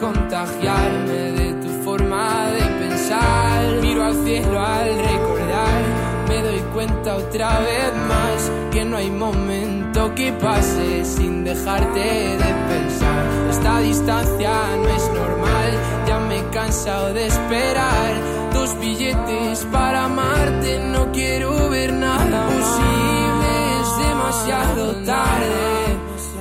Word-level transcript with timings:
contagiarme 0.00 1.32
de 1.40 1.52
tu 1.62 1.68
forma 1.84 2.50
de 2.52 2.64
pensar. 2.80 3.80
Miro 3.82 4.04
al 4.04 4.14
cielo 4.24 4.58
al 4.58 4.88
recordar, 4.96 5.82
me 6.28 6.42
doy 6.42 6.60
cuenta 6.72 7.16
otra 7.16 7.60
vez 7.60 7.92
más 8.08 8.50
que 8.72 8.84
no 8.84 8.96
hay 8.96 9.10
momento 9.10 10.14
que 10.14 10.32
pase 10.32 11.04
sin 11.04 11.44
dejarte 11.44 12.00
de 12.00 12.50
pensar. 12.70 13.24
Esta 13.50 13.78
distancia 13.80 14.52
no 14.82 14.88
es 14.88 15.08
normal, 15.08 15.70
ya 16.06 16.18
me 16.20 16.38
he 16.38 16.44
cansado 16.50 17.12
de 17.12 17.26
esperar. 17.26 18.12
Dos 18.54 18.78
billetes 18.80 19.66
para 19.70 20.04
amarte, 20.04 20.80
no 20.92 21.12
quiero 21.12 21.68
ver 21.70 21.92
nada 21.92 22.46
posible, 22.46 23.50
es 23.80 24.08
demasiado 24.08 24.92
tarde. 25.04 25.80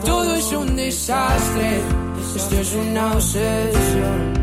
Todo 0.05 0.34
es 0.35 0.52
un 0.53 0.76
desastre, 0.76 1.81
esto 2.35 2.55
es 2.59 2.75
una 2.75 3.13
obsesión. 3.13 4.33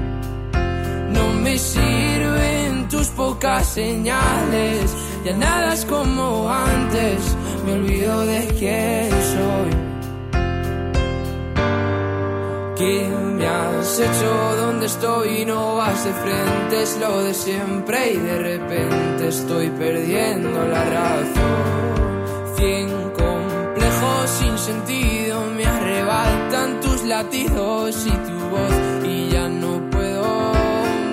No 1.12 1.32
me 1.40 1.58
sirven 1.58 2.88
tus 2.88 3.08
pocas 3.08 3.66
señales, 3.66 4.94
ya 5.24 5.36
nada 5.36 5.74
es 5.74 5.84
como 5.84 6.50
antes, 6.50 7.20
me 7.64 7.72
olvido 7.74 8.27
de 8.27 8.46
quién 8.58 9.10
soy. 9.10 9.70
¿Qué 12.77 13.08
me 13.08 13.46
has 13.46 13.98
hecho? 13.98 14.56
¿Dónde 14.58 14.86
estoy? 14.86 15.46
No 15.46 15.77
vas 15.77 16.05
de 16.05 16.12
frente, 16.12 16.82
es 16.82 16.98
lo 17.00 17.22
de 17.22 17.32
siempre 17.32 18.12
y 18.12 18.16
de 18.18 18.38
repente 18.38 19.28
estoy 19.28 19.70
perdiendo 19.70 20.62
la 20.68 20.84
razón. 20.84 22.56
Cien 22.56 22.88
complejos 23.12 24.30
sin 24.38 24.58
sentido 24.58 25.55
arrebatan 26.47 26.80
tus 26.80 27.02
latidos 27.05 28.06
y 28.06 28.11
tu 28.11 28.39
voz 28.50 29.05
y 29.05 29.30
ya 29.30 29.48
no 29.48 29.91
puedo 29.91 30.52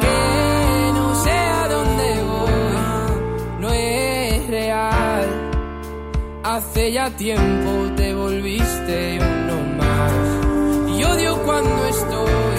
que 0.02 0.92
no 0.94 1.24
sé 1.24 1.32
a 1.32 1.68
dónde 1.68 2.24
voy, 2.24 3.60
no 3.60 3.70
es 3.74 4.48
real. 4.48 5.26
Hace 6.44 6.92
ya 6.92 7.10
tiempo 7.12 7.72
te 7.96 8.14
volviste 8.14 9.20
uno 9.20 9.58
más. 9.78 10.98
Y 10.98 11.04
odio 11.04 11.38
cuando 11.44 11.86
estoy 11.86 12.58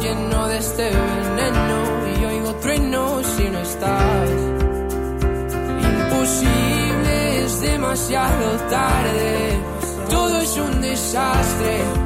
lleno 0.00 0.48
de 0.48 0.58
este 0.58 0.84
veneno 0.84 2.20
y 2.20 2.24
oigo 2.24 2.54
truenos 2.56 3.26
si 3.26 3.44
no 3.44 3.58
estás. 3.58 4.30
Imposible, 5.82 7.44
es 7.44 7.60
demasiado 7.60 8.56
tarde. 8.70 9.58
Todo 10.08 10.40
es 10.40 10.56
un 10.56 10.80
desastre. 10.80 12.05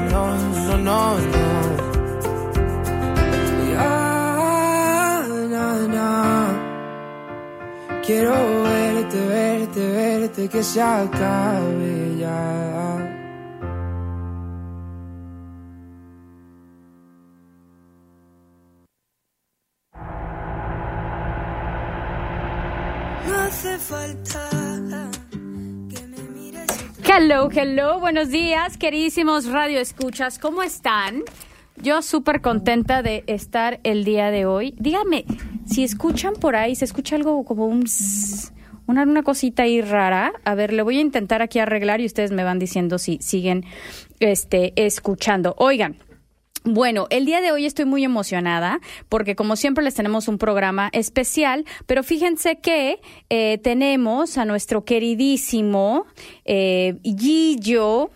Quiero 8.13 8.33
verte, 8.63 9.19
verte, 9.27 9.79
verte, 9.79 10.49
que 10.49 10.63
se 10.63 10.81
acabe 10.81 12.17
ya. 12.17 12.97
No 23.27 23.39
hace 23.47 23.77
falta 23.77 24.60
Hello, 27.13 27.49
hello, 27.53 27.99
buenos 27.99 28.29
días, 28.29 28.77
queridísimos 28.77 29.47
Radio 29.47 29.81
Escuchas, 29.81 30.39
¿cómo 30.39 30.63
están? 30.63 31.23
Yo 31.75 32.01
súper 32.01 32.39
contenta 32.39 33.01
de 33.03 33.25
estar 33.27 33.81
el 33.83 34.05
día 34.05 34.31
de 34.31 34.45
hoy. 34.45 34.75
Dígame, 34.77 35.25
si 35.65 35.83
escuchan 35.83 36.35
por 36.35 36.55
ahí, 36.55 36.73
se 36.73 36.85
escucha 36.85 37.17
algo 37.17 37.43
como 37.43 37.65
un... 37.65 37.83
una 38.87 39.23
cosita 39.23 39.63
ahí 39.63 39.81
rara. 39.81 40.31
A 40.45 40.55
ver, 40.55 40.71
le 40.71 40.83
voy 40.83 40.99
a 40.99 41.01
intentar 41.01 41.41
aquí 41.41 41.59
arreglar 41.59 41.99
y 41.99 42.05
ustedes 42.05 42.31
me 42.31 42.45
van 42.45 42.59
diciendo 42.59 42.97
si 42.97 43.17
siguen 43.17 43.65
este, 44.21 44.71
escuchando. 44.77 45.53
Oigan, 45.57 45.97
bueno, 46.63 47.07
el 47.09 47.25
día 47.25 47.41
de 47.41 47.51
hoy 47.51 47.65
estoy 47.65 47.85
muy 47.85 48.03
emocionada 48.03 48.79
porque 49.09 49.35
como 49.35 49.55
siempre 49.55 49.83
les 49.83 49.95
tenemos 49.95 50.27
un 50.27 50.37
programa 50.37 50.89
especial, 50.93 51.65
pero 51.85 52.03
fíjense 52.03 52.59
que 52.59 53.01
eh, 53.29 53.57
tenemos 53.59 54.37
a 54.37 54.45
nuestro 54.45 54.85
queridísimo 54.85 56.05
eh, 56.45 56.99
Gillo 57.03 58.11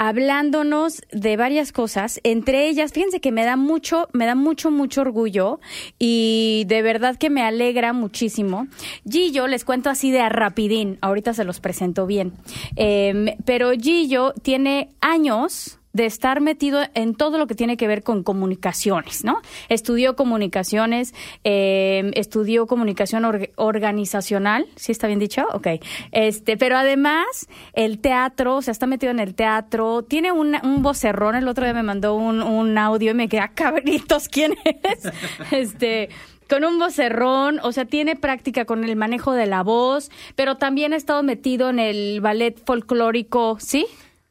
hablándonos 0.00 1.02
de 1.12 1.36
varias 1.36 1.72
cosas, 1.72 2.20
entre 2.24 2.68
ellas, 2.68 2.90
fíjense 2.94 3.20
que 3.20 3.32
me 3.32 3.44
da 3.44 3.56
mucho, 3.56 4.08
me 4.14 4.24
da 4.24 4.34
mucho, 4.34 4.70
mucho 4.70 5.02
orgullo 5.02 5.60
y 5.98 6.64
de 6.68 6.80
verdad 6.80 7.16
que 7.18 7.28
me 7.28 7.42
alegra 7.42 7.92
muchísimo. 7.92 8.66
Gillo, 9.06 9.46
les 9.46 9.66
cuento 9.66 9.90
así 9.90 10.10
de 10.10 10.22
a 10.22 10.30
rapidín, 10.30 10.96
ahorita 11.02 11.34
se 11.34 11.44
los 11.44 11.60
presento 11.60 12.06
bien, 12.06 12.32
Eh, 12.76 13.36
pero 13.44 13.72
Gillo 13.72 14.32
tiene 14.42 14.88
años 15.02 15.79
de 15.92 16.06
estar 16.06 16.40
metido 16.40 16.80
en 16.94 17.14
todo 17.14 17.36
lo 17.38 17.46
que 17.46 17.54
tiene 17.54 17.76
que 17.76 17.88
ver 17.88 18.02
con 18.02 18.22
comunicaciones, 18.22 19.24
¿no? 19.24 19.40
Estudió 19.68 20.14
comunicaciones, 20.16 21.14
eh, 21.42 22.10
estudió 22.14 22.66
comunicación 22.66 23.24
org- 23.24 23.50
organizacional, 23.56 24.66
¿sí 24.76 24.92
está 24.92 25.06
bien 25.08 25.18
dicho? 25.18 25.44
Ok. 25.52 25.66
Este, 26.12 26.56
pero 26.56 26.76
además, 26.76 27.26
el 27.72 27.98
teatro, 27.98 28.56
o 28.56 28.62
sea, 28.62 28.72
está 28.72 28.86
metido 28.86 29.10
en 29.10 29.18
el 29.20 29.34
teatro, 29.34 30.02
tiene 30.02 30.30
un, 30.32 30.56
un 30.62 30.82
vocerrón, 30.82 31.34
el 31.34 31.48
otro 31.48 31.64
día 31.64 31.74
me 31.74 31.82
mandó 31.82 32.14
un, 32.14 32.40
un 32.42 32.78
audio 32.78 33.10
y 33.10 33.14
me 33.14 33.28
quedé, 33.28 33.40
"Ah, 33.40 33.52
cabritos, 33.54 34.28
¿quién 34.28 34.54
es? 34.64 35.10
este, 35.52 36.08
con 36.48 36.64
un 36.64 36.78
vocerrón, 36.78 37.58
o 37.62 37.72
sea, 37.72 37.84
tiene 37.84 38.16
práctica 38.16 38.64
con 38.64 38.84
el 38.84 38.96
manejo 38.96 39.32
de 39.32 39.46
la 39.46 39.62
voz, 39.62 40.10
pero 40.36 40.56
también 40.56 40.92
ha 40.92 40.96
estado 40.96 41.22
metido 41.22 41.70
en 41.70 41.78
el 41.78 42.20
ballet 42.20 42.60
folclórico, 42.64 43.56
¿sí? 43.60 43.86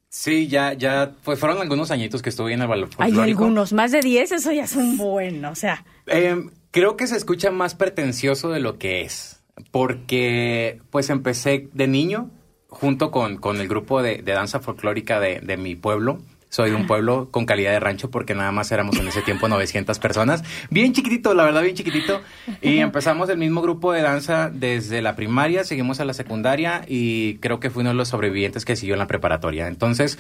Sí, 0.10 0.48
ya, 0.48 0.74
ya, 0.74 1.14
pues 1.24 1.40
fueron 1.40 1.62
algunos 1.62 1.92
añitos 1.92 2.24
que 2.24 2.30
estuve 2.30 2.54
en 2.54 2.62
el 2.64 2.68
ballet 2.68 2.90
Hay 2.98 3.18
algunos, 3.20 3.74
más 3.74 3.92
de 3.92 4.02
10, 4.02 4.32
eso 4.32 4.52
ya 4.52 4.64
es 4.64 4.76
un 4.76 4.98
buen, 4.98 5.46
o 5.46 5.54
sea. 5.54 5.86
Eh, 6.08 6.36
creo 6.72 6.98
que 6.98 7.06
se 7.06 7.16
escucha 7.16 7.52
más 7.52 7.76
pretencioso 7.76 8.50
de 8.50 8.60
lo 8.60 8.80
que 8.80 9.02
es, 9.02 9.44
porque 9.70 10.82
pues 10.90 11.12
empecé 11.12 11.70
de 11.74 11.88
niño 11.88 12.32
junto 12.70 13.12
con, 13.12 13.38
con 13.38 13.62
el 13.62 13.68
grupo 13.68 14.02
de, 14.02 14.24
de 14.24 14.32
danza 14.34 14.60
folclórica 14.60 15.20
de, 15.20 15.42
de 15.42 15.58
mi 15.58 15.76
pueblo. 15.76 16.20
Soy 16.50 16.72
de 16.72 16.76
un 16.76 16.88
pueblo 16.88 17.30
con 17.32 17.46
calidad 17.46 17.72
de 17.72 17.80
rancho 17.80 18.12
porque 18.12 18.36
nada 18.36 18.52
más 18.52 18.72
éramos 18.72 18.98
en 18.98 19.08
ese 19.08 19.22
tiempo 19.22 19.48
900 19.48 19.98
personas. 20.00 20.44
Bien 20.70 20.94
chiquitito, 20.94 21.34
la 21.34 21.44
verdad, 21.44 21.62
bien 21.62 21.76
chiquitito. 21.76 22.22
Y 22.62 22.78
empezamos 22.80 23.30
el 23.30 23.38
mismo 23.38 23.62
grupo 23.62 23.92
de 23.94 24.02
danza 24.02 24.50
desde 24.50 25.02
la 25.02 25.16
primaria, 25.16 25.64
seguimos 25.64 26.00
a 26.00 26.06
la 26.06 26.14
secundaria 26.14 26.84
y 26.88 27.36
creo 27.36 27.60
que 27.60 27.70
fui 27.70 27.82
uno 27.82 27.92
de 27.92 27.96
los 27.96 28.10
sobrevivientes 28.10 28.66
que 28.66 28.76
siguió 28.76 28.96
en 28.96 29.00
la 29.00 29.08
preparatoria. 29.08 29.68
Entonces, 29.68 30.20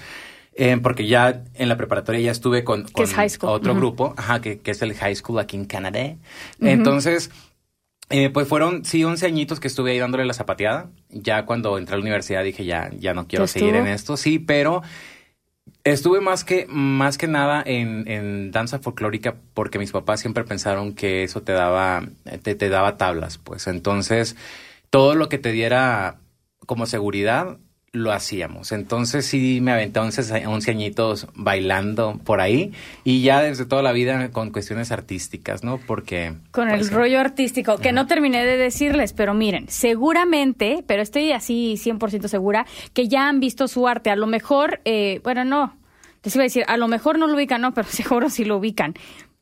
eh, 0.55 0.77
porque 0.81 1.07
ya 1.07 1.43
en 1.55 1.69
la 1.69 1.77
preparatoria 1.77 2.19
ya 2.21 2.31
estuve 2.31 2.63
con, 2.63 2.85
es 2.95 3.39
otro 3.41 3.75
grupo, 3.75 4.13
ajá, 4.17 4.41
que, 4.41 4.59
que 4.59 4.71
es 4.71 4.81
el 4.81 4.93
high 4.93 5.15
school 5.15 5.39
aquí 5.39 5.55
en 5.55 5.65
Canadá. 5.65 6.15
Entonces, 6.59 7.31
eh, 8.09 8.29
pues 8.31 8.47
fueron, 8.47 8.83
sí, 8.85 9.03
11 9.03 9.25
añitos 9.25 9.59
que 9.59 9.67
estuve 9.67 9.91
ahí 9.91 9.99
dándole 9.99 10.25
la 10.25 10.33
zapateada. 10.33 10.89
Ya 11.09 11.45
cuando 11.45 11.77
entré 11.77 11.93
a 11.93 11.97
la 11.97 12.01
universidad 12.01 12.43
dije, 12.43 12.65
ya, 12.65 12.89
ya 12.97 13.13
no 13.13 13.27
quiero 13.27 13.45
¿Te 13.45 13.51
seguir 13.51 13.75
en 13.75 13.87
esto. 13.87 14.17
Sí, 14.17 14.39
pero 14.39 14.81
estuve 15.83 16.21
más 16.21 16.44
que, 16.44 16.66
más 16.68 17.18
que 17.18 17.27
nada 17.27 17.63
en, 17.66 18.51
danza 18.51 18.80
folclórica 18.80 19.36
porque 19.54 19.80
mis 19.80 19.92
papás 19.92 20.19
siempre 20.19 20.44
pensaron 20.44 20.94
que 20.94 21.24
eso 21.24 21.42
te 21.42 21.51
daba, 21.51 22.04
te, 22.44 22.56
te 22.56 22.69
daba 22.69 22.98
tablas. 22.98 23.38
Pues 23.38 23.68
entonces, 23.68 24.36
todo 24.89 25.16
lo 25.16 25.30
que 25.30 25.38
te 25.38 25.51
diera 25.51 26.19
como 26.66 26.86
seguridad, 26.86 27.57
lo 27.91 28.12
hacíamos. 28.12 28.71
Entonces 28.71 29.25
sí 29.25 29.59
me 29.62 29.71
aventé 29.71 30.00
11, 30.00 30.47
11 30.47 30.71
añitos 30.71 31.27
bailando 31.33 32.19
por 32.24 32.41
ahí 32.41 32.71
y 33.03 33.21
ya 33.21 33.41
desde 33.41 33.65
toda 33.65 33.81
la 33.81 33.91
vida 33.91 34.31
con 34.31 34.51
cuestiones 34.51 34.91
artísticas, 34.91 35.63
¿no? 35.63 35.80
Porque... 35.86 36.33
Con 36.51 36.69
el 36.69 36.88
rollo 36.89 37.19
artístico, 37.19 37.77
que 37.77 37.91
no 37.91 38.07
terminé 38.07 38.45
de 38.45 38.57
decirles, 38.57 39.13
pero 39.13 39.33
miren, 39.33 39.68
seguramente, 39.69 40.83
pero 40.86 41.01
estoy 41.01 41.31
así 41.31 41.75
100% 41.77 42.27
segura, 42.27 42.65
que 42.94 43.07
ya 43.07 43.27
han 43.27 43.39
visto 43.39 43.68
su 43.68 43.88
arte. 43.88 44.09
A 44.09 44.15
lo 44.15 44.27
mejor, 44.27 44.81
eh, 44.85 45.21
bueno, 45.24 45.44
no, 45.45 45.75
les 46.24 46.35
iba 46.35 46.44
a 46.44 46.45
decir, 46.45 46.63
a 46.68 46.77
lo 46.77 46.88
mejor 46.88 47.18
no 47.18 47.27
lo 47.27 47.35
ubican, 47.35 47.62
no, 47.62 47.74
pero 47.74 47.88
seguro 47.89 48.30
sí 48.30 48.45
lo 48.45 48.57
ubican. 48.57 48.94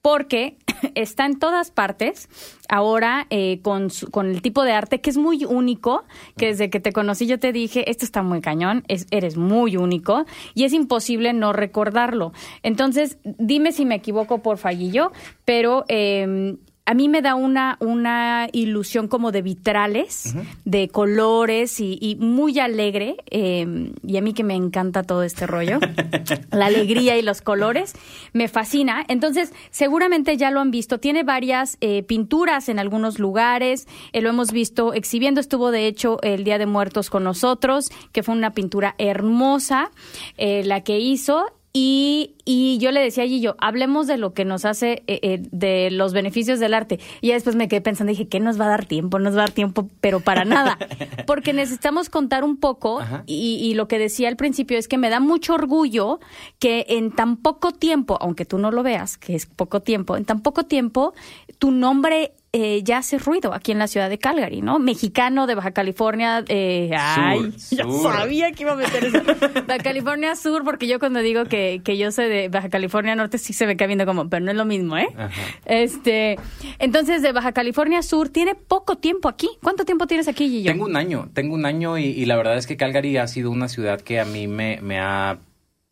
Porque 0.07 0.55
está 0.95 1.25
en 1.25 1.37
todas 1.37 1.69
partes 1.69 2.29
ahora 2.69 3.27
eh, 3.29 3.59
con, 3.61 3.89
su- 3.89 4.09
con 4.09 4.27
el 4.29 4.41
tipo 4.41 4.63
de 4.63 4.71
arte 4.71 5.01
que 5.01 5.09
es 5.09 5.17
muy 5.17 5.43
único, 5.43 6.05
que 6.37 6.45
desde 6.45 6.69
que 6.69 6.79
te 6.79 6.93
conocí 6.93 7.27
yo 7.27 7.39
te 7.39 7.51
dije, 7.51 7.89
esto 7.91 8.05
está 8.05 8.23
muy 8.23 8.39
cañón, 8.39 8.85
es, 8.87 9.05
eres 9.11 9.35
muy 9.35 9.75
único 9.75 10.25
y 10.53 10.63
es 10.63 10.71
imposible 10.71 11.33
no 11.33 11.51
recordarlo. 11.51 12.31
Entonces, 12.63 13.17
dime 13.25 13.73
si 13.73 13.83
me 13.83 13.95
equivoco 13.95 14.41
por 14.41 14.57
fallillo, 14.57 15.11
pero 15.43 15.83
eh, 15.89 16.55
a 16.87 16.93
mí 16.93 17.09
me 17.09 17.21
da 17.21 17.35
una, 17.35 17.75
una 17.81 18.47
ilusión 18.53 19.09
como 19.09 19.33
de 19.33 19.41
vitrales, 19.41 20.33
de 20.63 20.87
colores 20.87 21.81
y, 21.81 21.97
y 22.01 22.15
muy 22.15 22.59
alegre. 22.59 23.17
eh, 23.29 23.91
y 24.07 24.15
a 24.15 24.21
mí 24.21 24.33
que 24.33 24.45
me 24.45 24.55
encanta 24.55 25.03
todo 25.03 25.23
este 25.23 25.45
rollo, 25.45 25.79
la 26.51 26.67
alegría 26.67 27.17
y 27.17 27.21
los 27.21 27.41
colores, 27.41 27.93
me 28.31 28.47
fascina. 28.47 29.03
Entonces, 29.09 29.51
seguramente 29.69 30.37
ya 30.37 30.49
lo 30.49 30.61
han 30.61 30.71
visto. 30.71 30.97
Tiene 30.99 31.23
varias 31.23 31.77
eh, 31.81 32.03
pinturas 32.03 32.69
en 32.69 32.79
algunos 32.79 33.19
lugares. 33.19 33.85
eh, 34.13 34.21
lo 34.21 34.29
hemos 34.29 34.53
visto 34.53 34.93
exhibiendo. 34.93 35.41
Estuvo, 35.41 35.71
de 35.71 35.87
hecho, 35.87 36.19
el 36.23 36.45
Día 36.45 36.57
de 36.57 36.67
Muertos 36.67 37.09
con 37.09 37.25
nosotros, 37.25 37.89
que 38.13 38.23
fue 38.23 38.33
una 38.33 38.51
pintura 38.53 38.95
hermosa, 38.97 39.91
eh, 40.37 40.63
la 40.63 40.81
que 40.81 40.99
hizo. 40.99 41.45
Y, 41.73 42.35
y 42.43 42.79
yo 42.79 42.91
le 42.91 43.01
decía 43.01 43.23
a 43.23 43.27
Gillo, 43.27 43.55
hablemos 43.59 44.07
de 44.07 44.17
lo 44.17 44.33
que 44.33 44.45
nos 44.45 44.65
hace, 44.65 45.03
eh, 45.05 45.19
eh, 45.21 45.43
de 45.51 45.91
los 45.91 46.13
beneficios 46.13 46.59
del 46.59 46.73
arte. 46.73 46.99
Y 47.21 47.27
ya 47.27 47.35
después 47.35 47.55
me 47.55 47.67
quedé 47.67 47.81
pensando, 47.81 48.09
dije, 48.09 48.27
¿qué 48.27 48.39
nos 48.39 48.59
va 48.59 48.65
a 48.65 48.69
dar 48.69 48.85
tiempo? 48.85 49.19
No 49.19 49.25
nos 49.25 49.35
va 49.35 49.41
a 49.41 49.45
dar 49.45 49.51
tiempo, 49.51 49.87
pero 50.01 50.19
para 50.19 50.43
nada. 50.43 50.77
Porque 51.27 51.53
necesitamos 51.53 52.09
contar 52.09 52.43
un 52.43 52.57
poco, 52.57 53.01
y, 53.25 53.59
y 53.61 53.73
lo 53.75 53.87
que 53.87 53.99
decía 53.99 54.27
al 54.27 54.37
principio 54.37 54.77
es 54.77 54.87
que 54.87 54.97
me 54.97 55.09
da 55.09 55.19
mucho 55.19 55.53
orgullo 55.53 56.19
que 56.57 56.85
en 56.89 57.11
tan 57.11 57.37
poco 57.37 57.71
tiempo, 57.71 58.17
aunque 58.21 58.45
tú 58.45 58.57
no 58.57 58.71
lo 58.71 58.81
veas, 58.81 59.17
que 59.17 59.35
es 59.35 59.45
poco 59.45 59.81
tiempo, 59.81 60.17
en 60.17 60.25
tan 60.25 60.41
poco 60.41 60.63
tiempo, 60.63 61.13
tu 61.59 61.71
nombre 61.71 62.33
eh, 62.53 62.81
ya 62.83 62.99
hace 62.99 63.17
ruido 63.17 63.53
aquí 63.53 63.71
en 63.71 63.79
la 63.79 63.87
ciudad 63.87 64.09
de 64.09 64.17
Calgary, 64.17 64.61
¿no? 64.61 64.79
Mexicano 64.79 65.47
de 65.47 65.55
Baja 65.55 65.71
California. 65.71 66.43
Eh, 66.47 66.89
ay, 66.97 67.53
ya 67.71 67.83
sur. 67.83 68.13
sabía 68.13 68.51
que 68.51 68.63
iba 68.63 68.71
a 68.71 68.75
meter 68.75 69.05
eso. 69.05 69.21
Baja 69.67 69.83
California 69.83 70.35
Sur, 70.35 70.63
porque 70.63 70.87
yo 70.87 70.99
cuando 70.99 71.19
digo 71.19 71.45
que, 71.45 71.81
que 71.83 71.97
yo 71.97 72.11
soy 72.11 72.29
de 72.29 72.49
Baja 72.49 72.69
California 72.69 73.15
Norte, 73.15 73.37
sí 73.37 73.53
se 73.53 73.65
me 73.65 73.75
cae 73.75 73.87
viendo 73.87 74.05
como, 74.05 74.29
pero 74.29 74.43
no 74.45 74.51
es 74.51 74.57
lo 74.57 74.65
mismo, 74.65 74.97
¿eh? 74.97 75.07
Ajá. 75.17 75.31
Este, 75.65 76.37
entonces 76.79 77.21
de 77.21 77.31
Baja 77.33 77.51
California 77.51 78.01
Sur, 78.01 78.29
tiene 78.29 78.55
poco 78.55 78.95
tiempo 78.97 79.27
aquí. 79.27 79.49
¿Cuánto 79.61 79.85
tiempo 79.85 80.07
tienes 80.07 80.27
aquí, 80.27 80.49
Gillo? 80.49 80.71
Tengo 80.71 80.85
un 80.85 80.95
año, 80.95 81.29
tengo 81.33 81.53
un 81.53 81.65
año 81.65 81.97
y, 81.97 82.05
y 82.05 82.25
la 82.25 82.37
verdad 82.37 82.57
es 82.57 82.65
que 82.65 82.77
Calgary 82.77 83.17
ha 83.17 83.27
sido 83.27 83.51
una 83.51 83.67
ciudad 83.67 84.01
que 84.01 84.19
a 84.19 84.25
mí 84.25 84.47
me, 84.47 84.79
me 84.81 84.99
ha 84.99 85.39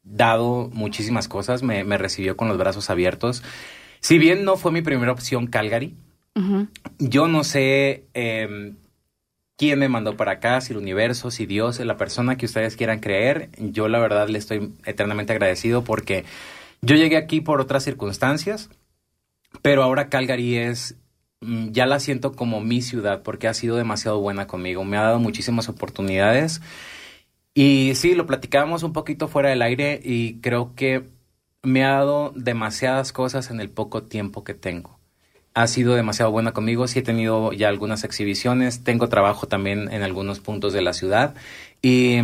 dado 0.04 0.70
muchísimas 0.72 1.28
cosas, 1.28 1.64
me, 1.64 1.84
me 1.84 1.98
recibió 1.98 2.38
con 2.38 2.48
los 2.48 2.58
brazos 2.58 2.90
abiertos. 2.90 3.44
Si 4.00 4.20
bien 4.20 4.46
no 4.46 4.56
fue 4.56 4.72
mi 4.72 4.82
primera 4.82 5.12
opción 5.12 5.48
Calgary, 5.48 5.96
Yo 7.00 7.28
no 7.28 7.44
sé 7.46 8.04
eh, 8.14 8.74
quién 9.58 9.80
me 9.80 9.90
mandó 9.90 10.18
para 10.18 10.34
acá, 10.34 10.60
si 10.62 10.74
el 10.74 10.80
universo, 10.80 11.32
si 11.32 11.46
Dios, 11.46 11.80
la 11.80 11.98
persona 11.98 12.38
que 12.38 12.46
ustedes 12.46 12.76
quieran 12.76 13.00
creer. 13.00 13.50
Yo 13.58 13.88
la 13.88 14.00
verdad 14.00 14.28
le 14.28 14.38
estoy 14.38 14.74
eternamente 14.86 15.34
agradecido 15.34 15.84
porque 15.84 16.26
yo 16.82 16.96
llegué 16.96 17.18
aquí 17.18 17.42
por 17.42 17.62
otras 17.62 17.84
circunstancias, 17.84 18.70
pero 19.62 19.84
ahora 19.84 20.10
Calgary 20.10 20.58
es, 20.58 20.98
mm, 21.42 21.70
ya 21.72 21.86
la 21.86 22.00
siento 22.00 22.34
como 22.34 22.62
mi 22.62 22.82
ciudad 22.82 23.24
porque 23.24 23.48
ha 23.48 23.54
sido 23.54 23.78
demasiado 23.78 24.20
buena 24.20 24.48
conmigo, 24.48 24.84
me 24.84 24.98
ha 24.98 25.04
dado 25.04 25.20
muchísimas 25.20 25.70
oportunidades. 25.70 26.62
Y 27.54 27.94
sí, 27.96 28.16
lo 28.16 28.26
platicábamos 28.28 28.84
un 28.84 28.94
poquito 28.94 29.28
fuera 29.30 29.50
del 29.50 29.62
aire 29.62 30.02
y 30.04 30.42
creo 30.42 30.76
que 30.76 31.06
me 31.64 31.86
ha 31.86 31.92
dado 31.92 32.34
demasiadas 32.36 33.14
cosas 33.14 33.50
en 33.50 33.62
el 33.62 33.70
poco 33.70 34.04
tiempo 34.04 34.44
que 34.44 34.54
tengo 34.54 34.95
ha 35.56 35.68
sido 35.68 35.96
demasiado 35.96 36.30
buena 36.32 36.52
conmigo. 36.52 36.88
Sí 36.88 37.00
he 37.00 37.02
tenido 37.02 37.52
ya 37.54 37.70
algunas 37.70 38.04
exhibiciones, 38.04 38.84
tengo 38.84 39.10
trabajo 39.10 39.48
también 39.48 39.92
en 39.92 40.04
algunos 40.04 40.40
puntos 40.40 40.74
de 40.74 40.82
la 40.84 40.94
ciudad 40.94 41.34
y, 41.82 42.20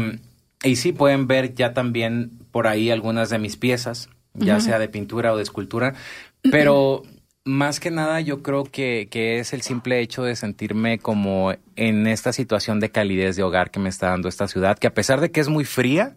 y 0.64 0.76
sí 0.76 0.92
pueden 0.92 1.26
ver 1.28 1.56
ya 1.56 1.74
también 1.74 2.30
por 2.52 2.68
ahí 2.68 2.92
algunas 2.92 3.30
de 3.30 3.40
mis 3.40 3.56
piezas, 3.58 4.10
ya 4.36 4.60
sea 4.60 4.78
de 4.78 4.88
pintura 4.90 5.34
o 5.34 5.38
de 5.38 5.44
escultura, 5.44 5.94
pero 6.52 7.04
más 7.46 7.80
que 7.80 7.90
nada 7.90 8.20
yo 8.22 8.44
creo 8.44 8.66
que, 8.66 9.08
que 9.10 9.40
es 9.40 9.54
el 9.54 9.62
simple 9.62 10.00
hecho 10.02 10.24
de 10.24 10.36
sentirme 10.36 11.00
como 11.00 11.54
en 11.76 12.06
esta 12.08 12.34
situación 12.34 12.80
de 12.80 12.92
calidez 12.92 13.36
de 13.38 13.44
hogar 13.44 13.72
que 13.72 13.80
me 13.80 13.90
está 13.90 14.10
dando 14.10 14.28
esta 14.30 14.48
ciudad, 14.48 14.78
que 14.78 14.88
a 14.88 14.94
pesar 14.94 15.22
de 15.22 15.32
que 15.32 15.40
es 15.40 15.48
muy 15.50 15.64
fría, 15.66 16.16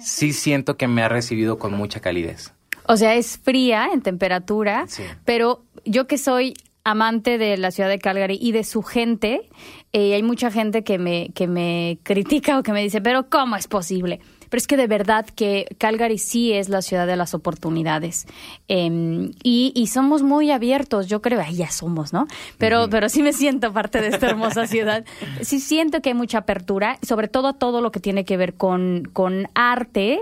sí 0.00 0.32
siento 0.32 0.76
que 0.76 0.88
me 0.88 1.02
ha 1.02 1.08
recibido 1.08 1.58
con 1.58 1.72
mucha 1.74 2.00
calidez. 2.00 2.52
O 2.88 2.96
sea, 2.96 3.14
es 3.14 3.38
fría 3.38 3.88
en 3.92 4.00
temperatura, 4.02 4.84
Sí. 4.88 5.02
pero 5.24 5.62
yo 5.86 6.06
que 6.06 6.18
soy 6.18 6.54
amante 6.86 7.36
de 7.36 7.56
la 7.56 7.72
ciudad 7.72 7.88
de 7.88 7.98
Calgary 7.98 8.38
y 8.40 8.52
de 8.52 8.62
su 8.62 8.82
gente, 8.82 9.50
eh, 9.92 10.14
hay 10.14 10.22
mucha 10.22 10.52
gente 10.52 10.84
que 10.84 10.98
me, 10.98 11.30
que 11.34 11.48
me 11.48 11.98
critica 12.04 12.58
o 12.58 12.62
que 12.62 12.72
me 12.72 12.80
dice, 12.80 13.00
pero 13.00 13.28
¿cómo 13.28 13.56
es 13.56 13.66
posible? 13.66 14.20
Pero 14.48 14.58
es 14.58 14.68
que 14.68 14.76
de 14.76 14.86
verdad 14.86 15.26
que 15.26 15.66
Calgary 15.78 16.18
sí 16.18 16.52
es 16.52 16.68
la 16.68 16.82
ciudad 16.82 17.08
de 17.08 17.16
las 17.16 17.34
oportunidades. 17.34 18.26
Eh, 18.68 19.30
y, 19.42 19.72
y 19.74 19.86
somos 19.88 20.22
muy 20.22 20.52
abiertos, 20.52 21.08
yo 21.08 21.20
creo, 21.20 21.40
ay, 21.40 21.56
ya 21.56 21.70
somos, 21.72 22.12
¿no? 22.12 22.28
Pero, 22.56 22.88
pero 22.88 23.08
sí 23.08 23.22
me 23.22 23.32
siento 23.32 23.72
parte 23.72 24.00
de 24.00 24.08
esta 24.08 24.28
hermosa 24.28 24.66
ciudad. 24.68 25.04
Sí 25.40 25.58
siento 25.58 26.00
que 26.00 26.10
hay 26.10 26.14
mucha 26.14 26.38
apertura, 26.38 26.98
sobre 27.02 27.26
todo 27.26 27.54
todo 27.54 27.80
lo 27.80 27.90
que 27.90 27.98
tiene 27.98 28.24
que 28.24 28.36
ver 28.36 28.54
con, 28.54 29.08
con 29.12 29.48
arte. 29.54 30.20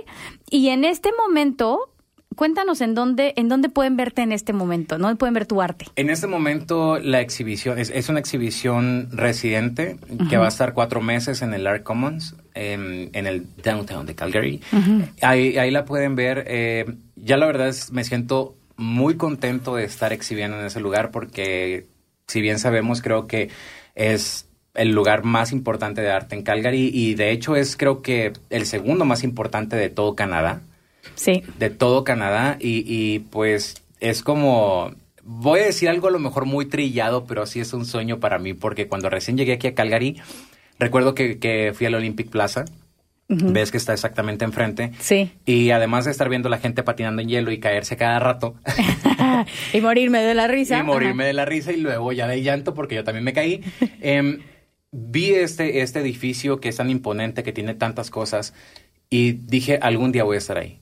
Y 0.51 0.69
en 0.69 0.85
este 0.85 1.11
momento, 1.13 1.91
cuéntanos 2.35 2.81
en 2.81 2.95
dónde, 2.95 3.35
en 3.37 3.49
dónde 3.49 3.69
pueden 3.69 3.97
verte 3.97 4.23
en 4.23 4.33
este 4.33 4.53
momento, 4.53 4.99
¿no? 4.99 5.15
Pueden 5.17 5.35
ver 5.35 5.47
tu 5.47 5.61
arte. 5.63 5.87
En 5.97 6.11
este 6.11 6.27
momento 6.27 6.99
la 6.99 7.21
exhibición 7.21 7.79
es, 7.79 7.91
es 7.91 8.09
una 8.09 8.21
exhibición 8.21 9.09
residente 9.13 9.97
que 10.29 10.37
va 10.37 10.47
a 10.47 10.49
estar 10.49 10.75
cuatro 10.75 11.01
meses 11.01 11.43
en 11.43 11.55
el 11.55 11.67
Art 11.67 11.83
Commons 11.83 12.37
en, 12.55 13.11
en 13.13 13.27
el 13.27 13.47
downtown 13.63 14.07
de 14.07 14.15
Calgary. 14.15 14.61
ahí, 15.23 15.57
ahí 15.59 15.71
la 15.71 15.85
pueden 15.85 16.17
ver. 16.17 16.45
eh, 16.47 16.85
ya 17.17 17.37
la 17.37 17.47
verdad 17.47 17.69
es 17.69 17.93
me 17.93 18.05
siento 18.05 18.55
muy 18.77 19.17
contento 19.17 19.77
de 19.77 19.85
estar 19.85 20.13
exhibiendo 20.13 20.59
en 20.59 20.67
ese 20.67 20.81
lugar 20.81 21.11
porque 21.11 21.87
si 22.27 22.41
bien 22.41 22.59
sabemos 22.59 23.03
creo 23.03 23.27
que 23.27 23.51
es 23.95 24.49
el 24.75 24.91
lugar 24.91 25.23
más 25.25 25.53
importante 25.53 26.01
de 26.03 26.11
arte 26.11 26.35
en 26.35 26.43
Calgary 26.43 26.91
y 26.93 27.15
de 27.15 27.31
hecho 27.31 27.55
es 27.55 27.77
creo 27.77 28.03
que 28.03 28.33
el 28.51 28.67
segundo 28.67 29.05
más 29.05 29.23
importante 29.23 29.77
de 29.77 29.89
todo 29.89 30.17
Canadá 30.17 30.63
Sí. 31.15 31.43
de 31.59 31.71
todo 31.71 32.05
Canadá 32.05 32.57
y, 32.61 32.85
y, 32.87 33.21
pues 33.21 33.83
es 34.01 34.23
como, 34.23 34.93
voy 35.23 35.61
a 35.61 35.65
decir 35.65 35.89
algo 35.89 36.09
a 36.09 36.11
lo 36.11 36.19
mejor 36.19 36.45
muy 36.45 36.67
trillado, 36.67 37.25
pero 37.25 37.47
sí 37.47 37.61
es 37.61 37.73
un 37.73 37.87
sueño 37.87 38.21
para 38.21 38.39
mí 38.39 38.55
porque 38.55 38.89
cuando 38.89 39.11
recién 39.11 39.37
llegué 39.37 39.55
aquí 39.55 39.67
a 39.67 39.75
Calgary, 39.75 40.21
recuerdo 40.79 41.15
que, 41.15 41.39
que 41.39 41.73
fui 41.75 41.87
al 41.87 41.95
Olympic 41.95 42.29
Plaza, 42.31 42.65
ves 43.29 43.71
que 43.71 43.79
está 43.79 43.93
exactamente 43.93 44.45
enfrente. 44.45 44.93
Sí. 45.01 45.33
Y 45.47 45.71
además 45.71 46.05
de 46.05 46.11
estar 46.11 46.29
viendo 46.29 46.49
la 46.49 46.59
gente 46.59 46.83
patinando 46.83 47.23
en 47.23 47.29
hielo 47.29 47.51
y 47.51 47.59
caerse 47.59 47.97
cada 47.97 48.19
rato 48.19 48.55
y 49.73 49.81
morirme 49.81 50.23
de 50.23 50.35
la 50.35 50.47
risa. 50.47 50.79
y 50.79 50.83
morirme 50.83 51.25
de 51.25 51.33
la 51.33 51.45
risa 51.45 51.73
y 51.73 51.79
luego 51.79 52.13
ya 52.13 52.27
de 52.27 52.43
llanto 52.43 52.75
porque 52.75 52.95
yo 52.95 53.05
también 53.05 53.25
me 53.25 53.33
caí, 53.33 53.63
em, 54.01 54.41
vi 54.93 55.31
este, 55.31 55.81
este 55.81 56.01
edificio 56.01 56.61
que 56.61 56.69
es 56.69 56.77
tan 56.77 56.91
imponente, 56.91 57.43
que 57.43 57.53
tiene 57.53 57.75
tantas 57.75 58.11
cosas 58.11 58.55
y 59.11 59.33
dije, 59.33 59.79
algún 59.81 60.13
día 60.13 60.25
voy 60.25 60.37
a 60.37 60.39
estar 60.39 60.59
ahí. 60.59 60.81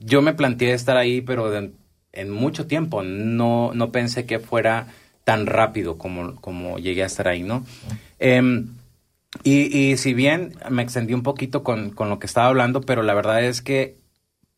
Yo 0.00 0.22
me 0.22 0.34
planteé 0.34 0.72
estar 0.72 0.96
ahí, 0.96 1.20
pero 1.20 1.50
de- 1.50 1.72
en 2.12 2.30
mucho 2.30 2.66
tiempo. 2.66 3.02
No, 3.02 3.72
no 3.74 3.92
pensé 3.92 4.26
que 4.26 4.38
fuera 4.38 4.86
tan 5.24 5.46
rápido 5.46 5.98
como, 5.98 6.36
como 6.36 6.78
llegué 6.78 7.02
a 7.02 7.06
estar 7.06 7.28
ahí, 7.28 7.42
¿no? 7.42 7.64
Em, 8.18 8.68
y, 9.42 9.76
y 9.76 9.96
si 9.96 10.14
bien 10.14 10.54
me 10.70 10.82
extendí 10.82 11.12
un 11.14 11.22
poquito 11.22 11.62
con, 11.62 11.90
con 11.90 12.08
lo 12.08 12.18
que 12.18 12.26
estaba 12.26 12.46
hablando, 12.46 12.80
pero 12.80 13.02
la 13.02 13.12
verdad 13.14 13.44
es 13.44 13.60
que 13.60 13.96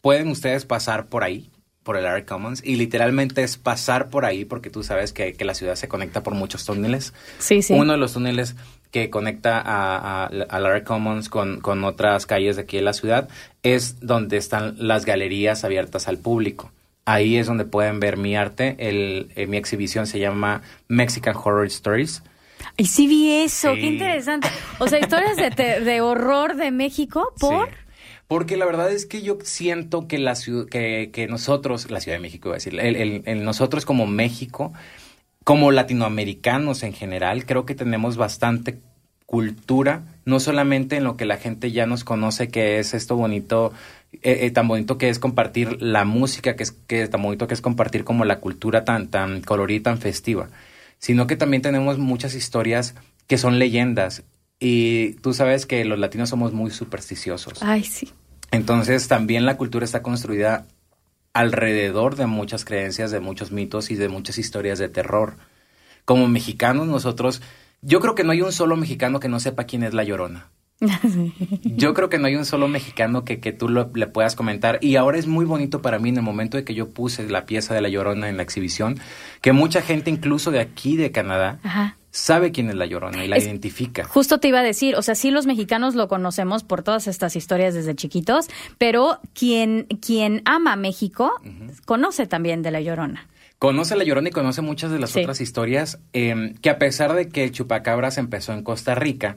pueden 0.02 0.28
ustedes 0.28 0.64
pasar 0.66 1.07
por 1.07 1.25
ahí, 1.25 1.50
por 1.83 1.97
el 1.97 2.07
Art 2.07 2.28
Commons, 2.28 2.62
y 2.64 2.76
literalmente 2.76 3.42
es 3.42 3.57
pasar 3.57 4.11
por 4.11 4.25
ahí, 4.26 4.45
porque 4.45 4.71
tú 4.71 4.83
sabes 4.85 5.12
que, 5.12 5.33
que 5.33 5.45
la 5.45 5.54
ciudad 5.54 5.75
se 5.75 5.88
conecta 5.88 6.23
por 6.23 6.35
muchos 6.35 6.64
túneles. 6.64 7.14
Sí, 7.38 7.62
sí. 7.62 7.73
Uno 7.75 7.92
de 7.92 7.99
los 7.99 8.12
túneles 8.12 8.54
que 8.90 9.11
conecta 9.11 9.59
a, 9.61 10.25
a, 10.25 10.57
Art 10.57 10.85
Commons 10.85 11.28
con, 11.28 11.61
con 11.61 11.85
otras 11.85 12.26
calles 12.26 12.57
de 12.57 12.62
aquí 12.62 12.76
de 12.78 12.83
la 12.83 12.92
ciudad 12.92 13.28
es 13.62 14.00
donde 14.00 14.37
están 14.37 14.76
las 14.78 15.04
galerías 15.04 15.64
abiertas 15.64 16.09
al 16.09 16.18
público. 16.18 16.71
Ahí 17.04 17.37
es 17.37 17.47
donde 17.47 17.64
pueden 17.64 18.00
ver 18.00 18.16
mi 18.16 18.37
arte. 18.37 18.76
El, 18.78 19.30
eh, 19.37 19.47
mi 19.47 19.57
exhibición 19.57 20.07
se 20.07 20.18
llama 20.18 20.62
Mexican 20.88 21.35
Horror 21.37 21.66
Stories. 21.66 22.23
Y 22.76 22.87
sí 22.87 23.07
vi 23.07 23.33
eso, 23.45 23.75
Sí. 23.75 23.80
qué 23.80 23.87
interesante. 23.87 24.49
O 24.78 24.88
sea, 24.88 24.99
historias 24.99 25.37
de, 25.37 25.50
te- 25.50 25.80
de 25.80 26.00
horror 26.00 26.57
de 26.57 26.71
México 26.71 27.33
por... 27.40 27.68
Sí. 27.68 27.75
Porque 28.26 28.59
la 28.59 28.66
verdad 28.66 28.92
es 28.92 29.07
que 29.07 29.23
yo 29.23 29.38
siento 29.42 30.07
que 30.07 30.18
la 30.18 30.35
ciudad, 30.35 30.66
que, 30.68 31.09
que 31.14 31.26
nosotros, 31.28 31.90
la 31.90 31.99
Ciudad 31.99 32.18
de 32.18 32.21
México, 32.23 32.49
iba 32.49 32.57
a 32.57 32.59
decir, 32.59 32.78
el, 32.78 32.95
el- 32.97 33.23
el 33.25 33.42
nosotros 33.42 33.87
como 33.87 34.07
México, 34.07 34.75
como 35.48 35.72
latinoamericanos 35.72 36.82
en 36.82 36.92
general, 36.92 37.46
creo 37.46 37.64
que 37.64 37.74
tenemos 37.74 38.18
bastante 38.18 38.80
cultura, 39.24 40.02
no 40.26 40.40
solamente 40.40 40.96
en 40.96 41.04
lo 41.04 41.16
que 41.16 41.24
la 41.24 41.38
gente 41.38 41.72
ya 41.72 41.86
nos 41.86 42.04
conoce, 42.04 42.48
que 42.48 42.78
es 42.78 42.92
esto 42.92 43.16
bonito, 43.16 43.72
eh, 44.12 44.40
eh, 44.42 44.50
tan 44.50 44.68
bonito 44.68 44.98
que 44.98 45.08
es 45.08 45.18
compartir 45.18 45.80
la 45.80 46.04
música, 46.04 46.54
que 46.54 46.64
es 46.64 46.72
que 46.72 47.08
tan 47.08 47.22
bonito 47.22 47.46
que 47.46 47.54
es 47.54 47.62
compartir 47.62 48.04
como 48.04 48.26
la 48.26 48.40
cultura 48.40 48.84
tan, 48.84 49.08
tan 49.08 49.40
colorida, 49.40 49.84
tan 49.84 49.96
festiva, 49.96 50.50
sino 50.98 51.26
que 51.26 51.36
también 51.36 51.62
tenemos 51.62 51.96
muchas 51.96 52.34
historias 52.34 52.94
que 53.26 53.38
son 53.38 53.58
leyendas. 53.58 54.24
Y 54.60 55.14
tú 55.22 55.32
sabes 55.32 55.64
que 55.64 55.82
los 55.86 55.98
latinos 55.98 56.28
somos 56.28 56.52
muy 56.52 56.70
supersticiosos. 56.70 57.62
Ay, 57.62 57.84
sí. 57.84 58.12
Entonces 58.50 59.08
también 59.08 59.46
la 59.46 59.56
cultura 59.56 59.86
está 59.86 60.02
construida 60.02 60.66
alrededor 61.32 62.16
de 62.16 62.26
muchas 62.26 62.64
creencias, 62.64 63.11
de 63.11 63.20
muchos 63.20 63.52
mitos 63.52 63.90
y 63.90 63.94
de 63.97 64.08
muchas 64.08 64.38
historias 64.38 64.78
de 64.78 64.88
terror. 64.88 65.35
Como 66.04 66.26
mexicanos 66.28 66.87
nosotros, 66.87 67.42
yo 67.82 68.00
creo 68.00 68.14
que 68.14 68.25
no 68.25 68.32
hay 68.32 68.42
un 68.42 68.52
solo 68.52 68.76
mexicano 68.76 69.20
que 69.20 69.28
no 69.28 69.40
sepa 69.40 69.64
quién 69.64 69.82
es 69.82 69.94
la 69.94 70.04
llorona. 70.04 70.49
Yo 71.64 71.92
creo 71.92 72.08
que 72.08 72.18
no 72.18 72.26
hay 72.28 72.37
un 72.37 72.44
solo 72.44 72.68
mexicano 72.68 73.25
que, 73.25 73.40
que 73.40 73.52
tú 73.52 73.68
lo- 73.68 73.90
le 73.94 74.06
puedas 74.06 74.37
comentar. 74.37 74.78
Y 74.80 74.94
ahora 74.97 75.18
es 75.18 75.26
muy 75.26 75.44
bonito 75.44 75.82
para 75.82 75.99
mí 75.99 76.08
en 76.11 76.18
el 76.18 76.23
momento 76.23 76.56
de 76.56 76.62
que 76.64 76.75
yo 76.75 76.88
puse 76.90 77.28
la 77.28 77.47
pieza 77.47 77.75
de 77.75 77.80
La 77.80 77.88
Llorona 77.88 78.28
en 78.28 78.37
la 78.37 78.44
exhibición, 78.44 78.99
que 79.40 79.52
mucha 79.52 79.82
gente, 79.82 80.11
incluso 80.11 80.50
de 80.52 80.61
aquí, 80.61 80.97
de 80.97 81.11
Canadá, 81.11 81.58
Ajá. 81.64 81.97
Sabe 82.18 82.52
quién 82.52 82.68
es 82.68 82.75
La 82.75 82.87
Llorona 82.87 83.25
y 83.25 83.28
la 83.28 83.37
Es- 83.37 83.44
identifica. 83.44 84.04
Justo 84.04 84.38
te 84.40 84.48
iba 84.48 84.60
a 84.60 84.62
decir, 84.62 84.96
o 84.96 85.02
sea, 85.02 85.14
sí 85.14 85.30
los 85.30 85.46
mexicanos 85.46 85.94
lo 85.94 86.08
conocemos 86.08 86.64
por 86.64 86.82
todas 86.82 87.06
estas 87.06 87.37
historias 87.37 87.75
desde 87.75 87.94
chiquitos, 87.94 88.46
pero 88.78 89.20
quien, 89.34 89.84
quien 90.00 90.42
ama 90.44 90.76
México 90.76 91.32
conoce 91.84 92.26
también 92.26 92.62
de 92.62 92.70
La 92.70 92.80
Llorona. 92.80 93.28
Conoce 93.58 93.96
La 93.96 94.04
Llorona 94.04 94.28
y 94.28 94.32
conoce 94.32 94.62
muchas 94.62 94.90
de 94.92 94.98
las 94.98 95.10
Sí. 95.10 95.20
otras 95.20 95.40
historias 95.40 95.98
eh, 96.12 96.54
que 96.62 96.70
a 96.70 96.78
pesar 96.78 97.12
de 97.14 97.28
que 97.28 97.44
el 97.44 97.50
chupacabras 97.52 98.16
empezó 98.18 98.52
en 98.52 98.62
Costa 98.62 98.94
Rica, 98.94 99.37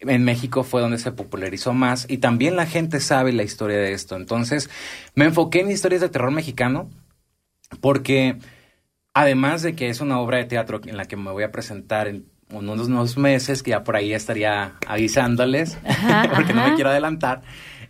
en 0.00 0.24
México 0.24 0.64
fue 0.64 0.80
donde 0.80 0.98
se 0.98 1.12
popularizó 1.12 1.72
más 1.72 2.06
y 2.10 2.18
también 2.18 2.56
la 2.56 2.66
gente 2.66 2.98
sabe 2.98 3.32
la 3.32 3.44
historia 3.44 3.76
de 3.78 3.92
esto. 3.92 4.16
Entonces 4.16 4.68
me 5.14 5.26
enfoqué 5.26 5.60
en 5.60 5.70
historias 5.70 6.00
de 6.00 6.08
terror 6.08 6.32
mexicano 6.32 6.90
porque 7.80 8.36
además 9.14 9.62
de 9.62 9.74
que 9.74 9.88
es 9.88 10.00
una 10.00 10.18
obra 10.20 10.38
de 10.38 10.44
teatro 10.44 10.80
en 10.84 10.96
la 10.96 11.06
que 11.06 11.16
me 11.16 11.30
voy 11.30 11.44
a 11.44 11.52
presentar 11.52 12.08
en 12.08 12.26
unos, 12.50 12.86
unos 12.86 13.16
meses, 13.16 13.62
que 13.62 13.70
ya 13.70 13.84
por 13.84 13.96
ahí 13.96 14.12
estaría 14.12 14.74
avisándoles, 14.86 15.78
Ajá, 15.86 16.30
porque 16.34 16.52
no 16.52 16.66
me 16.66 16.74
quiero 16.74 16.90
adelantar, 16.90 17.42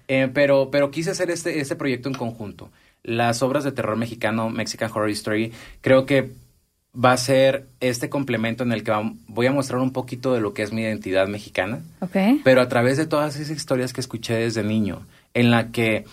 eh, 0.09 0.31
pero, 0.33 0.71
pero 0.71 0.91
quise 0.91 1.11
hacer 1.11 1.31
este, 1.31 1.61
este 1.61 1.77
proyecto 1.77 2.09
en 2.09 2.15
conjunto. 2.15 2.71
Las 3.03 3.43
obras 3.43 3.65
de 3.65 3.73
terror 3.73 3.97
mexicano, 3.97 4.49
Mexican 4.51 4.91
Horror 4.91 5.11
Story, 5.11 5.53
creo 5.81 6.07
que 6.07 6.31
va 6.95 7.13
a 7.13 7.17
ser 7.17 7.67
este 7.81 8.11
complemento 8.11 8.63
en 8.63 8.73
el 8.73 8.85
que 8.85 8.93
voy 9.27 9.47
a 9.47 9.53
mostrar 9.53 9.81
un 9.81 9.93
poquito 9.93 10.35
de 10.35 10.41
lo 10.41 10.53
que 10.53 10.63
es 10.63 10.73
mi 10.73 10.83
identidad 10.83 11.27
mexicana, 11.27 11.81
¿Ok? 12.01 12.17
pero 12.45 12.61
a 12.61 12.69
través 12.69 12.99
de 12.99 13.07
todas 13.07 13.37
esas 13.37 13.57
historias 13.57 13.93
que 13.93 14.01
escuché 14.01 14.35
desde 14.35 14.63
niño, 14.63 15.07
en 15.33 15.51
la 15.51 15.71
que 15.71 16.05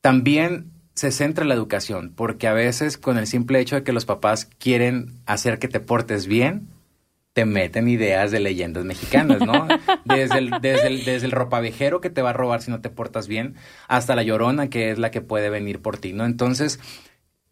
también 0.00 0.73
se 0.94 1.10
centra 1.10 1.44
la 1.44 1.54
educación, 1.54 2.12
porque 2.14 2.46
a 2.46 2.52
veces 2.52 2.96
con 2.98 3.18
el 3.18 3.26
simple 3.26 3.60
hecho 3.60 3.76
de 3.76 3.82
que 3.82 3.92
los 3.92 4.04
papás 4.04 4.48
quieren 4.58 5.12
hacer 5.26 5.58
que 5.58 5.68
te 5.68 5.80
portes 5.80 6.26
bien, 6.26 6.68
te 7.32 7.44
meten 7.46 7.88
ideas 7.88 8.30
de 8.30 8.38
leyendas 8.38 8.84
mexicanas, 8.84 9.42
¿no? 9.42 9.66
Desde 10.04 10.38
el, 10.38 10.60
desde 10.60 10.86
el, 10.86 11.04
desde 11.04 11.26
el 11.26 11.32
ropavejero 11.32 12.00
que 12.00 12.10
te 12.10 12.22
va 12.22 12.30
a 12.30 12.32
robar 12.34 12.62
si 12.62 12.70
no 12.70 12.80
te 12.80 12.90
portas 12.90 13.26
bien, 13.26 13.56
hasta 13.88 14.14
la 14.14 14.22
llorona 14.22 14.68
que 14.70 14.90
es 14.92 14.98
la 14.98 15.10
que 15.10 15.20
puede 15.20 15.50
venir 15.50 15.80
por 15.82 15.98
ti, 15.98 16.12
¿no? 16.12 16.24
Entonces, 16.26 16.78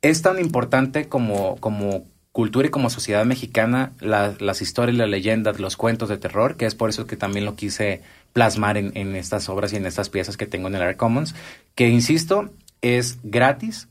es 0.03 0.23
tan 0.23 0.39
importante 0.39 1.09
como, 1.09 1.57
como 1.57 2.05
cultura 2.31 2.69
y 2.69 2.71
como 2.71 2.91
sociedad 2.91 3.25
mexicana 3.27 3.93
la- 4.01 4.35
las 4.39 4.63
historias, 4.63 4.97
las 4.97 5.09
leyendas, 5.09 5.59
los 5.61 5.77
cuentos 5.77 6.09
de 6.09 6.17
terror, 6.17 6.57
que 6.57 6.67
es 6.67 6.75
por 6.77 6.89
eso 6.89 7.07
que 7.07 7.17
también 7.17 7.45
lo 7.45 7.57
quise 7.57 8.03
plasmar 8.33 8.77
en, 8.77 8.97
en 8.97 9.17
estas 9.17 9.49
obras 9.49 9.73
y 9.73 9.77
en 9.77 9.87
estas 9.87 10.09
piezas 10.11 10.37
que 10.37 10.47
tengo 10.47 10.69
en 10.69 10.77
el 10.77 10.83
Art 10.83 10.97
Commons, 10.97 11.35
que 11.75 11.89
insisto, 11.89 12.51
es 12.83 13.19
gratis, 13.23 13.89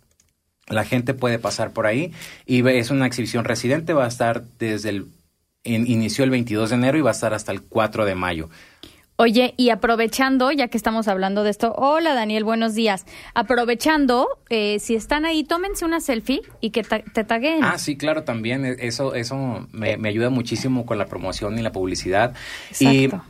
la 0.68 0.86
gente 0.86 1.14
puede 1.14 1.40
pasar 1.40 1.72
por 1.72 1.86
ahí 1.88 2.14
y 2.46 2.66
es 2.70 2.92
una 2.92 3.08
exhibición 3.08 3.44
residente, 3.46 3.94
va 3.94 4.06
a 4.06 4.10
estar 4.10 4.44
desde 4.60 4.90
el, 4.90 5.08
in- 5.64 5.88
inició 5.88 6.24
el 6.24 6.30
22 6.30 6.70
de 6.70 6.76
enero 6.76 6.98
y 6.98 7.02
va 7.02 7.10
a 7.10 7.14
estar 7.14 7.34
hasta 7.34 7.52
el 7.52 7.62
4 7.62 8.06
de 8.06 8.16
mayo. 8.16 8.50
Oye, 9.18 9.54
y 9.56 9.70
aprovechando, 9.70 10.52
ya 10.52 10.70
que 10.70 10.78
estamos 10.78 11.08
hablando 11.08 11.44
de 11.44 11.52
esto, 11.52 11.74
hola 11.78 12.16
Daniel, 12.16 12.44
buenos 12.44 12.74
días. 12.74 13.06
Aprovechando, 13.36 14.28
eh, 14.50 14.80
si 14.80 14.96
están 14.96 15.26
ahí, 15.26 15.44
tómense 15.44 15.86
una 15.86 16.00
selfie 16.00 16.42
y 16.60 16.72
que 16.72 16.82
ta- 16.84 17.04
te 17.04 17.24
taguen. 17.24 17.64
Ah, 17.64 17.78
sí, 17.78 17.98
claro, 17.98 18.24
también. 18.24 18.66
e- 18.66 18.78
Eso, 18.80 19.14
eso 19.14 19.68
me, 19.74 19.98
me 19.98 20.10
ayuda 20.10 20.30
muchísimo 20.32 20.86
con 20.88 20.98
la 20.98 21.06
promoción 21.06 21.60
y 21.60 21.62
la 21.62 21.72
publicidad. 21.72 22.34
Y, 22.80 23.06
Exacto. 23.06 23.26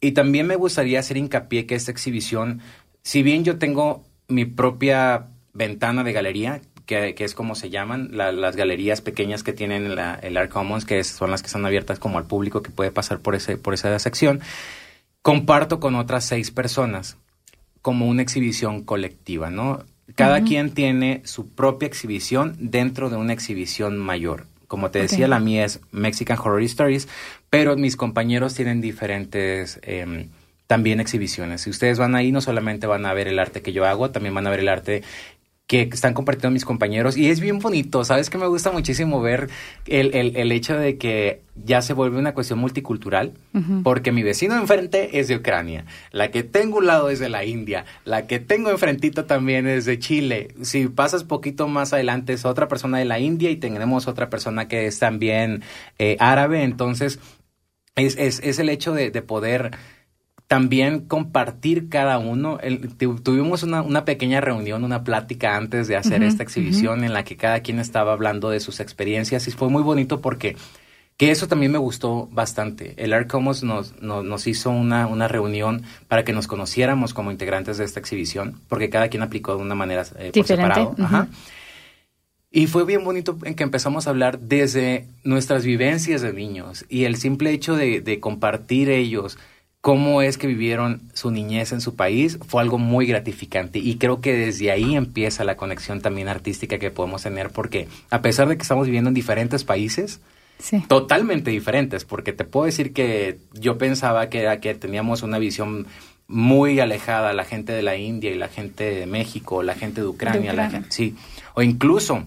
y 0.00 0.12
también 0.12 0.46
me 0.46 0.54
gustaría 0.56 1.00
hacer 1.00 1.16
hincapié 1.16 1.66
que 1.66 1.74
esta 1.74 1.90
exhibición, 1.90 2.60
si 3.02 3.22
bien 3.24 3.42
yo 3.44 3.58
tengo 3.58 4.04
mi 4.28 4.44
propia 4.44 5.26
ventana 5.54 6.04
de 6.04 6.12
galería, 6.12 6.60
que, 6.86 7.14
que 7.14 7.24
es 7.24 7.34
como 7.34 7.54
se 7.54 7.70
llaman, 7.70 8.10
la- 8.12 8.32
las 8.32 8.56
galerías 8.56 9.00
pequeñas 9.00 9.42
que 9.42 9.52
tienen 9.52 9.94
la- 9.94 10.14
el 10.14 10.36
Art 10.36 10.50
Commons, 10.50 10.84
que 10.84 10.98
es- 10.98 11.06
son 11.08 11.30
las 11.30 11.42
que 11.42 11.46
están 11.46 11.64
abiertas 11.66 11.98
como 11.98 12.18
al 12.18 12.24
público 12.24 12.62
que 12.62 12.70
puede 12.70 12.90
pasar 12.90 13.20
por, 13.20 13.34
ese, 13.34 13.56
por 13.56 13.74
esa 13.74 13.96
sección, 13.98 14.40
comparto 15.22 15.80
con 15.80 15.94
otras 15.94 16.24
seis 16.24 16.50
personas 16.50 17.16
como 17.80 18.08
una 18.08 18.22
exhibición 18.22 18.82
colectiva, 18.82 19.50
¿no? 19.50 19.84
Cada 20.14 20.42
quien 20.42 20.70
tiene 20.72 21.22
su 21.24 21.48
propia 21.48 21.86
exhibición 21.86 22.56
dentro 22.58 23.08
de 23.10 23.16
una 23.16 23.32
exhibición 23.32 23.98
mayor. 23.98 24.46
Como 24.66 24.90
te 24.90 25.00
decía, 25.00 25.28
la 25.28 25.38
mía 25.38 25.64
es 25.64 25.80
Mexican 25.90 26.38
Horror 26.38 26.62
Stories, 26.62 27.08
pero 27.50 27.76
mis 27.76 27.96
compañeros 27.96 28.54
tienen 28.54 28.80
diferentes 28.80 29.78
em, 29.82 30.28
también 30.72 31.00
exhibiciones. 31.00 31.60
Si 31.60 31.68
ustedes 31.68 31.98
van 31.98 32.14
ahí, 32.14 32.32
no 32.32 32.40
solamente 32.40 32.86
van 32.86 33.04
a 33.04 33.12
ver 33.12 33.28
el 33.28 33.38
arte 33.38 33.60
que 33.60 33.74
yo 33.74 33.84
hago, 33.84 34.10
también 34.10 34.34
van 34.34 34.46
a 34.46 34.50
ver 34.50 34.60
el 34.60 34.68
arte 34.70 35.02
que 35.66 35.82
están 35.82 36.14
compartiendo 36.14 36.50
mis 36.50 36.64
compañeros. 36.64 37.16
Y 37.16 37.28
es 37.28 37.40
bien 37.40 37.58
bonito, 37.58 38.04
sabes 38.04 38.30
que 38.30 38.38
me 38.38 38.46
gusta 38.46 38.72
muchísimo 38.72 39.20
ver 39.20 39.50
el, 39.86 40.14
el- 40.14 40.34
el 40.36 40.50
hecho 40.50 40.76
de 40.78 40.96
que 40.96 41.40
ya 41.54 41.82
se 41.82 41.92
vuelve 41.92 42.18
una 42.18 42.32
cuestión 42.32 42.58
multicultural, 42.58 43.32
porque 43.82 44.12
mi 44.12 44.22
vecino 44.22 44.54
enfrente 44.56 45.18
es 45.20 45.28
de 45.28 45.36
Ucrania, 45.36 45.84
la 46.10 46.30
que 46.30 46.42
tengo 46.42 46.78
un 46.78 46.86
lado 46.86 47.10
es 47.10 47.18
de 47.20 47.28
la 47.28 47.44
India, 47.44 47.84
la 48.06 48.26
que 48.26 48.38
tengo 48.40 48.70
enfrentito 48.70 49.26
también 49.26 49.66
es 49.66 49.84
de 49.84 49.98
Chile, 49.98 50.48
si 50.62 50.88
pasas 50.88 51.22
poquito 51.24 51.68
más 51.68 51.92
adelante 51.92 52.32
es 52.32 52.46
otra 52.46 52.66
persona 52.68 52.96
de 52.98 53.04
la 53.04 53.18
India 53.18 53.50
y 53.50 53.56
tenemos 53.56 54.08
otra 54.08 54.30
persona 54.30 54.68
que 54.68 54.86
es 54.86 54.98
también 54.98 55.62
eh, 55.98 56.16
árabe, 56.18 56.62
entonces 56.64 57.18
es, 57.94 58.16
es, 58.18 58.40
es 58.42 58.58
el 58.58 58.68
hecho 58.70 58.92
de, 58.94 59.10
de 59.10 59.20
poder 59.22 59.70
también 60.52 61.00
compartir 61.00 61.88
cada 61.88 62.18
uno. 62.18 62.58
El- 62.60 62.94
tuvimos 63.22 63.62
una, 63.62 63.80
una 63.80 64.04
pequeña 64.04 64.42
reunión, 64.42 64.84
una 64.84 65.02
plática 65.02 65.56
antes 65.56 65.88
de 65.88 65.96
hacer 65.96 66.22
esta 66.22 66.42
exhibición 66.42 67.04
en 67.04 67.14
la 67.14 67.24
que 67.24 67.38
cada 67.38 67.60
quien 67.60 67.78
estaba 67.78 68.12
hablando 68.12 68.50
de 68.50 68.60
sus 68.60 68.78
experiencias 68.78 69.48
y 69.48 69.50
fue 69.50 69.70
muy 69.70 69.82
bonito 69.82 70.20
porque 70.20 70.58
que 71.16 71.30
eso 71.30 71.48
también 71.48 71.72
me 71.72 71.78
gustó 71.78 72.28
bastante. 72.30 72.92
El 72.98 73.14
Art 73.14 73.30
Commons 73.30 73.62
nos, 73.62 73.98
nos, 74.02 74.26
nos 74.26 74.46
hizo 74.46 74.68
una, 74.68 75.06
una 75.06 75.26
reunión 75.26 75.84
para 76.06 76.22
que 76.22 76.34
nos 76.34 76.46
conociéramos 76.46 77.14
como 77.14 77.30
integrantes 77.30 77.78
de 77.78 77.86
esta 77.86 78.00
exhibición, 78.00 78.60
porque 78.68 78.90
cada 78.90 79.08
quien 79.08 79.22
aplicó 79.22 79.56
de 79.56 79.62
una 79.62 79.74
manera 79.74 80.04
eh, 80.18 80.32
por 80.34 80.46
separado. 80.46 80.94
Ajá. 80.98 81.28
Y 82.50 82.66
fue 82.66 82.84
bien 82.84 83.04
bonito 83.04 83.38
en 83.44 83.54
que 83.54 83.62
empezamos 83.62 84.06
a 84.06 84.10
hablar 84.10 84.38
desde 84.38 85.06
nuestras 85.24 85.64
vivencias 85.64 86.20
de 86.20 86.34
niños 86.34 86.84
y 86.90 87.04
el 87.04 87.16
simple 87.16 87.52
hecho 87.52 87.74
de, 87.74 88.02
de 88.02 88.20
compartir 88.20 88.90
ellos 88.90 89.38
cómo 89.82 90.22
es 90.22 90.38
que 90.38 90.46
vivieron 90.46 91.02
su 91.12 91.30
niñez 91.32 91.72
en 91.72 91.80
su 91.80 91.96
país 91.96 92.38
fue 92.46 92.62
algo 92.62 92.78
muy 92.78 93.04
gratificante 93.04 93.80
y 93.80 93.96
creo 93.98 94.20
que 94.20 94.32
desde 94.32 94.70
ahí 94.70 94.94
empieza 94.94 95.42
la 95.44 95.56
conexión 95.56 96.00
también 96.00 96.28
artística 96.28 96.78
que 96.78 96.90
podemos 96.92 97.22
tener 97.24 97.50
porque 97.50 97.88
a 98.08 98.22
pesar 98.22 98.48
de 98.48 98.56
que 98.56 98.62
estamos 98.62 98.86
viviendo 98.86 99.08
en 99.08 99.14
diferentes 99.14 99.64
países, 99.64 100.20
Sí. 100.58 100.80
totalmente 100.86 101.50
diferentes, 101.50 102.04
porque 102.04 102.32
te 102.32 102.44
puedo 102.44 102.66
decir 102.66 102.92
que 102.92 103.38
yo 103.52 103.78
pensaba 103.78 104.28
que, 104.28 104.38
era 104.38 104.60
que 104.60 104.72
teníamos 104.76 105.22
una 105.24 105.38
visión 105.40 105.88
muy 106.28 106.78
alejada, 106.78 107.32
la 107.32 107.44
gente 107.44 107.72
de 107.72 107.82
la 107.82 107.96
India 107.96 108.30
y 108.30 108.36
la 108.38 108.46
gente 108.46 108.84
de 108.84 109.06
México, 109.06 109.64
la 109.64 109.74
gente 109.74 110.02
de 110.02 110.06
Ucrania, 110.06 110.52
la 110.52 110.66
Ucrania. 110.66 110.70
gente, 110.70 110.88
sí, 110.92 111.16
o 111.54 111.62
incluso 111.62 112.24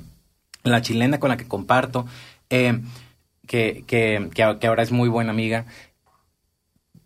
la 0.64 0.82
chilena 0.82 1.18
con 1.22 1.30
la 1.30 1.38
que 1.38 1.48
comparto, 1.48 2.06
eh, 2.50 2.82
que, 3.48 3.86
que, 3.88 4.30
que 4.34 4.68
ahora 4.68 4.84
es 4.84 4.92
muy 4.92 5.08
buena 5.08 5.32
amiga. 5.32 5.66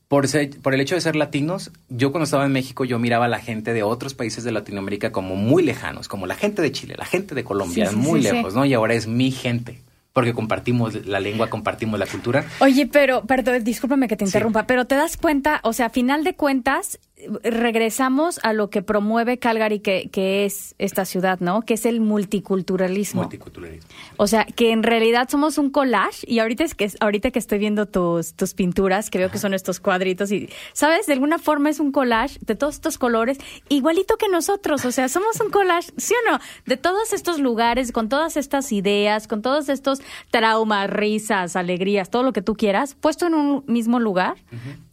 Por, 0.09 0.27
ser- 0.27 0.59
por 0.61 0.73
el 0.73 0.81
hecho 0.81 0.95
de 0.95 1.01
ser 1.01 1.15
latinos, 1.15 1.71
yo 1.87 2.11
cuando 2.11 2.23
estaba 2.23 2.43
en 2.43 2.51
México, 2.51 2.83
yo 2.83 2.97
miraba 2.97 3.25
a 3.25 3.27
la 3.27 3.37
gente 3.39 3.73
de 3.73 3.83
otros 3.83 4.15
países 4.15 4.43
de 4.43 4.51
Latinoamérica 4.51 5.11
como 5.11 5.35
muy 5.35 5.61
lejanos, 5.63 6.07
como 6.07 6.25
la 6.25 6.33
gente 6.33 6.63
de 6.63 6.71
Chile, 6.71 6.95
la 6.97 7.05
gente 7.05 7.35
de 7.35 7.43
Colombia, 7.43 7.85
Sí, 7.85 7.91
sí, 7.91 7.97
muy 7.97 8.19
sí, 8.23 8.31
lejos, 8.31 8.55
¿no? 8.55 8.65
Y 8.65 8.73
ahora 8.73 8.95
es 8.95 9.05
mi 9.05 9.29
gente, 9.29 9.81
porque 10.11 10.33
compartimos 10.33 11.05
la 11.05 11.19
lengua, 11.19 11.51
compartimos 11.51 11.99
la 11.99 12.07
cultura. 12.07 12.43
Oye, 12.59 12.87
pero, 12.87 13.21
perdón, 13.25 13.63
discúlpame 13.63 14.07
que 14.07 14.15
te 14.17 14.25
Sí. 14.25 14.29
interrumpa, 14.29 14.65
pero 14.65 14.85
te 14.85 14.95
das 14.95 15.15
cuenta, 15.15 15.59
o 15.63 15.73
sea, 15.73 15.85
a 15.85 15.89
final 15.91 16.23
de 16.23 16.33
cuentas, 16.33 16.97
regresamos 17.43 18.39
a 18.43 18.53
lo 18.53 18.69
que 18.69 18.81
promueve 18.81 19.38
Calgary, 19.38 19.79
que, 19.79 20.09
que 20.09 20.45
es 20.45 20.75
esta 20.77 21.05
ciudad, 21.05 21.39
¿no? 21.39 21.61
Que 21.61 21.73
es 21.73 21.85
el 21.85 22.01
multiculturalismo. 22.01 23.21
Multiculturalismo. 23.23 23.89
O 24.17 24.27
sea, 24.27 24.45
que 24.45 24.71
en 24.71 24.83
realidad 24.83 25.27
somos 25.29 25.57
un 25.57 25.69
collage 25.69 26.25
y 26.27 26.39
ahorita 26.39 26.63
es 26.63 26.75
que 26.75 26.89
ahorita 26.99 27.31
que 27.31 27.39
estoy 27.39 27.59
viendo 27.59 27.85
tus, 27.85 28.33
tus 28.33 28.53
pinturas, 28.53 29.09
que 29.09 29.17
veo 29.17 29.29
que 29.29 29.38
son 29.38 29.53
estos 29.53 29.79
cuadritos 29.79 30.31
y 30.31 30.49
sabes, 30.73 31.07
de 31.07 31.13
alguna 31.13 31.39
forma 31.39 31.69
es 31.69 31.79
un 31.79 31.91
collage 31.91 32.39
de 32.45 32.55
todos 32.55 32.75
estos 32.75 32.97
colores, 32.97 33.38
igualito 33.67 34.17
que 34.17 34.29
nosotros, 34.29 34.85
o 34.85 34.91
sea, 34.91 35.09
somos 35.09 35.39
un 35.41 35.49
collage, 35.49 35.91
¿sí 35.97 36.13
o 36.13 36.31
no? 36.31 36.39
De 36.65 36.77
todos 36.77 37.13
estos 37.13 37.39
lugares, 37.39 37.91
con 37.91 38.09
todas 38.09 38.38
estas 38.38 38.71
ideas, 38.71 39.27
con 39.27 39.41
todos 39.41 39.69
estos 39.69 39.99
traumas, 40.31 40.89
risas, 40.89 41.55
alegrías, 41.55 42.09
todo 42.09 42.23
lo 42.23 42.33
que 42.33 42.41
tú 42.41 42.55
quieras, 42.55 42.95
puesto 42.95 43.27
en 43.27 43.33
un 43.33 43.63
mismo 43.67 43.99
lugar. 43.99 44.38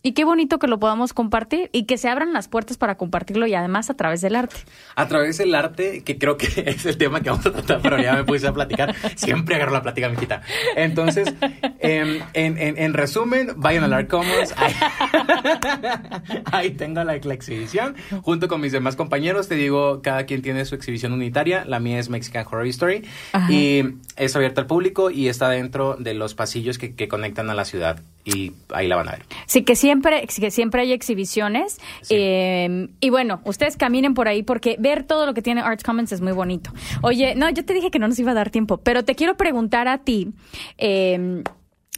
Y 0.06 0.12
qué 0.12 0.24
bonito 0.24 0.60
que 0.60 0.68
lo 0.68 0.78
podamos 0.78 1.12
compartir 1.12 1.68
y 1.72 1.82
que 1.86 1.98
se 1.98 2.08
abran 2.08 2.32
las 2.32 2.46
puertas 2.46 2.76
para 2.78 2.94
compartirlo 2.96 3.44
y 3.48 3.54
además 3.54 3.90
a 3.90 3.94
través 3.94 4.20
del 4.20 4.36
arte. 4.36 4.54
A 4.94 5.08
través 5.08 5.36
del 5.38 5.52
arte, 5.52 6.04
que 6.04 6.16
creo 6.16 6.36
que 6.36 6.46
es 6.66 6.86
el 6.86 6.96
tema 6.96 7.22
que 7.22 7.30
vamos 7.30 7.44
a 7.44 7.50
tratar, 7.50 7.80
pero 7.82 7.98
ya 8.00 8.12
me 8.14 8.22
puse 8.22 8.46
a 8.46 8.52
platicar. 8.52 8.94
Siempre 9.16 9.56
agarro 9.56 9.72
la 9.72 9.82
plática, 9.82 10.08
mijita. 10.08 10.42
Entonces, 10.76 11.34
em, 11.80 12.20
en, 12.34 12.56
en- 12.56 12.78
en 12.78 12.94
resumen, 12.94 13.54
vayan 13.56 13.82
al 13.82 13.92
Art 13.94 14.08
Commons. 14.08 14.54
Ahí, 14.56 14.72
ahí 16.52 16.70
tengo 16.70 17.02
la, 17.02 17.16
la 17.16 17.34
exhibición. 17.34 17.96
Junto 18.22 18.46
con 18.46 18.60
mis 18.60 18.70
demás 18.70 18.94
compañeros, 18.94 19.48
te 19.48 19.56
digo, 19.56 20.02
cada 20.02 20.24
quien 20.24 20.40
tiene 20.40 20.64
su 20.66 20.76
exhibición 20.76 21.14
unitaria. 21.14 21.64
La 21.64 21.80
mía 21.80 21.98
es 21.98 22.10
Mexican 22.10 22.46
Horror 22.46 22.66
History. 22.68 23.02
Ajá. 23.32 23.52
Y 23.52 23.96
es 24.16 24.36
abierta 24.36 24.60
al 24.60 24.68
público 24.68 25.10
y 25.10 25.28
está 25.28 25.48
dentro 25.48 25.96
de 25.98 26.14
los 26.14 26.34
pasillos 26.34 26.78
que, 26.78 26.94
que 26.94 27.08
conectan 27.08 27.50
a 27.50 27.54
la 27.54 27.64
ciudad. 27.64 27.98
Y 28.26 28.52
ahí 28.74 28.88
la 28.88 28.96
van 28.96 29.08
a 29.08 29.12
ver. 29.12 29.22
Sí, 29.46 29.62
que 29.62 29.76
siempre, 29.76 30.26
que 30.26 30.50
siempre 30.50 30.82
hay 30.82 30.92
exhibiciones. 30.92 31.78
Sí. 32.02 32.16
Eh, 32.18 32.88
y 33.00 33.10
bueno, 33.10 33.40
ustedes 33.44 33.76
caminen 33.76 34.14
por 34.14 34.26
ahí 34.26 34.42
porque 34.42 34.74
ver 34.80 35.04
todo 35.04 35.26
lo 35.26 35.32
que 35.32 35.42
tiene 35.42 35.60
Arts 35.60 35.84
Commons 35.84 36.10
es 36.10 36.20
muy 36.20 36.32
bonito. 36.32 36.72
Oye, 37.02 37.34
no, 37.36 37.48
yo 37.50 37.64
te 37.64 37.72
dije 37.72 37.90
que 37.92 38.00
no 38.00 38.08
nos 38.08 38.18
iba 38.18 38.32
a 38.32 38.34
dar 38.34 38.50
tiempo, 38.50 38.78
pero 38.78 39.04
te 39.04 39.14
quiero 39.14 39.36
preguntar 39.36 39.86
a 39.86 39.98
ti, 39.98 40.32
eh, 40.76 41.44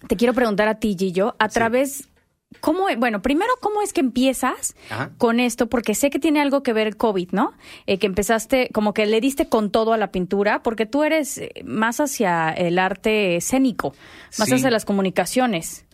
te 0.07 0.17
quiero 0.17 0.35
preguntar 0.35 0.69
a 0.69 0.75
ti, 0.79 0.95
Gillo, 0.99 1.35
a 1.39 1.49
Sí. 1.49 1.55
través... 1.55 2.09
¿Cómo, 2.61 2.87
bueno, 2.97 3.21
primero, 3.21 3.51
¿cómo 3.61 3.83
es 3.83 3.93
que 3.93 4.01
empiezas 4.01 4.75
Ajá. 4.89 5.11
con 5.19 5.39
esto? 5.39 5.69
Porque 5.69 5.95
sé 5.95 6.09
que 6.09 6.19
tiene 6.19 6.41
algo 6.41 6.63
que 6.63 6.73
ver 6.73 6.87
el 6.87 6.97
COVID, 6.97 7.29
¿no? 7.33 7.53
Eh, 7.87 7.99
que 7.99 8.07
empezaste, 8.07 8.71
como 8.73 8.95
que 8.95 9.05
le 9.05 9.21
diste 9.21 9.51
con 9.51 9.71
todo 9.71 9.93
a 9.93 9.99
la 9.99 10.11
pintura, 10.11 10.63
porque 10.63 10.87
tú 10.87 11.05
eres 11.05 11.37
eh, 11.37 11.51
más 11.67 12.01
hacia 12.01 12.49
el 12.51 12.79
arte 12.79 13.37
escénico, 13.37 13.95
más 14.39 14.49
Sí. 14.49 14.55
hacia 14.55 14.71
las 14.71 14.87
comunicaciones. 14.87 15.85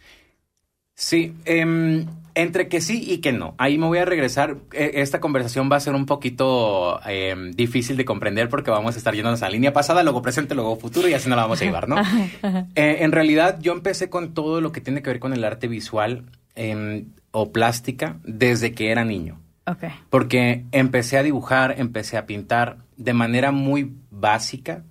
Sí, 0.96 1.34
em, 1.44 2.06
entre 2.36 2.68
que 2.68 2.80
sí 2.80 3.04
y 3.08 3.18
que 3.18 3.32
no. 3.32 3.54
Ahí 3.58 3.78
me 3.78 3.86
voy 3.86 3.98
a 3.98 4.04
regresar. 4.04 4.56
E- 4.72 4.92
Esta 4.94 5.20
conversación 5.20 5.68
va 5.70 5.76
a 5.76 5.80
ser 5.80 5.94
un 5.94 6.06
poquito 6.06 7.00
em, 7.06 7.50
difícil 7.52 7.96
de 7.96 8.04
comprender 8.04 8.48
porque 8.48 8.70
vamos 8.70 8.94
a 8.94 8.98
estar 8.98 9.14
yéndonos 9.14 9.42
a 9.42 9.48
línea 9.50 9.72
pasada, 9.72 10.02
luego 10.02 10.22
presente, 10.22 10.54
luego 10.54 10.76
futuro 10.76 11.08
y 11.08 11.14
así 11.14 11.28
no 11.28 11.36
la 11.36 11.42
vamos 11.42 11.60
a 11.60 11.64
llevar, 11.64 11.88
¿no? 11.88 11.96
Eh, 12.76 12.98
en 13.00 13.12
realidad 13.12 13.58
yo 13.60 13.72
empecé 13.72 14.08
con 14.08 14.34
todo 14.34 14.60
lo 14.60 14.72
que 14.72 14.80
tiene 14.80 15.02
que 15.02 15.10
ver 15.10 15.20
con 15.20 15.32
el 15.32 15.44
arte 15.44 15.68
visual 15.68 16.24
em, 16.54 17.06
o 17.32 17.52
plástica 17.52 18.16
desde 18.24 18.72
que 18.72 18.90
era 18.90 19.04
niño. 19.04 19.40
Ok. 19.66 19.84
Porque 20.10 20.64
empecé 20.72 21.18
a 21.18 21.22
dibujar, 21.22 21.74
empecé 21.78 22.16
a 22.18 22.26
pintar 22.26 22.78
de 22.96 23.14
manera 23.14 23.50
muy 23.50 23.92
básica 24.10 24.84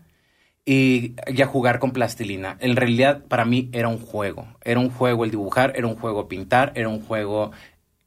y, 0.65 1.15
y 1.27 1.41
a 1.41 1.47
jugar 1.47 1.79
con 1.79 1.91
plastilina. 1.91 2.57
En 2.59 2.75
realidad, 2.75 3.23
para 3.25 3.45
mí 3.45 3.69
era 3.73 3.87
un 3.87 3.97
juego. 3.97 4.47
Era 4.63 4.79
un 4.79 4.89
juego 4.89 5.25
el 5.25 5.31
dibujar, 5.31 5.73
era 5.75 5.87
un 5.87 5.95
juego 5.95 6.27
pintar, 6.27 6.71
era 6.75 6.89
un 6.89 7.01
juego 7.01 7.51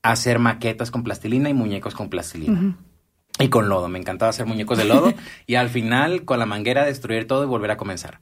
hacer 0.02 0.38
maquetas 0.38 0.90
con 0.90 1.02
plastilina 1.02 1.48
y 1.50 1.54
muñecos 1.54 1.94
con 1.94 2.08
plastilina. 2.08 2.76
Y 3.38 3.48
con 3.48 3.68
lodo. 3.68 3.88
Me 3.88 3.98
encantaba 3.98 4.30
hacer 4.30 4.46
muñecos 4.46 4.78
de 4.78 4.84
lodo 4.84 5.12
y 5.46 5.56
al 5.56 5.68
final, 5.68 6.24
con 6.24 6.38
la 6.38 6.46
manguera, 6.46 6.84
destruir 6.84 7.26
todo 7.26 7.44
y 7.44 7.46
volver 7.46 7.70
a 7.70 7.76
comenzar. 7.76 8.20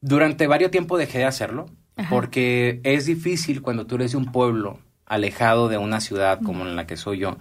Durante 0.00 0.46
varios 0.46 0.70
tiempo 0.70 0.98
dejé 0.98 1.18
de 1.18 1.24
hacerlo 1.24 1.66
Ajá. 1.96 2.08
porque 2.10 2.80
es 2.84 3.06
difícil 3.06 3.62
cuando 3.62 3.86
tú 3.86 3.96
eres 3.96 4.12
de 4.12 4.18
un 4.18 4.32
pueblo 4.32 4.80
alejado 5.04 5.68
de 5.68 5.78
una 5.78 6.00
ciudad 6.00 6.40
como 6.42 6.66
en 6.66 6.76
la 6.76 6.86
que 6.86 6.96
soy 6.96 7.18
yo, 7.18 7.38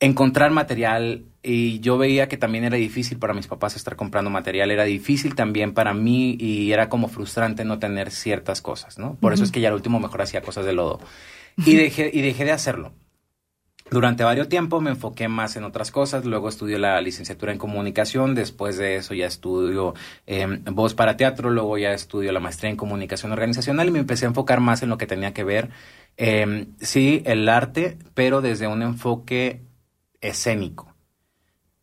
encontrar 0.00 0.50
material 0.50 1.24
y 1.42 1.80
yo 1.80 1.98
veía 1.98 2.28
que 2.28 2.36
también 2.36 2.64
era 2.64 2.76
difícil 2.76 3.18
para 3.18 3.34
mis 3.34 3.46
papás 3.46 3.76
estar 3.76 3.96
comprando 3.96 4.30
material, 4.30 4.70
era 4.70 4.84
difícil 4.84 5.34
también 5.34 5.72
para 5.72 5.94
mí 5.94 6.36
y 6.38 6.72
era 6.72 6.88
como 6.88 7.08
frustrante 7.08 7.64
no 7.64 7.78
tener 7.78 8.10
ciertas 8.10 8.60
cosas, 8.60 8.98
¿no? 8.98 9.16
Por 9.16 9.32
eso 9.32 9.44
es 9.44 9.50
que 9.50 9.60
ya 9.60 9.68
al 9.68 9.74
último 9.74 9.98
mejor 10.00 10.22
hacía 10.22 10.42
cosas 10.42 10.66
de 10.66 10.72
lodo. 10.72 11.00
Y 11.64 11.74
dejé, 11.74 12.10
y 12.12 12.20
dejé 12.20 12.44
de 12.44 12.52
hacerlo. 12.52 12.92
Durante 13.90 14.22
varios 14.22 14.48
tiempo 14.48 14.80
me 14.82 14.90
enfoqué 14.90 15.28
más 15.28 15.56
en 15.56 15.64
otras 15.64 15.90
cosas, 15.90 16.26
luego 16.26 16.50
estudié 16.50 16.78
la 16.78 17.00
licenciatura 17.00 17.52
en 17.52 17.58
comunicación, 17.58 18.34
después 18.34 18.76
de 18.76 18.96
eso 18.96 19.14
ya 19.14 19.26
estudio 19.26 19.94
eh, 20.26 20.46
voz 20.70 20.92
para 20.92 21.16
teatro, 21.16 21.48
luego 21.48 21.78
ya 21.78 21.92
estudio 21.92 22.30
la 22.32 22.40
maestría 22.40 22.70
en 22.70 22.76
comunicación 22.76 23.32
organizacional 23.32 23.88
y 23.88 23.92
me 23.92 23.98
empecé 23.98 24.26
a 24.26 24.28
enfocar 24.28 24.60
más 24.60 24.82
en 24.82 24.90
lo 24.90 24.98
que 24.98 25.06
tenía 25.06 25.32
que 25.32 25.42
ver, 25.42 25.70
eh, 26.18 26.66
sí, 26.80 27.22
el 27.24 27.48
arte, 27.48 27.96
pero 28.12 28.42
desde 28.42 28.66
un 28.66 28.82
enfoque 28.82 29.62
escénico. 30.20 30.94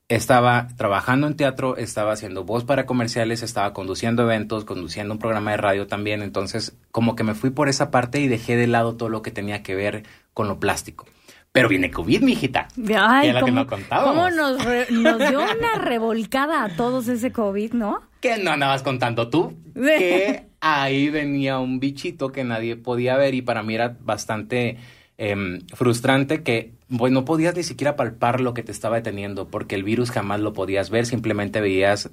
Estaba 0.07 0.67
trabajando 0.77 1.25
en 1.25 1.35
teatro, 1.35 1.77
estaba 1.77 2.11
haciendo 2.13 2.43
voz 2.43 2.63
para 2.63 2.85
comerciales, 2.85 3.41
estaba 3.41 3.73
conduciendo 3.73 4.21
eventos, 4.21 4.63
conduciendo 4.63 5.13
un 5.15 5.19
programa 5.19 5.49
de 5.51 5.57
radio 5.57 5.87
también, 5.87 6.21
entonces 6.21 6.77
como 6.91 7.15
que 7.15 7.23
me 7.23 7.33
fui 7.33 7.49
por 7.49 7.69
esa 7.69 7.89
parte 7.89 8.19
y 8.19 8.27
dejé 8.27 8.55
de 8.55 8.67
lado 8.67 8.95
todo 8.97 9.09
lo 9.09 9.23
que 9.23 9.31
tenía 9.31 9.63
que 9.63 9.73
ver 9.73 10.03
con 10.33 10.47
lo 10.47 10.59
plástico. 10.59 11.05
Pero 11.51 11.69
viene 11.69 11.89
COVID, 11.89 12.21
mijita. 12.21 12.67
Ay, 12.99 13.31
lo 13.31 13.45
que 13.45 13.51
no 13.51 13.65
contábamos. 13.65 14.13
cómo 14.13 14.29
nos, 14.29 14.63
re- 14.63 14.87
nos 14.91 15.17
dio 15.27 15.39
una 15.41 15.75
revolcada 15.81 16.65
a 16.65 16.75
todos 16.75 17.07
ese 17.07 17.31
COVID, 17.31 17.73
¿no? 17.73 18.01
que 18.21 18.37
no 18.37 18.51
andabas 18.51 18.83
contando 18.83 19.29
tú, 19.29 19.55
que 19.75 20.47
ahí 20.59 21.09
venía 21.09 21.57
un 21.59 21.79
bichito 21.79 22.31
que 22.31 22.43
nadie 22.43 22.75
podía 22.75 23.17
ver 23.17 23.33
y 23.35 23.41
para 23.41 23.63
mí 23.63 23.73
era 23.75 23.95
bastante 24.01 24.77
em, 25.17 25.61
frustrante 25.73 26.41
que 26.43 26.74
pues, 26.97 27.11
no 27.11 27.25
podías 27.25 27.55
ni 27.55 27.63
siquiera 27.63 27.95
palpar 27.95 28.41
lo 28.41 28.53
que 28.53 28.63
te 28.63 28.71
estaba 28.71 28.97
deteniendo 28.97 29.47
porque 29.47 29.75
el 29.75 29.83
virus 29.83 30.11
jamás 30.11 30.39
lo 30.39 30.53
podías 30.53 30.89
ver, 30.89 31.05
simplemente 31.05 31.61
veías 31.61 32.09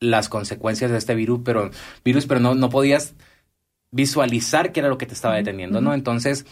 las 0.00 0.28
consecuencias 0.28 0.90
de 0.90 0.98
este 0.98 1.14
virus, 1.14 1.40
pero, 1.44 1.70
virus, 2.04 2.26
pero 2.26 2.40
no, 2.40 2.54
no 2.54 2.70
podías 2.70 3.14
visualizar 3.90 4.72
qué 4.72 4.80
era 4.80 4.88
lo 4.88 4.98
que 4.98 5.06
te 5.06 5.14
estaba 5.14 5.36
deteniendo, 5.36 5.80
¿no? 5.80 5.94
Entonces, 5.94 6.46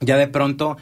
ya 0.00 0.16
de 0.16 0.28
pronto 0.28 0.76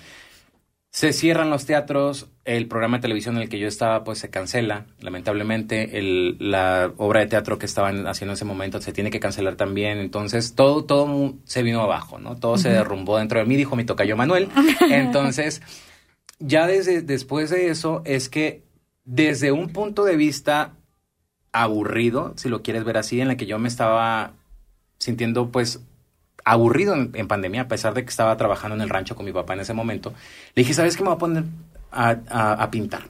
se 0.92 1.14
cierran 1.14 1.48
los 1.48 1.64
teatros, 1.64 2.28
el 2.44 2.68
programa 2.68 2.98
de 2.98 3.02
televisión 3.02 3.36
en 3.36 3.42
el 3.42 3.48
que 3.48 3.58
yo 3.58 3.66
estaba 3.66 4.04
pues 4.04 4.18
se 4.18 4.28
cancela, 4.28 4.86
lamentablemente, 5.00 5.98
el, 5.98 6.36
la 6.38 6.92
obra 6.98 7.20
de 7.20 7.26
teatro 7.26 7.58
que 7.58 7.64
estaban 7.64 8.06
haciendo 8.06 8.32
en 8.32 8.34
ese 8.34 8.44
momento 8.44 8.80
se 8.80 8.92
tiene 8.92 9.10
que 9.10 9.18
cancelar 9.18 9.56
también, 9.56 9.98
entonces 9.98 10.54
todo, 10.54 10.84
todo 10.84 11.34
se 11.44 11.62
vino 11.62 11.80
abajo, 11.80 12.18
¿no? 12.18 12.36
Todo 12.36 12.58
se 12.58 12.68
derrumbó 12.68 13.16
dentro 13.16 13.38
de 13.38 13.46
mí, 13.46 13.56
dijo 13.56 13.74
mi 13.74 13.84
tocayo 13.84 14.18
Manuel. 14.18 14.48
Entonces, 14.90 15.62
ya 16.44 16.66
desde 16.66 17.02
después 17.02 17.50
de 17.50 17.68
eso 17.68 18.02
es 18.04 18.28
que 18.28 18.62
desde 19.04 19.52
un 19.52 19.68
punto 19.70 20.04
de 20.04 20.16
vista 20.16 20.74
aburrido, 21.52 22.34
si 22.36 22.48
lo 22.48 22.62
quieres 22.62 22.84
ver 22.84 22.96
así, 22.98 23.20
en 23.20 23.28
la 23.28 23.36
que 23.36 23.46
yo 23.46 23.58
me 23.58 23.68
estaba 23.68 24.32
sintiendo 24.98 25.50
pues 25.50 25.80
aburrido 26.44 26.94
en, 26.94 27.28
pandemia, 27.28 27.62
a 27.62 27.68
pesar 27.68 27.94
de 27.94 28.04
que 28.04 28.10
estaba 28.10 28.36
trabajando 28.36 28.74
en 28.74 28.82
el 28.82 28.88
rancho 28.88 29.14
con 29.14 29.24
mi 29.24 29.32
papá 29.32 29.54
en 29.54 29.60
ese 29.60 29.74
momento, 29.74 30.12
le 30.54 30.62
dije, 30.62 30.74
¿sabes 30.74 30.96
qué 30.96 31.02
me 31.02 31.08
voy 31.08 31.16
a 31.16 31.18
poner 31.18 31.44
a 31.90 32.68
pintar? 32.70 33.04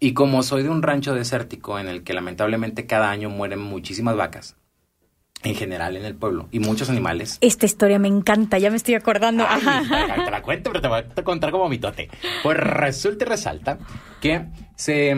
Y 0.00 0.14
como 0.14 0.42
soy 0.42 0.64
de 0.64 0.68
un 0.68 0.82
rancho 0.82 1.14
desértico 1.14 1.78
en 1.78 1.88
el 1.88 2.02
que 2.02 2.14
lamentablemente 2.14 2.86
cada 2.86 3.10
año 3.10 3.30
mueren 3.30 3.60
muchísimas 3.60 4.16
vacas, 4.16 4.56
en 5.44 5.54
general 5.54 5.96
en 5.96 6.04
el 6.04 6.14
pueblo, 6.14 6.48
y 6.52 6.58
muchos 6.60 6.88
animales, 6.90 7.38
Esta 7.40 7.66
historia 7.66 7.98
me 7.98 8.08
encanta, 8.08 8.58
ya 8.58 8.70
me 8.70 8.76
estoy 8.76 8.94
acordando. 8.94 9.44
Ay, 9.48 9.60
te 10.24 10.30
la 10.30 10.42
cuento, 10.42 10.70
pero 10.70 10.80
te 10.80 10.88
voy 10.88 11.00
a 11.16 11.22
contar 11.24 11.50
como 11.50 11.68
mitote. 11.68 12.08
Pues 12.42 12.56
resulta 12.56 13.24
y 13.24 13.28
resalta 13.28 13.78
que 14.20 14.46
se 14.76 15.14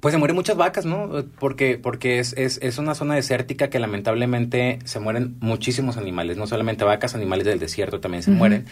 pues 0.00 0.12
se 0.12 0.18
mueren 0.18 0.36
muchas 0.36 0.56
vacas, 0.58 0.84
¿no? 0.84 1.10
Porque, 1.40 1.78
porque 1.78 2.18
es, 2.18 2.34
es, 2.34 2.58
es 2.62 2.76
una 2.78 2.94
zona 2.94 3.14
desértica 3.14 3.70
que 3.70 3.78
lamentablemente 3.78 4.78
se 4.84 5.00
mueren 5.00 5.36
muchísimos 5.40 5.96
animales, 5.96 6.36
no 6.36 6.46
solamente 6.46 6.84
vacas, 6.84 7.14
animales 7.14 7.46
del 7.46 7.58
desierto 7.58 7.98
también 7.98 8.22
se 8.22 8.30
mueren. 8.30 8.66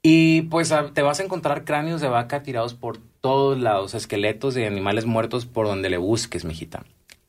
Y 0.00 0.42
pues 0.42 0.70
a- 0.70 0.92
te 0.92 1.02
vas 1.02 1.18
a 1.20 1.24
encontrar 1.24 1.64
cráneos 1.64 2.00
de 2.00 2.08
vaca 2.08 2.42
tirados 2.42 2.74
por 2.74 2.98
todos 3.20 3.58
lados, 3.60 3.94
esqueletos 3.94 4.54
de 4.54 4.66
animales 4.66 5.06
muertos 5.06 5.44
por 5.44 5.66
donde 5.66 5.90
le 5.90 5.96
busques, 5.98 6.44
mijita. 6.44 6.84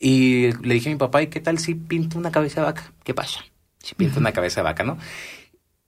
Y 0.08 0.52
le 0.62 0.76
dije 0.76 0.90
a 0.90 0.94
mi 0.94 1.00
papá, 1.00 1.24
¿y 1.24 1.28
qué 1.30 1.40
tal 1.40 1.58
si 1.58 1.74
pinto 1.74 2.20
una 2.20 2.30
cabeza 2.32 2.62
de 2.62 2.68
vaca? 2.68 2.94
¿Qué 3.04 3.16
pasa? 3.16 3.40
Si 3.80 3.96
pinto 3.96 4.20
una 4.20 4.34
cabeza 4.34 4.62
de 4.62 4.66
vaca, 4.66 4.84
¿no? 4.84 5.00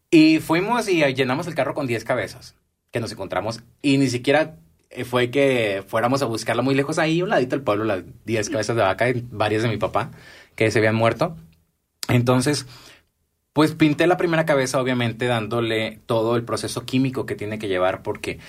Y 0.10 0.40
fuimos 0.40 0.88
y 0.90 1.04
llenamos 1.14 1.48
el 1.48 1.56
carro 1.56 1.74
con 1.74 1.86
10 1.88 2.04
cabezas 2.04 2.56
que 2.92 3.00
nos 3.00 3.12
encontramos 3.12 3.64
y 3.82 3.98
ni 3.98 4.10
siquiera 4.10 4.58
eh, 4.90 5.04
fue 5.06 5.30
que 5.32 5.84
fuéramos 5.88 6.22
a 6.24 6.26
buscarla 6.26 6.64
muy 6.64 6.74
lejos 6.76 6.98
ahí, 7.00 7.22
un 7.22 7.30
ladito 7.30 7.56
del 7.56 7.64
pueblo, 7.64 7.84
las 7.84 8.04
10 8.26 8.50
cabezas 8.50 8.76
de 8.76 8.82
vaca 8.82 9.10
y 9.10 9.24
varias 9.32 9.64
de 9.64 9.70
mi 9.70 9.78
papá 9.78 10.12
que 10.56 10.72
se 10.72 10.80
habían 10.80 10.96
muerto. 10.96 11.36
Entonces, 12.10 12.68
Pues 13.54 13.74
pinté 13.74 14.06
la 14.06 14.18
primera 14.18 14.46
cabeza, 14.46 14.80
obviamente, 14.80 15.26
dándole 15.26 16.00
todo 16.06 16.36
el 16.36 16.44
proceso 16.46 16.86
químico 16.86 17.26
que 17.26 17.36
tiene 17.36 17.58
que 17.58 17.68
llevar, 17.68 18.04
porque, 18.04 18.40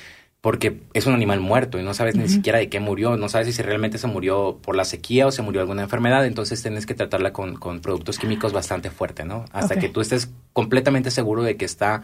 porque 0.41 0.83
es 0.95 1.07
un 1.07 1.15
animal 1.15 1.41
muerto 1.41 1.79
y 1.79 1.83
no 1.83 1.95
sabes 1.95 2.15
ni 2.15 2.29
siquiera 2.29 2.59
de 2.59 2.69
qué 2.69 2.79
murió, 2.79 3.17
no 3.17 3.29
sabes 3.29 3.55
si 3.55 3.63
realmente 3.63 3.99
se 3.99 4.07
murió 4.07 4.59
por 4.63 4.77
la 4.77 4.85
sequía 4.85 5.27
o 5.27 5.33
se 5.33 5.43
murió 5.43 5.61
alguna 5.61 5.83
enfermedad, 5.83 6.25
entonces 6.27 6.63
tienes 6.63 6.87
que 6.87 6.95
tratarla 6.95 7.33
con, 7.33 7.57
con 7.57 7.81
productos 7.81 8.19
químicos 8.19 8.53
bastante 8.53 8.91
fuerte, 8.91 9.25
¿no? 9.25 9.45
Hasta 9.53 9.79
que 9.79 9.89
tú 9.89 10.01
estés 10.01 10.31
completamente 10.53 11.11
seguro 11.11 11.43
de 11.43 11.57
que 11.57 11.65
está 11.65 12.03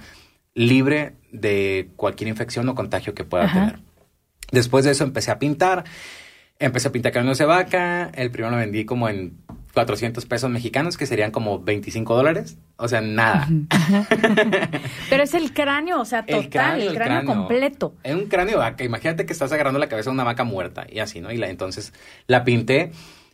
libre 0.54 1.14
de 1.30 1.90
cualquier 1.96 2.28
infección 2.28 2.68
o 2.68 2.74
contagio 2.74 3.14
que 3.14 3.24
pueda 3.24 3.44
Ajá. 3.44 3.60
tener. 3.60 3.80
Después 4.50 4.84
de 4.84 4.90
eso 4.90 5.04
empecé 5.04 5.30
a 5.30 5.38
pintar, 5.38 5.84
empecé 6.58 6.88
a 6.88 6.92
pintar 6.92 7.12
cráneos 7.12 7.38
de 7.38 7.44
vaca, 7.44 8.10
el 8.14 8.30
primero 8.30 8.50
lo 8.50 8.56
vendí 8.56 8.84
como 8.84 9.08
en 9.08 9.43
400 9.74 10.24
pesos 10.26 10.50
mexicanos, 10.50 10.96
que 10.96 11.06
serían 11.06 11.32
como 11.32 11.58
25 11.58 12.16
dólares, 12.16 12.56
o 12.76 12.86
sea, 12.88 13.00
nada. 13.00 13.48
Pero 15.10 15.22
es 15.22 15.34
el 15.34 15.52
cráneo, 15.52 16.00
o 16.00 16.04
sea, 16.04 16.24
total, 16.24 16.80
el 16.80 16.94
cráneo, 16.94 17.24
completo. 17.24 17.94
Es 18.02 18.14
un 18.14 18.26
cráneo 18.26 18.58
vaca. 18.58 18.84
Imagínate 18.84 19.26
que 19.26 19.32
estás 19.32 19.50
agarrando 19.52 19.80
la 19.80 19.88
cabeza 19.88 20.10
de 20.10 20.14
una 20.14 20.24
vaca 20.24 20.44
muerta 20.44 20.86
y 20.88 21.00
así, 21.00 21.20
¿no? 21.20 21.32
Y 21.32 21.36
la, 21.36 21.50
entonces 21.50 21.92
la 22.26 22.44
pinté 22.44 22.92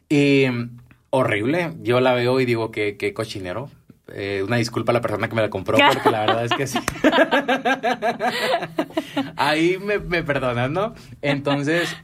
y 0.08 0.46
mm, 0.50 0.78
horrible. 1.10 1.74
Yo 1.82 2.00
la 2.00 2.14
veo 2.14 2.40
y 2.40 2.46
digo 2.46 2.70
que 2.70 2.96
qué 2.96 3.12
cochinero. 3.12 3.70
Eh, 4.12 4.42
una 4.44 4.56
disculpa 4.56 4.90
a 4.90 4.94
la 4.94 5.00
persona 5.00 5.28
que 5.28 5.36
me 5.36 5.42
la 5.42 5.50
compró 5.50 5.78
porque 5.92 6.10
la 6.10 6.20
verdad 6.20 6.44
es 6.46 6.52
que 6.52 6.66
sí. 6.66 6.78
Ahí 9.36 9.78
me, 9.78 9.98
me 9.98 10.22
perdonan, 10.22 10.72
¿no? 10.72 10.94
Entonces, 11.22 11.96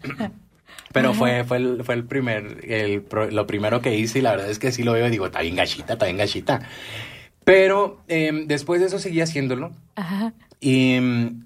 pero 0.97 1.15
fue, 1.15 1.45
fue, 1.45 1.57
el, 1.59 1.85
fue 1.85 1.95
el 1.95 2.05
primer, 2.05 2.59
el, 2.65 3.05
lo 3.31 3.47
primero 3.47 3.81
que 3.81 3.97
hice 3.97 4.19
y 4.19 4.23
la 4.23 4.33
verdad 4.33 4.51
es 4.51 4.59
que 4.59 4.73
sí 4.73 4.83
lo 4.83 4.93
veo 4.93 5.07
y 5.07 5.11
digo, 5.11 5.27
está 5.27 5.41
bien 5.43 5.57
gachita, 5.57 5.93
está 5.95 6.07
bien 6.07 6.17
gachita. 6.19 6.61
Pero 7.45 8.03
eh, 8.09 8.45
después 8.47 8.81
de 8.81 8.89
eso 8.89 8.99
seguí 8.99 9.21
haciéndolo. 9.21 9.73
Ajá. 9.95 10.33
Y 10.61 10.99
mm, 11.01 11.45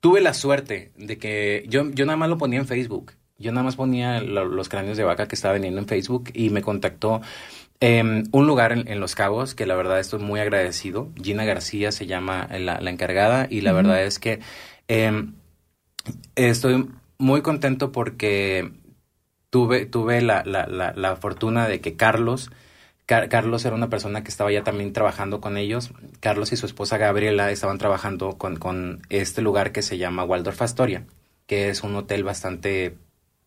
tuve 0.00 0.20
la 0.20 0.34
suerte 0.34 0.92
de 0.96 1.18
que 1.18 1.64
yo, 1.68 1.90
yo 1.90 2.04
nada 2.06 2.16
más 2.16 2.28
lo 2.28 2.38
ponía 2.38 2.58
en 2.58 2.66
Facebook. 2.66 3.12
Yo 3.38 3.52
nada 3.52 3.62
más 3.64 3.76
ponía 3.76 4.20
lo- 4.20 4.44
los 4.46 4.68
cráneos 4.68 4.96
de 4.96 5.04
vaca 5.04 5.28
que 5.28 5.34
estaba 5.36 5.52
vendiendo 5.54 5.80
en 5.80 5.86
Facebook 5.86 6.30
y 6.34 6.50
me 6.50 6.60
contactó 6.62 7.20
em, 7.80 8.24
un 8.32 8.46
lugar 8.48 8.72
en, 8.72 8.88
en 8.88 8.98
Los 9.00 9.14
Cabos 9.14 9.54
que 9.54 9.64
la 9.64 9.76
verdad 9.76 10.00
estoy 10.00 10.18
muy 10.20 10.40
agradecido. 10.40 11.10
Gina 11.22 11.44
García 11.44 11.92
se 11.92 12.06
llama 12.06 12.48
la, 12.58 12.80
la 12.80 12.90
encargada 12.90 13.46
y 13.48 13.60
la 13.60 13.72
verdad 13.72 14.02
es 14.02 14.18
que 14.18 14.40
em, 14.88 15.34
estoy 16.34 16.88
muy 17.18 17.42
contento 17.42 17.92
porque 17.92 18.72
tuve, 19.50 19.86
tuve 19.86 20.20
la, 20.22 20.44
la, 20.44 20.66
la, 20.66 20.92
la 20.94 21.16
fortuna 21.16 21.68
de 21.68 21.80
que 21.80 21.96
Carlos, 21.96 22.50
Car- 23.06 23.28
Carlos 23.28 23.64
era 23.64 23.74
una 23.74 23.88
persona 23.90 24.22
que 24.22 24.28
estaba 24.30 24.52
ya 24.52 24.64
también 24.64 24.92
trabajando 24.92 25.40
con 25.40 25.56
ellos. 25.56 25.90
Carlos 26.20 26.52
y 26.52 26.56
su 26.56 26.66
esposa 26.66 26.98
Gabriela 26.98 27.50
estaban 27.50 27.78
trabajando 27.78 28.38
con, 28.38 28.56
con 28.56 29.02
este 29.08 29.42
lugar 29.42 29.72
que 29.72 29.82
se 29.82 29.98
llama 29.98 30.24
Waldorf 30.24 30.62
Astoria, 30.62 31.04
que 31.46 31.70
es 31.70 31.82
un 31.82 31.96
hotel 31.96 32.24
bastante 32.24 32.96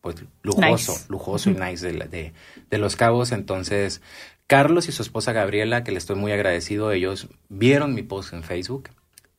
pues 0.01 0.15
lujoso, 0.41 0.93
Nice. 0.93 1.05
lujoso 1.09 1.49
y 1.51 1.53
nice 1.53 1.91
de, 1.91 2.07
de, 2.07 2.33
de 2.71 2.77
Los 2.79 2.95
Cabos. 2.95 3.31
Entonces, 3.31 4.01
Carlos 4.47 4.89
y 4.89 4.91
su 4.91 5.03
esposa 5.03 5.31
Gabriela, 5.31 5.83
que 5.83 5.91
le 5.91 5.99
estoy 5.99 6.15
muy 6.15 6.31
agradecido, 6.31 6.91
ellos 6.91 7.27
vieron 7.49 7.93
mi 7.93 8.01
post 8.01 8.33
en 8.33 8.41
Facebook 8.43 8.89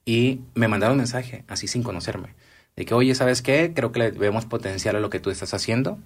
y 0.05 0.41
me 0.55 0.69
mandaron 0.69 0.93
un 0.95 0.99
mensaje, 0.99 1.45
así 1.49 1.67
sin 1.67 1.83
conocerme, 1.83 2.35
de 2.77 2.85
que, 2.85 2.95
oye, 2.95 3.15
¿sabes 3.15 3.43
qué? 3.43 3.73
Creo 3.75 3.93
que 3.93 3.99
le 3.99 4.11
vemos 4.11 4.47
potencial 4.47 4.97
a 4.97 5.01
lo 5.01 5.11
que 5.11 5.21
tú 5.21 5.31
estás 5.31 5.55
haciendo. 5.55 5.99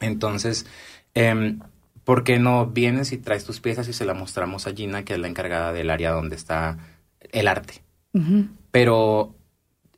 Entonces, 0.00 0.66
em, 1.14 1.60
¿por 2.04 2.24
qué 2.24 2.38
no 2.38 2.66
vienes 2.66 3.12
y 3.12 3.18
traes 3.18 3.44
tus 3.44 3.60
piezas 3.60 3.88
y 3.88 3.92
se 3.92 4.04
la 4.04 4.14
mostramos 4.14 4.66
a 4.66 4.72
Gina, 4.72 5.04
que 5.04 5.14
es 5.14 5.18
la 5.18 5.28
encargada 5.28 5.72
del 5.72 5.90
área 5.90 6.12
donde 6.12 6.36
está 6.36 6.78
el 7.32 7.48
arte? 7.48 7.82
Pero, 8.70 9.34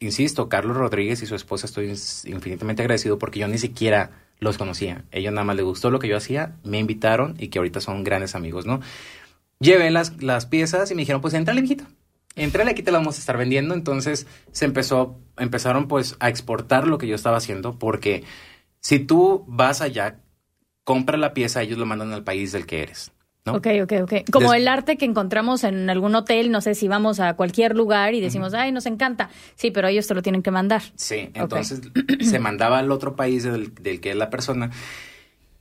insisto, 0.01 0.49
Carlos 0.49 0.77
Rodríguez 0.77 1.23
y 1.23 1.27
su 1.27 1.37
esposa 1.37 1.67
estoy 1.67 1.89
infinitamente 2.25 2.83
agradecido 2.83 3.19
porque 3.19 3.39
yo 3.39 3.47
ni 3.47 3.59
siquiera 3.59 4.11
los 4.41 4.59
conocía. 4.59 5.05
Ellos 5.13 5.33
nada 5.33 5.45
más 5.45 5.57
les 5.57 5.65
gustó 5.65 5.91
lo 5.91 5.99
que 5.99 6.09
yo 6.09 6.17
hacía, 6.17 6.57
me 6.65 6.79
invitaron 6.79 7.37
y 7.39 7.49
que 7.49 7.59
ahorita 7.59 7.81
son 7.81 8.05
grandes 8.05 8.35
amigos, 8.35 8.67
¿no? 8.67 8.81
Llevé 9.61 9.91
las, 9.91 10.23
las 10.23 10.47
piezas 10.47 10.91
y 10.91 10.95
me 10.95 11.03
dijeron, 11.03 11.21
pues 11.21 11.35
entrale, 11.35 11.63
mijito. 11.63 11.85
Entrale, 12.39 12.71
aquí 12.71 12.83
te 12.83 12.91
las 12.91 13.01
vamos 13.01 13.17
a 13.17 13.21
estar 13.21 13.37
vendiendo. 13.37 13.75
Entonces 13.75 14.27
se 14.53 14.65
empezó, 14.65 15.19
empezaron 15.37 15.89
pues 15.89 16.17
a 16.21 16.29
exportar 16.29 16.87
lo 16.89 16.99
que 16.99 17.07
yo 17.07 17.15
estaba 17.15 17.37
haciendo 17.37 17.79
porque 17.79 18.25
si 18.81 18.99
tú 19.01 19.45
vas 19.49 19.81
allá, 19.81 20.21
compra 20.85 21.17
la 21.19 21.35
pieza, 21.35 21.63
ellos 21.63 21.79
lo 21.79 21.87
mandan 21.87 22.13
al 22.13 22.25
país 22.25 22.53
del 22.53 22.65
que 22.65 22.83
eres, 22.83 23.13
¿no? 23.45 23.55
Ok, 23.55 23.67
ok, 23.83 23.93
ok. 24.03 24.13
Como 24.33 24.53
Des- 24.53 24.63
el 24.63 24.69
arte 24.69 24.97
que 24.97 25.05
encontramos 25.05 25.65
en 25.65 25.91
algún 25.91 26.15
hotel, 26.15 26.51
no 26.51 26.61
sé 26.61 26.75
si 26.75 26.89
vamos 26.89 27.21
a 27.21 27.35
cualquier 27.35 27.75
lugar 27.77 28.15
y 28.15 28.21
decimos, 28.21 28.55
ay, 28.55 28.73
nos 28.73 28.87
encanta. 28.87 29.29
Sí, 29.57 29.71
pero 29.71 29.89
ellos 29.89 30.07
te 30.07 30.15
lo 30.15 30.23
tienen 30.23 30.43
que 30.43 30.51
mandar. 30.51 30.83
Sí, 30.95 31.31
entonces 31.35 31.83
se 32.21 32.39
mandaba 32.39 32.79
al 32.79 32.91
otro 32.93 33.17
país 33.17 33.43
del, 33.43 33.75
del 33.75 34.01
que 34.01 34.11
es 34.11 34.17
la 34.17 34.31
persona. 34.31 34.71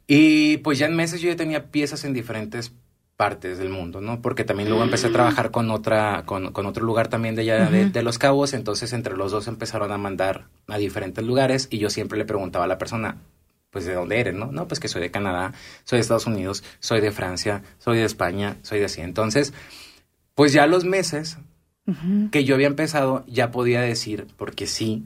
Y 0.07 0.57
pues 0.57 0.79
ya 0.79 0.85
en 0.85 0.95
meses 0.95 1.19
yo 1.21 1.29
ya 1.29 1.35
tenía 1.35 1.71
piezas 1.71 2.03
en 2.05 2.13
diferentes 2.13 2.71
partes 3.17 3.57
del 3.57 3.69
mundo, 3.69 3.99
¿no? 3.99 4.21
Porque 4.21 4.43
también 4.43 4.69
luego 4.69 4.83
empecé 4.83 5.07
a 5.07 5.11
trabajar 5.11 5.49
con 5.49 5.71
otra, 5.71 6.23
con, 6.25 6.53
con 6.53 6.67
otro 6.67 6.85
lugar 6.85 7.07
también 7.07 7.35
de 7.35 7.41
allá 7.41 7.69
de, 7.69 7.89
de 7.89 8.03
Los 8.03 8.19
Cabos, 8.19 8.53
entonces 8.53 8.93
entre 8.93 9.17
los 9.17 9.31
dos 9.31 9.47
empezaron 9.47 9.91
a 9.91 9.97
mandar 9.97 10.45
a 10.67 10.77
diferentes 10.77 11.25
lugares 11.25 11.67
y 11.71 11.79
yo 11.79 11.89
siempre 11.89 12.19
le 12.19 12.25
preguntaba 12.25 12.65
a 12.65 12.67
la 12.67 12.77
persona, 12.77 13.17
pues 13.71 13.85
¿de 13.85 13.95
dónde 13.95 14.19
eres, 14.19 14.35
no? 14.35 14.51
No, 14.51 14.67
pues 14.67 14.79
que 14.79 14.87
soy 14.87 15.01
de 15.01 15.09
Canadá, 15.09 15.53
soy 15.83 15.97
de 15.97 16.01
Estados 16.01 16.27
Unidos, 16.27 16.63
soy 16.79 17.01
de 17.01 17.11
Francia, 17.11 17.63
soy 17.79 17.97
de 17.97 18.05
España, 18.05 18.57
soy 18.61 18.79
de 18.79 18.85
así. 18.85 19.01
Entonces, 19.01 19.51
pues 20.35 20.53
ya 20.53 20.63
a 20.63 20.67
los 20.67 20.85
meses 20.85 21.39
que 22.31 22.43
yo 22.43 22.53
había 22.53 22.67
empezado, 22.67 23.23
ya 23.27 23.49
podía 23.49 23.81
decir, 23.81 24.27
porque 24.37 24.67
sí, 24.67 25.05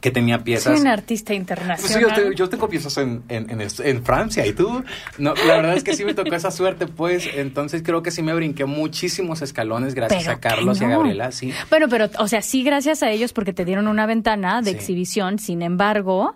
que 0.00 0.10
tenía 0.10 0.36
Soy 0.36 0.44
piezas. 0.44 0.80
un 0.80 0.86
artista 0.88 1.28
Pues 1.28 1.36
sí, 1.36 1.40
internacional. 1.40 2.00
yo, 2.00 2.14
te- 2.30 2.34
yo 2.34 2.48
tengo 2.48 2.68
piezas 2.68 2.96
en, 2.98 3.22
en, 3.28 3.48
en, 3.50 3.60
en 3.60 4.04
Francia 4.04 4.44
y 4.46 4.52
tú. 4.52 4.82
No, 5.18 5.34
la 5.34 5.56
verdad 5.56 5.76
es 5.76 5.84
que 5.84 5.94
sí 5.94 6.04
me 6.04 6.14
tocó 6.14 6.34
esa 6.34 6.50
suerte, 6.50 6.86
pues. 6.86 7.28
Entonces 7.34 7.82
creo 7.84 8.02
que 8.02 8.10
sí 8.10 8.22
me 8.22 8.34
brinqué 8.34 8.64
muchísimos 8.64 9.42
escalones 9.42 9.94
gracias 9.94 10.24
Pero 10.24 10.36
a 10.36 10.40
Carlos 10.40 10.80
y 10.80 10.84
a. 10.84 10.88
Gabriela, 10.88 11.30
sí. 11.30 11.52
Bueno, 11.70 11.88
pero, 11.88 12.08
o 12.18 12.26
sea, 12.26 12.42
sí, 12.42 12.64
gracias 12.64 13.02
a 13.02 13.10
ellos 13.10 13.32
porque 13.32 13.52
te 13.52 13.64
dieron 13.64 13.86
una 13.86 14.06
ventana 14.06 14.60
de 14.62 14.70
Sí. 14.70 14.76
exhibición. 14.76 15.38
Sin 15.38 15.62
embargo, 15.62 16.34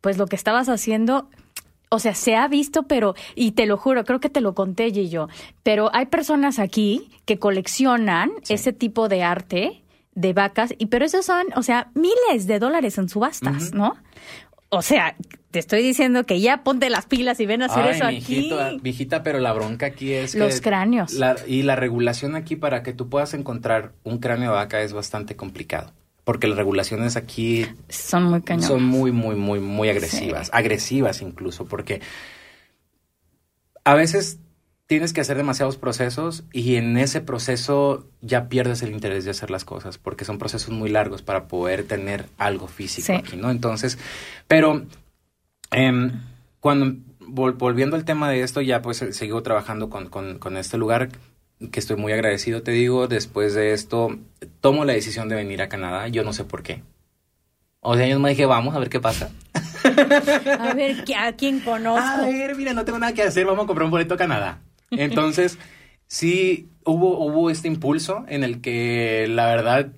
pues 0.00 0.18
lo 0.18 0.26
que 0.26 0.34
estabas 0.36 0.68
haciendo, 0.68 1.28
o 1.90 2.00
sea, 2.00 2.14
se 2.14 2.34
ha 2.34 2.48
visto, 2.48 2.82
pero, 2.84 3.14
y 3.36 3.52
te 3.52 3.66
lo 3.66 3.76
juro, 3.76 4.04
creo 4.04 4.18
que 4.18 4.28
te 4.30 4.40
lo 4.40 4.54
conté, 4.54 4.90
yo, 5.08 5.28
pero 5.62 5.90
hay 5.94 6.06
personas 6.06 6.58
aquí 6.58 7.10
que 7.26 7.38
coleccionan 7.38 8.32
Sí. 8.42 8.54
ese 8.54 8.72
tipo 8.72 9.08
de 9.08 9.22
arte 9.22 9.83
de 10.14 10.32
vacas, 10.32 10.74
y 10.78 10.86
pero 10.86 11.04
esos 11.04 11.26
son, 11.26 11.46
o 11.56 11.62
sea, 11.62 11.90
miles 11.94 12.46
de 12.46 12.58
dólares 12.58 12.98
en 12.98 13.08
subastas. 13.08 13.72
¿no? 13.74 13.96
O 14.68 14.82
sea, 14.82 15.14
te 15.50 15.58
estoy 15.60 15.82
diciendo 15.82 16.24
que 16.26 16.40
ya 16.40 16.64
ponte 16.64 16.90
las 16.90 17.06
pilas 17.06 17.38
y 17.40 17.46
ven 17.46 17.62
a 17.62 17.66
hacer 17.66 17.84
Ay, 17.84 17.90
eso 17.96 18.06
mijito, 18.06 18.60
aquí. 18.60 18.80
mijita, 18.82 19.22
pero 19.22 19.38
la 19.38 19.52
bronca 19.52 19.86
aquí 19.86 20.12
es 20.12 20.34
Los 20.34 20.56
que 20.56 20.60
cráneos. 20.62 21.12
la- 21.12 21.36
y 21.46 21.62
la 21.62 21.76
regulación 21.76 22.34
aquí 22.34 22.56
para 22.56 22.82
que 22.82 22.92
tú 22.92 23.08
puedas 23.08 23.34
encontrar 23.34 23.92
un 24.02 24.18
cráneo 24.18 24.50
de 24.50 24.56
vaca 24.56 24.80
es 24.82 24.92
bastante 24.92 25.36
complicado. 25.36 25.92
Porque 26.24 26.46
las 26.48 26.56
regulaciones 26.56 27.16
aquí 27.16 27.66
Son 27.90 28.24
muy 28.24 28.40
cañones. 28.42 28.66
son 28.66 28.82
muy, 28.82 29.12
muy, 29.12 29.36
muy, 29.36 29.60
muy 29.60 29.90
agresivas. 29.90 30.46
Sí. 30.46 30.50
Agresivas 30.54 31.20
incluso, 31.20 31.66
porque 31.66 32.00
a 33.84 33.94
veces 33.94 34.38
tienes 34.86 35.12
que 35.12 35.20
hacer 35.22 35.36
demasiados 35.36 35.76
procesos 35.78 36.44
y 36.52 36.76
en 36.76 36.96
ese 36.98 37.20
proceso 37.20 38.06
ya 38.20 38.48
pierdes 38.48 38.82
el 38.82 38.92
interés 38.92 39.24
de 39.24 39.30
hacer 39.30 39.50
las 39.50 39.64
cosas, 39.64 39.96
porque 39.98 40.24
son 40.24 40.38
procesos 40.38 40.70
muy 40.74 40.90
largos 40.90 41.22
para 41.22 41.48
poder 41.48 41.84
tener 41.84 42.26
algo 42.38 42.66
físico 42.68 43.06
Sí. 43.06 43.12
aquí, 43.14 43.36
¿no? 43.36 43.50
Entonces, 43.50 43.98
pero 44.46 44.84
em, 45.70 46.12
cuando 46.60 46.96
vol- 47.20 47.56
volviendo 47.56 47.96
al 47.96 48.04
tema 48.04 48.28
de 48.28 48.42
esto, 48.42 48.60
ya 48.60 48.82
pues 48.82 49.00
eh, 49.02 49.12
sigo 49.12 49.42
trabajando 49.42 49.88
con, 49.88 50.08
con, 50.08 50.38
con 50.38 50.56
este 50.56 50.76
lugar 50.76 51.08
que 51.72 51.80
estoy 51.80 51.96
muy 51.96 52.12
agradecido, 52.12 52.62
te 52.62 52.72
digo, 52.72 53.08
después 53.08 53.54
de 53.54 53.72
esto 53.72 54.18
tomo 54.60 54.84
la 54.84 54.92
decisión 54.92 55.28
de 55.30 55.36
venir 55.36 55.62
a 55.62 55.68
Canadá, 55.70 56.08
yo 56.08 56.24
no 56.24 56.32
sé 56.34 56.44
por 56.44 56.62
qué. 56.62 56.82
O 57.80 57.96
sea, 57.96 58.06
yo 58.06 58.18
me 58.18 58.30
dije, 58.30 58.44
vamos 58.46 58.74
a 58.74 58.78
ver 58.78 58.88
qué 58.90 59.00
pasa. 59.00 59.30
A 59.84 60.72
ver, 60.74 61.04
¿qui- 61.04 61.14
¿a 61.16 61.32
quién 61.36 61.60
conozco? 61.60 62.00
A 62.02 62.26
ver, 62.26 62.56
mira, 62.56 62.72
no 62.72 62.84
tengo 62.84 62.98
nada 62.98 63.12
que 63.12 63.22
hacer, 63.22 63.44
vamos 63.46 63.64
a 63.64 63.66
comprar 63.66 63.84
un 63.84 63.90
boleto 63.90 64.14
a 64.14 64.16
Canadá. 64.16 64.60
Entonces, 64.90 65.58
sí, 66.06 66.68
hubo, 66.84 67.18
hubo 67.18 67.50
este 67.50 67.68
impulso 67.68 68.24
en 68.28 68.44
el 68.44 68.60
que 68.60 69.26
la 69.28 69.46
verdad, 69.46 69.92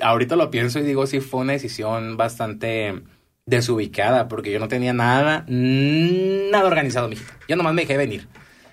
ahorita 0.00 0.36
lo 0.36 0.50
pienso 0.50 0.78
y 0.78 0.82
digo, 0.82 1.06
sí 1.06 1.20
fue 1.20 1.40
una 1.40 1.52
decisión 1.52 2.16
bastante 2.16 3.02
desubicada, 3.46 4.28
porque 4.28 4.52
yo 4.52 4.58
no 4.58 4.68
tenía 4.68 4.92
nada, 4.92 5.44
nada 5.48 6.66
organizado, 6.66 7.08
mijito. 7.08 7.32
Yo 7.48 7.56
nomás 7.56 7.74
me 7.74 7.82
dejé 7.82 7.96
venir. 7.96 8.28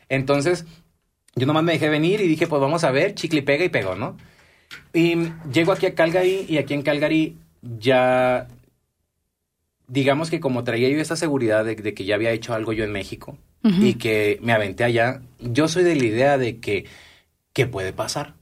Entonces, 0.10 0.66
yo 1.36 1.46
nomás 1.46 1.64
me 1.64 1.74
dejé 1.74 1.90
venir 1.90 2.22
y 2.22 2.28
dije, 2.28 2.48
pues 2.48 2.62
vamos 2.62 2.84
a 2.84 2.92
ver, 2.92 3.16
chicle 3.16 3.42
pega 3.44 3.66
y 3.66 3.70
pegó, 3.70 3.96
¿no? 3.96 4.18
Y 4.94 5.16
llego 5.52 5.72
aquí 5.74 5.86
a 5.86 5.96
Calgary 5.96 6.46
y 6.48 6.58
aquí 6.58 6.74
en 6.74 6.82
Calgary 6.82 7.38
ya, 7.62 8.48
digamos 9.88 10.30
que 10.30 10.40
como 10.40 10.64
traía 10.64 10.90
yo 10.90 11.00
esa 11.00 11.16
seguridad 11.16 11.66
de, 11.66 11.76
de 11.76 11.94
que 11.94 12.06
ya 12.06 12.16
había 12.16 12.32
hecho 12.32 12.54
algo 12.54 12.74
yo 12.74 12.84
en 12.84 12.92
México 12.92 13.38
Y 13.64 13.94
que 13.96 14.40
me 14.42 14.54
aventé 14.54 14.84
allá, 14.84 15.22
yo 15.40 15.68
soy 15.68 15.84
de 15.84 15.96
la 15.96 16.04
idea 16.04 16.38
de 16.40 16.60
que 16.60 16.86
¿qué 17.54 17.68
puede 17.68 17.94
pasar? 17.94 18.34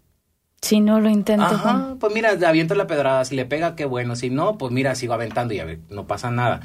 Si 0.62 0.82
no 0.82 1.00
lo 1.00 1.10
intento. 1.10 1.46
Ajá, 1.46 1.96
pues 2.00 2.14
mira, 2.14 2.32
aviento 2.32 2.76
la 2.76 2.88
pedrada, 2.88 3.24
si 3.26 3.36
le 3.36 3.46
pega, 3.46 3.76
qué 3.76 3.86
bueno, 3.86 4.16
si 4.16 4.30
no, 4.30 4.58
pues 4.58 4.72
mira, 4.72 4.96
sigo 4.96 5.14
aventando 5.14 5.54
y 5.54 5.60
a 5.60 5.66
ver, 5.66 5.80
no 5.90 6.06
pasa 6.06 6.32
nada. 6.32 6.62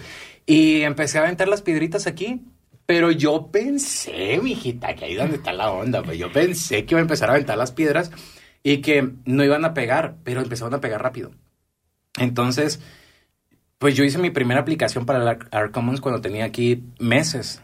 Y 0.47 0.83
empecé 0.83 1.19
a 1.19 1.23
aventar 1.23 1.49
las 1.49 1.63
piedritas 1.63 2.07
aquí, 2.07 2.43
pero 2.87 3.11
yo 3.13 3.49
pensé, 3.53 4.41
mijita, 4.43 4.95
que 4.95 5.05
ahí 5.05 5.15
donde 5.15 5.37
está 5.37 5.53
la 5.53 5.71
onda, 5.71 6.03
pues 6.03 6.19
yo 6.19 6.33
pensé 6.33 6.85
que 6.85 6.95
iba 6.95 7.01
a 7.01 7.03
empezar 7.03 7.29
a 7.31 7.35
aventar 7.35 7.57
las 7.57 7.73
piedras 7.73 8.11
y 8.63 8.79
que 8.79 9.13
no 9.25 9.45
iban 9.45 9.65
a 9.65 9.75
pegar, 9.75 10.17
pero 10.25 10.41
empezaron 10.41 10.75
a 10.75 10.81
pegar 10.81 11.03
rápido. 11.03 11.31
Entonces, 12.19 12.81
pues 13.79 13.95
yo 13.95 14.05
hice 14.05 14.19
mi 14.19 14.31
primera 14.31 14.61
aplicación 14.61 15.07
para 15.07 15.23
el 15.23 15.39
Arc 15.51 15.71
Commons 15.71 16.01
cuando 16.01 16.21
tenía 16.21 16.45
aquí 16.45 16.85
meses, 16.99 17.63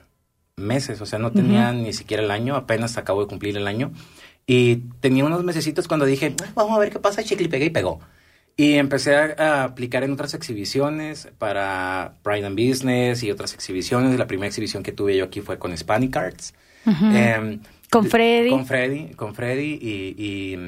meses, 0.61 1.01
o 1.01 1.07
sea, 1.07 1.19
no 1.19 1.33
tenía 1.33 1.73
ni 1.73 1.93
siquiera 1.93 2.23
el 2.23 2.31
año, 2.31 2.57
apenas 2.57 2.97
acabo 2.97 3.23
de 3.23 3.29
cumplir 3.29 3.57
el 3.57 3.67
año. 3.67 3.93
Y 4.47 4.77
tenía 5.01 5.25
unos 5.25 5.45
mesecitos 5.45 5.89
cuando 5.89 6.07
dije, 6.07 6.35
"Ah, 6.43 6.53
vamos 6.55 6.77
a 6.77 6.79
ver 6.81 6.91
qué 6.91 6.99
pasa, 6.99 7.23
chicle, 7.23 7.49
pegué 7.49 7.67
y 7.67 7.71
pegó. 7.71 8.01
Y 8.57 8.75
empecé 8.75 9.17
a, 9.17 9.65
aplicar 9.65 10.05
en 10.05 10.13
otras 10.13 10.35
exhibiciones 10.35 11.29
para 11.39 12.17
Pride 12.23 12.45
and 12.45 12.59
Business 12.61 13.23
y 13.23 13.31
otras 13.31 13.55
exhibiciones. 13.55 14.19
La 14.19 14.27
primera 14.27 14.49
exhibición 14.49 14.83
que 14.83 14.93
tuve 14.93 15.17
yo 15.17 15.25
aquí 15.25 15.41
fue 15.41 15.59
con 15.59 15.73
Hispanic 15.73 16.15
Arts. 16.17 16.55
Em, 16.85 17.61
Con 17.91 18.07
Freddy. 18.07 18.51
Con 18.51 18.67
Freddy, 18.67 19.15
con 19.15 19.35
Freddy 19.35 19.79
y, 19.81 20.15
y, 20.17 20.59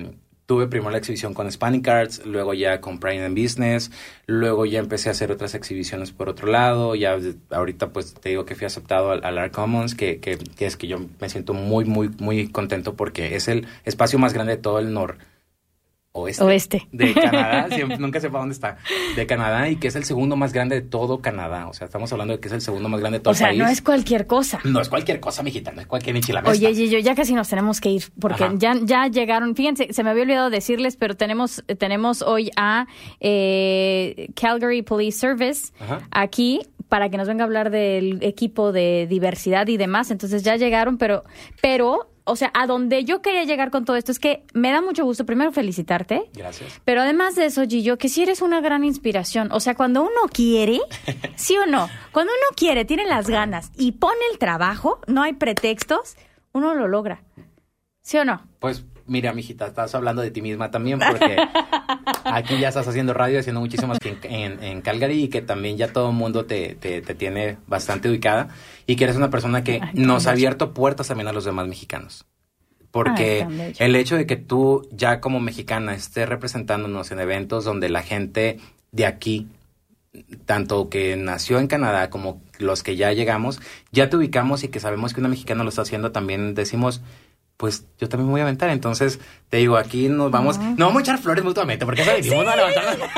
tuve 0.46 0.66
primero 0.66 0.90
la 0.90 0.98
exhibición 0.98 1.34
con 1.34 1.46
Hispanic 1.46 1.86
Arts, 1.88 2.26
luego 2.26 2.54
ya 2.54 2.80
con 2.80 2.98
Pride 2.98 3.24
and 3.24 3.40
Business, 3.40 3.90
luego 4.26 4.66
ya 4.66 4.80
empecé 4.80 5.08
a 5.08 5.12
hacer 5.12 5.30
otras 5.30 5.54
exhibiciones 5.54 6.12
por 6.12 6.28
otro 6.28 6.48
lado, 6.48 6.94
ya 6.94 7.18
ahorita 7.50 7.92
pues 7.92 8.14
te 8.14 8.30
digo 8.30 8.44
que 8.44 8.54
fui 8.54 8.66
aceptado 8.66 9.12
al, 9.12 9.38
Art 9.38 9.52
Commons, 9.52 9.94
que, 9.94 10.20
que, 10.20 10.38
que 10.38 10.66
es 10.66 10.76
que 10.76 10.86
yo 10.88 10.98
me 11.20 11.28
siento 11.28 11.54
muy, 11.54 11.84
muy, 11.84 12.10
muy 12.18 12.48
contento 12.48 12.94
porque 12.94 13.36
es 13.36 13.48
el 13.48 13.66
espacio 13.84 14.18
más 14.18 14.32
grande 14.32 14.56
de 14.56 14.62
todo 14.62 14.78
el 14.78 14.92
nor 14.92 15.16
oeste, 16.12 16.44
Oeste. 16.44 16.88
de 16.92 17.14
Canadá, 17.14 17.68
siempre, 17.74 17.98
nunca 17.98 18.20
sepa 18.20 18.38
dónde 18.38 18.52
está, 18.54 18.76
de 19.16 19.26
Canadá 19.26 19.68
y 19.68 19.76
que 19.76 19.88
es 19.88 19.96
el 19.96 20.04
segundo 20.04 20.36
más 20.36 20.52
grande 20.52 20.76
de 20.76 20.82
todo 20.82 21.20
Canadá, 21.20 21.68
o 21.68 21.72
sea, 21.74 21.86
estamos 21.86 22.12
hablando 22.12 22.34
de 22.34 22.40
que 22.40 22.48
es 22.48 22.54
el 22.54 22.60
segundo 22.60 22.88
más 22.88 23.00
grande 23.00 23.18
de 23.18 23.22
todo 23.22 23.32
O 23.32 23.34
sea, 23.34 23.50
el 23.50 23.58
no 23.58 23.64
país. 23.64 23.78
es 23.78 23.82
cualquier 23.82 24.26
cosa. 24.26 24.60
No 24.64 24.80
es 24.80 24.88
cualquier 24.88 25.20
cosa, 25.20 25.42
mijita, 25.42 25.72
no 25.72 25.80
es 25.80 25.86
cualquier 25.86 26.16
enchilamesta. 26.16 26.50
Oye, 26.52 26.74
Gillo, 26.74 26.98
ya 26.98 27.14
casi 27.14 27.34
nos 27.34 27.48
tenemos 27.48 27.80
que 27.80 27.90
ir 27.90 28.04
porque 28.20 28.44
Ajá. 28.44 28.54
ya, 28.56 28.74
ya 28.82 29.06
llegaron. 29.08 29.54
Fíjense, 29.56 29.92
se 29.92 30.04
me 30.04 30.10
había 30.10 30.22
olvidado 30.24 30.50
decirles, 30.50 30.96
pero 30.96 31.16
tenemos, 31.16 31.64
tenemos 31.78 32.22
hoy 32.22 32.50
a 32.56 32.86
eh, 33.20 34.28
Calgary 34.34 34.82
Police 34.82 35.18
Service 35.18 35.72
Ajá. 35.80 36.00
aquí 36.10 36.60
para 36.88 37.08
que 37.08 37.16
nos 37.16 37.26
venga 37.26 37.44
a 37.44 37.46
hablar 37.46 37.70
del 37.70 38.18
equipo 38.22 38.70
de 38.70 39.06
diversidad 39.08 39.66
y 39.68 39.78
demás. 39.78 40.10
Entonces 40.10 40.42
ya 40.42 40.56
llegaron, 40.56 40.98
pero, 40.98 41.24
pero, 41.62 42.11
o 42.24 42.36
sea, 42.36 42.50
a 42.54 42.66
donde 42.66 43.04
yo 43.04 43.22
quería 43.22 43.44
llegar 43.44 43.70
con 43.70 43.84
todo 43.84 43.96
esto 43.96 44.12
es 44.12 44.18
que 44.18 44.44
me 44.54 44.70
da 44.70 44.80
mucho 44.80 45.04
gusto 45.04 45.26
primero 45.26 45.52
felicitarte. 45.52 46.30
Gracias. 46.34 46.80
Pero 46.84 47.02
además 47.02 47.34
de 47.34 47.46
eso, 47.46 47.62
Gillo, 47.66 47.98
que 47.98 48.08
si 48.08 48.22
eres 48.22 48.42
una 48.42 48.60
gran 48.60 48.84
inspiración. 48.84 49.50
O 49.52 49.60
sea, 49.60 49.74
cuando 49.74 50.02
uno 50.02 50.28
quiere, 50.32 50.80
¿sí 51.36 51.56
o 51.56 51.66
no? 51.66 51.88
Cuando 52.12 52.32
uno 52.32 52.56
quiere, 52.56 52.84
tiene 52.84 53.06
las 53.06 53.28
ganas 53.28 53.72
y 53.76 53.92
pone 53.92 54.20
el 54.30 54.38
trabajo, 54.38 55.00
no 55.06 55.22
hay 55.22 55.32
pretextos, 55.34 56.16
uno 56.52 56.74
lo 56.74 56.88
logra. 56.88 57.22
¿Sí 58.02 58.18
o 58.18 58.24
no? 58.24 58.46
Pues 58.58 58.84
mira, 59.06 59.32
mijita, 59.32 59.66
estás 59.66 59.94
hablando 59.94 60.22
de 60.22 60.30
ti 60.30 60.42
misma 60.42 60.70
también 60.70 60.98
porque 60.98 61.36
aquí 62.24 62.58
ya 62.58 62.68
estás 62.68 62.88
haciendo 62.88 63.14
radio, 63.14 63.40
haciendo 63.40 63.60
muchísimas 63.60 63.98
en, 64.04 64.18
en, 64.22 64.62
en 64.62 64.80
Calgary 64.82 65.24
y 65.24 65.28
que 65.28 65.42
también 65.42 65.76
ya 65.76 65.92
todo 65.92 66.10
el 66.10 66.16
mundo 66.16 66.44
te, 66.44 66.74
te, 66.74 67.02
te 67.02 67.14
tiene 67.14 67.58
bastante 67.66 68.08
ubicada 68.08 68.48
y 68.86 68.96
que 68.96 69.04
eres 69.04 69.16
una 69.16 69.30
persona 69.30 69.64
que 69.64 69.80
Ay, 69.82 69.90
nos 69.94 70.26
ha 70.26 70.30
abierto 70.32 70.74
puertas 70.74 71.08
también 71.08 71.28
a 71.28 71.32
los 71.32 71.44
demás 71.44 71.66
mexicanos. 71.66 72.26
Porque 72.90 73.46
el 73.78 73.96
hecho 73.96 74.16
de 74.16 74.26
que 74.26 74.36
tú 74.36 74.86
ya 74.92 75.20
como 75.20 75.40
mexicana 75.40 75.94
estés 75.94 76.28
representándonos 76.28 77.10
en 77.10 77.20
eventos 77.20 77.64
donde 77.64 77.88
la 77.88 78.02
gente 78.02 78.58
de 78.90 79.06
aquí 79.06 79.48
tanto 80.44 80.90
que 80.90 81.16
nació 81.16 81.58
en 81.58 81.68
Canadá 81.68 82.10
como 82.10 82.42
los 82.58 82.82
que 82.82 82.96
ya 82.96 83.12
llegamos, 83.12 83.60
ya 83.92 84.10
te 84.10 84.16
ubicamos 84.16 84.62
y 84.62 84.68
que 84.68 84.80
sabemos 84.80 85.14
que 85.14 85.20
una 85.20 85.28
mexicana 85.28 85.64
lo 85.64 85.70
está 85.70 85.82
haciendo, 85.82 86.12
también 86.12 86.54
decimos, 86.54 87.00
pues 87.56 87.86
yo 87.98 88.08
también 88.08 88.26
me 88.26 88.32
voy 88.32 88.40
a 88.40 88.44
aventar. 88.44 88.70
Entonces, 88.70 89.20
te 89.48 89.58
digo, 89.58 89.76
aquí 89.76 90.08
nos 90.08 90.30
vamos, 90.30 90.58
no 90.58 90.86
vamos 90.86 91.00
a 91.00 91.02
echar 91.02 91.18
flores 91.18 91.44
mutuamente, 91.44 91.84
porque 91.84 92.02
eso 92.02 92.12
venimos 92.12 92.46
a 92.46 92.56
levantarnos, 92.56 93.08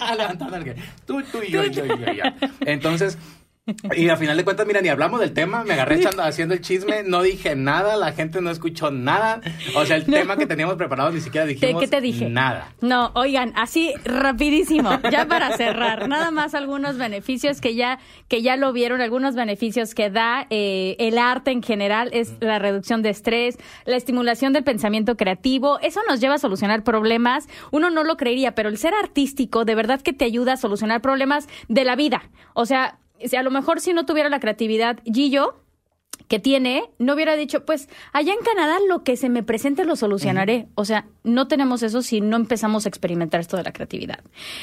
a 0.00 0.14
levantarnos, 0.16 0.64
que 0.64 0.76
tú, 1.06 1.22
tú 1.22 1.42
y 1.42 1.50
yo, 1.50 1.64
yo, 1.64 1.84
yo, 1.84 1.94
yo. 1.96 2.24
Entonces, 2.60 3.18
y 3.96 4.08
al 4.08 4.18
final 4.18 4.36
de 4.36 4.44
cuentas, 4.44 4.66
mira, 4.66 4.82
ni 4.82 4.88
hablamos 4.88 5.20
del 5.20 5.32
tema, 5.32 5.64
me 5.64 5.72
agarré 5.72 5.96
echando, 5.96 6.22
haciendo 6.22 6.54
el 6.54 6.60
chisme, 6.60 7.02
no 7.02 7.22
dije 7.22 7.56
nada, 7.56 7.96
la 7.96 8.12
gente 8.12 8.42
no 8.42 8.50
escuchó 8.50 8.90
nada. 8.90 9.40
O 9.74 9.86
sea, 9.86 9.96
el 9.96 10.04
tema 10.04 10.36
que 10.36 10.46
teníamos 10.46 10.76
preparado 10.76 11.10
ni 11.12 11.20
siquiera 11.20 11.46
¿Qué, 11.46 11.54
dijimos 11.54 11.80
qué 11.80 11.88
te 11.88 12.00
dije? 12.00 12.28
nada. 12.28 12.74
No, 12.82 13.10
oigan, 13.14 13.52
así 13.56 13.94
rapidísimo, 14.04 14.90
ya 15.10 15.26
para 15.26 15.56
cerrar, 15.56 16.08
nada 16.08 16.30
más 16.30 16.54
algunos 16.54 16.98
beneficios 16.98 17.60
que 17.60 17.74
ya 17.74 17.98
que 18.28 18.42
ya 18.42 18.56
lo 18.56 18.72
vieron, 18.72 19.00
algunos 19.00 19.34
beneficios 19.34 19.94
que 19.94 20.10
da 20.10 20.46
eh, 20.50 20.96
el 20.98 21.16
arte 21.16 21.50
en 21.50 21.62
general 21.62 22.10
es 22.12 22.34
la 22.40 22.58
reducción 22.58 23.02
de 23.02 23.10
estrés, 23.10 23.56
la 23.86 23.96
estimulación 23.96 24.52
del 24.52 24.64
pensamiento 24.64 25.16
creativo, 25.16 25.78
eso 25.80 26.00
nos 26.08 26.20
lleva 26.20 26.34
a 26.34 26.38
solucionar 26.38 26.84
problemas. 26.84 27.48
Uno 27.70 27.90
no 27.90 28.04
lo 28.04 28.16
creería, 28.16 28.54
pero 28.54 28.68
el 28.68 28.76
ser 28.76 28.94
artístico 28.94 29.64
de 29.64 29.74
verdad 29.74 30.02
que 30.02 30.12
te 30.12 30.24
ayuda 30.24 30.54
a 30.54 30.56
solucionar 30.56 31.00
problemas 31.00 31.48
de 31.68 31.84
la 31.84 31.96
vida. 31.96 32.28
O 32.54 32.66
sea, 32.66 32.98
a 33.36 33.42
lo 33.42 33.50
mejor 33.50 33.80
si 33.80 33.92
no 33.92 34.06
tuviera 34.06 34.28
la 34.28 34.40
creatividad, 34.40 35.00
Gillo 35.04 35.64
que 36.28 36.38
tiene, 36.38 36.84
no 36.98 37.14
hubiera 37.14 37.36
dicho, 37.36 37.64
pues 37.64 37.88
allá 38.12 38.32
en 38.32 38.40
Canadá 38.40 38.78
lo 38.88 39.04
que 39.04 39.16
se 39.16 39.28
me 39.28 39.42
presente 39.42 39.84
lo 39.84 39.96
solucionaré. 39.96 40.68
O 40.74 40.84
sea, 40.84 41.06
no 41.22 41.48
tenemos 41.48 41.82
eso 41.82 42.02
si 42.02 42.20
no 42.20 42.36
empezamos 42.36 42.86
a 42.86 42.88
experimentar 42.88 43.40
esto 43.40 43.56
de 43.56 43.62
la 43.62 43.72
creatividad. 43.72 44.20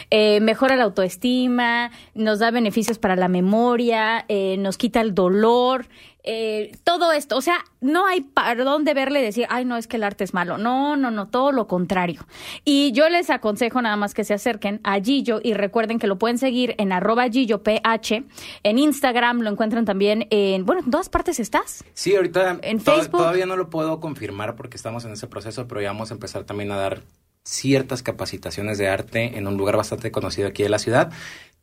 Eh, 0.10 0.40
mejora 0.40 0.76
la 0.76 0.86
autoestima, 0.86 1.92
nos 2.16 2.40
da 2.40 2.52
beneficios 2.52 2.98
para 2.98 3.16
la 3.16 3.28
memoria, 3.28 4.26
eh, 4.28 4.58
nos 4.58 4.78
quita 4.78 5.02
el 5.02 5.14
dolor, 5.14 5.88
eh, 6.24 6.72
todo 6.84 7.12
esto. 7.12 7.38
O 7.38 7.42
sea, 7.42 7.58
no 7.82 8.06
hay 8.06 8.22
perdón 8.22 8.84
de 8.86 8.94
verle 8.94 9.22
decir, 9.22 9.46
ay, 9.50 9.66
no, 9.66 9.78
es 9.78 9.88
que 9.88 9.98
el 9.98 10.04
arte 10.04 10.24
es 10.24 10.34
malo. 10.34 10.58
No, 10.58 10.96
no, 10.96 11.12
no, 11.12 11.28
todo 11.28 11.52
lo 11.52 11.68
contrario. 11.68 12.26
Y 12.66 12.92
yo 12.92 13.10
les 13.10 13.30
aconsejo 13.30 13.82
nada 13.82 13.96
más 13.96 14.14
que 14.14 14.24
se 14.24 14.34
acerquen 14.34 14.80
a 14.84 15.00
Gillo 15.00 15.40
y 15.44 15.54
recuerden 15.54 16.00
que 16.00 16.08
lo 16.08 16.18
pueden 16.20 16.38
seguir 16.38 16.76
en 16.78 16.92
arroba 16.92 17.28
Gillo 17.30 17.64
PH. 17.64 18.24
En 18.64 18.78
Instagram 18.80 19.42
lo 19.42 19.50
encuentran 19.50 19.86
también 19.86 20.28
en, 20.30 20.66
bueno, 20.66 20.82
en 20.86 20.92
todas 20.92 21.10
partes 21.10 21.40
estás. 21.40 21.84
Sí, 21.94 22.16
ahorita 22.16 22.60
En 22.62 22.80
to- 22.84 22.94
Facebook. 22.96 23.20
todavía 23.20 23.46
no 23.46 23.56
lo 23.56 23.70
puedo 23.70 24.00
confirmar 24.00 24.56
porque 24.56 24.78
estamos 24.78 25.06
en 25.06 25.12
ese 25.14 25.28
proceso, 25.28 25.68
pero 25.68 25.82
ya 25.82 25.88
vamos 25.90 26.12
a 26.12 26.14
empezar 26.14 26.44
también 26.44 26.72
a 26.72 26.78
dar 26.78 27.02
ciertas 27.44 28.04
capacitaciones 28.04 28.78
de 28.78 28.88
arte 28.88 29.38
en 29.38 29.48
un 29.48 29.58
lugar 29.58 29.76
bastante 29.76 30.12
conocido 30.12 30.48
aquí 30.48 30.62
de 30.62 30.70
la 30.70 30.78
ciudad. 30.78 31.12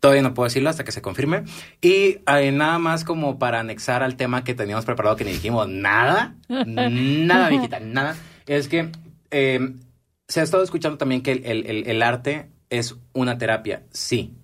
Todavía 0.00 0.22
no 0.22 0.34
puedo 0.34 0.46
decirlo 0.48 0.70
hasta 0.70 0.84
que 0.84 0.92
se 0.92 1.02
confirme. 1.02 1.42
Y 1.80 2.18
eh, 2.26 2.52
nada 2.52 2.78
más 2.78 3.04
como 3.04 3.38
para 3.38 3.60
anexar 3.60 4.02
al 4.02 4.16
tema 4.16 4.44
que 4.44 4.54
teníamos 4.54 4.84
preparado 4.84 5.16
que 5.16 5.24
ni 5.24 5.32
dijimos 5.32 5.68
nada, 5.68 6.36
nada, 6.66 7.48
viejita, 7.48 7.80
nada, 7.80 8.16
es 8.46 8.68
que 8.68 8.90
eh, 9.30 9.72
se 10.28 10.40
ha 10.40 10.42
estado 10.42 10.62
escuchando 10.62 10.98
también 10.98 11.22
que 11.22 11.32
el, 11.32 11.44
el- 11.44 11.66
el- 11.66 11.86
el 11.88 12.02
arte 12.02 12.48
es 12.70 12.96
una 13.12 13.38
terapia. 13.38 13.82
Sí, 13.90 14.34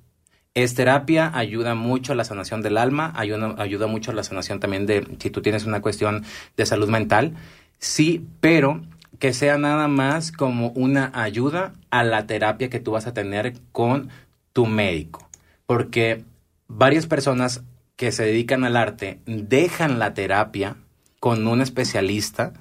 es 0.55 0.75
terapia, 0.75 1.31
ayuda 1.35 1.75
mucho 1.75 2.12
a 2.12 2.17
la 2.17 2.25
sanación 2.25 2.62
del 2.62 2.77
alma, 2.79 3.12
ayuda, 3.17 3.55
ayuda 3.59 3.87
mucho 3.87 4.11
a 4.11 4.14
la 4.14 4.23
sanación 4.25 4.61
también 4.61 4.87
de 4.87 5.07
si 5.19 5.31
tú 5.31 5.43
tienes 5.43 5.64
una 5.67 5.83
cuestión 5.83 6.25
de 6.57 6.67
salud 6.67 6.88
mental. 6.88 7.35
Sí, 7.79 8.25
pero 8.40 8.83
que 9.19 9.33
sea 9.33 9.59
nada 9.59 9.88
más 9.88 10.33
como 10.33 10.69
una 10.71 11.11
ayuda 11.14 11.73
a 11.90 12.03
la 12.05 12.27
terapia 12.27 12.71
que 12.71 12.81
tú 12.81 12.93
vas 12.93 13.07
a 13.07 13.14
tener 13.14 13.55
con 13.73 14.09
tu 14.53 14.67
médico. 14.67 15.24
Porque 15.66 16.24
varias 16.68 17.07
personas 17.07 17.62
que 17.96 18.12
se 18.12 18.24
dedican 18.24 18.64
al 18.64 18.77
arte 18.77 19.20
dejan 19.27 19.98
la 19.98 20.14
terapia 20.14 20.77
con 21.20 21.46
un 21.46 21.61
especialista 21.62 22.53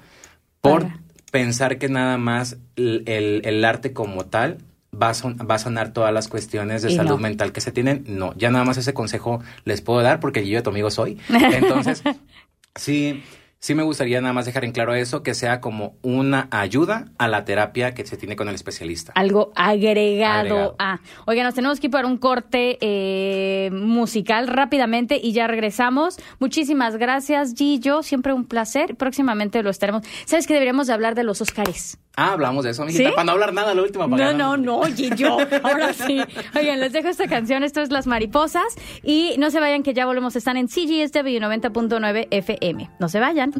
por 0.60 0.82
Para. 0.82 1.00
pensar 1.32 1.78
que 1.78 1.88
nada 1.88 2.16
más 2.18 2.56
el, 2.76 3.02
el- 3.06 3.42
el 3.44 3.64
arte 3.64 3.92
como 3.92 4.24
tal 4.26 4.58
va 4.94 5.08
a, 5.10 5.14
son- 5.14 5.36
va 5.50 5.56
a 5.56 5.58
sanar 5.58 5.92
todas 5.92 6.14
las 6.14 6.28
cuestiones 6.28 6.82
de 6.82 6.92
Y 6.92 6.96
salud 6.96 7.10
no. 7.10 7.18
mental 7.18 7.52
que 7.52 7.60
se 7.60 7.72
tienen. 7.72 8.04
No, 8.06 8.32
ya 8.36 8.50
nada 8.50 8.64
más 8.64 8.76
ese 8.78 8.94
consejo 8.94 9.42
les 9.64 9.80
puedo 9.82 10.00
dar 10.02 10.20
porque 10.20 10.46
yo 10.48 10.56
de 10.56 10.62
tu 10.62 10.70
amigo 10.70 10.90
soy. 10.90 11.18
Entonces, 11.28 12.02
sí, 12.76 13.22
sí 13.64 13.74
me 13.74 13.82
gustaría 13.82 14.20
nada 14.20 14.34
más 14.34 14.44
dejar 14.44 14.66
en 14.66 14.72
claro 14.72 14.92
eso, 14.92 15.22
que 15.22 15.32
sea 15.32 15.62
como 15.62 15.96
una 16.02 16.48
ayuda 16.50 17.06
a 17.16 17.28
la 17.28 17.46
terapia 17.46 17.94
que 17.94 18.04
se 18.04 18.18
tiene 18.18 18.36
con 18.36 18.46
el 18.50 18.54
especialista. 18.54 19.12
Algo 19.14 19.52
agregado, 19.56 20.38
Agregado. 20.40 20.76
a. 20.78 21.00
Oigan, 21.24 21.46
nos 21.46 21.54
tenemos 21.54 21.80
que 21.80 21.86
ir 21.86 21.90
para 21.90 22.06
un 22.06 22.18
corte 22.18 22.76
eh, 22.82 23.70
musical 23.72 24.48
rápidamente 24.48 25.18
y 25.22 25.32
ya 25.32 25.46
regresamos. 25.46 26.18
Muchísimas 26.40 26.98
gracias, 26.98 27.54
Gillo. 27.56 28.02
Siempre 28.02 28.34
un 28.34 28.44
placer. 28.44 28.96
Próximamente 28.96 29.62
lo 29.62 29.70
estaremos. 29.70 30.02
¿Sabes 30.26 30.46
que 30.46 30.52
deberíamos 30.52 30.86
de 30.86 30.92
hablar 30.92 31.14
de 31.14 31.24
los 31.24 31.40
Oscars? 31.40 31.96
Ah, 32.16 32.32
hablamos 32.32 32.64
de 32.64 32.70
eso, 32.70 32.84
mijita, 32.84 33.08
¿Sí? 33.08 33.10
para 33.12 33.24
no 33.24 33.32
hablar 33.32 33.52
nada, 33.52 33.74
lo 33.74 33.82
último. 33.82 34.08
para 34.08 34.32
No, 34.32 34.56
no, 34.56 34.56
no, 34.56 34.82
Gillo. 34.94 35.36
Ahora 35.64 35.92
sí. 35.92 36.20
Oigan, 36.54 36.78
les 36.80 36.92
dejo 36.92 37.08
esta 37.08 37.26
canción. 37.26 37.64
Esto 37.64 37.80
es 37.80 37.90
Las 37.90 38.06
Mariposas. 38.06 38.76
Y 39.02 39.34
no 39.38 39.50
se 39.50 39.58
vayan 39.58 39.82
que 39.82 39.94
ya 39.94 40.06
volvemos. 40.06 40.36
Están 40.36 40.56
en 40.56 40.68
CGSW 40.68 41.40
90.9 41.40 42.28
FM. 42.30 42.90
No 43.00 43.08
se 43.08 43.18
vayan. 43.18 43.53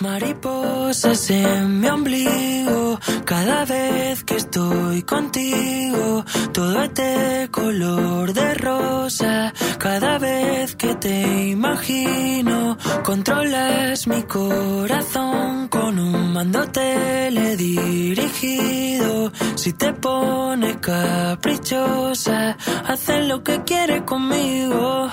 Mariposas 0.00 1.30
en 1.30 1.80
mi 1.80 1.88
ombligo, 1.88 3.00
cada 3.24 3.64
vez 3.64 4.22
que 4.22 4.36
estoy 4.36 5.02
contigo, 5.02 6.24
todo 6.52 6.82
es 6.82 6.94
de 6.94 7.48
color 7.50 8.32
de 8.32 8.54
rosa, 8.54 9.52
cada 9.78 10.18
vez 10.18 10.76
que 10.76 10.94
te 10.94 11.48
imagino, 11.48 12.78
controlas 13.04 14.06
mi 14.06 14.22
corazón. 14.22 15.66
Con 15.68 15.98
un 15.98 16.32
mando 16.32 16.64
teledirigido, 16.68 19.32
si 19.56 19.72
te 19.72 19.92
pones 19.94 20.76
caprichosa, 20.76 22.56
haces 22.86 23.26
lo 23.26 23.42
que 23.42 23.64
quieres 23.64 24.02
conmigo. 24.02 25.10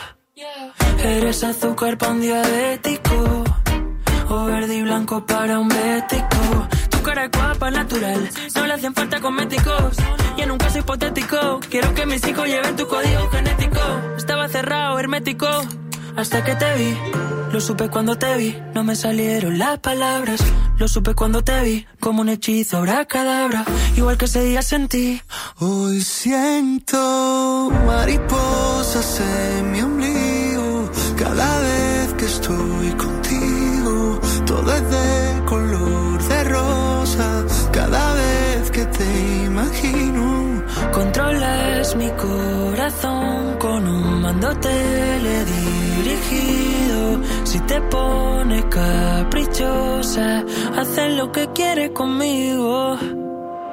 Eres 1.04 1.43
azúcar 1.43 1.98
para 1.98 2.12
un 2.13 2.21
diabético 2.21 3.44
o 4.29 4.45
verde 4.45 4.75
y 4.75 4.81
blanco 4.81 5.25
para 5.25 5.59
un 5.59 5.67
bético. 5.67 6.67
Tu 6.89 7.01
cara 7.01 7.25
es 7.25 7.31
guapa, 7.31 7.71
natural, 7.71 8.29
no 8.55 8.65
le 8.65 8.73
hacen 8.73 8.93
falta 8.93 9.19
cosméticos. 9.19 9.97
Y 10.38 10.41
en 10.41 10.51
un 10.51 10.57
caso 10.57 10.79
hipotético, 10.79 11.59
quiero 11.69 11.93
que 11.93 12.05
mis 12.05 12.25
hijos 12.27 12.47
lleven 12.47 12.75
tu 12.75 12.88
código 12.88 13.29
genético. 13.29 13.81
Estaba 14.17 14.47
cerrado, 14.47 14.99
hermético, 14.99 15.47
hasta 16.15 16.43
que 16.43 16.55
te 16.55 16.75
vi. 16.77 16.97
Lo 17.51 17.61
supe 17.61 17.89
cuando 17.89 18.17
te 18.17 18.35
vi, 18.35 18.57
no 18.73 18.83
me 18.83 18.95
salieron 18.95 19.57
las 19.57 19.79
palabras. 19.79 20.41
Lo 20.77 20.89
supe 20.89 21.13
cuando 21.13 21.41
te 21.41 21.61
vi, 21.61 21.85
como 22.01 22.21
un 22.21 22.29
hechizo, 22.29 22.83
cadabra. 23.07 23.63
Igual 23.95 24.17
que 24.17 24.25
ese 24.25 24.43
día 24.43 24.61
sentí. 24.61 25.21
Hoy 25.59 26.01
siento 26.01 27.71
mariposas 27.88 29.21
en 29.21 29.71
mi 29.71 29.81
ombligo 29.81 30.91
cada 31.17 31.64
Controlas 41.15 41.95
mi 41.95 42.12
corazón 42.12 43.58
con 43.58 43.88
un 43.88 44.21
mando 44.21 44.54
teledirigido. 44.58 47.21
Si 47.45 47.58
te 47.62 47.80
pones 47.84 48.65
caprichosa, 48.65 50.43
haces 50.78 51.13
lo 51.13 51.32
que 51.32 51.47
quieres 51.54 51.91
conmigo. 51.91 52.97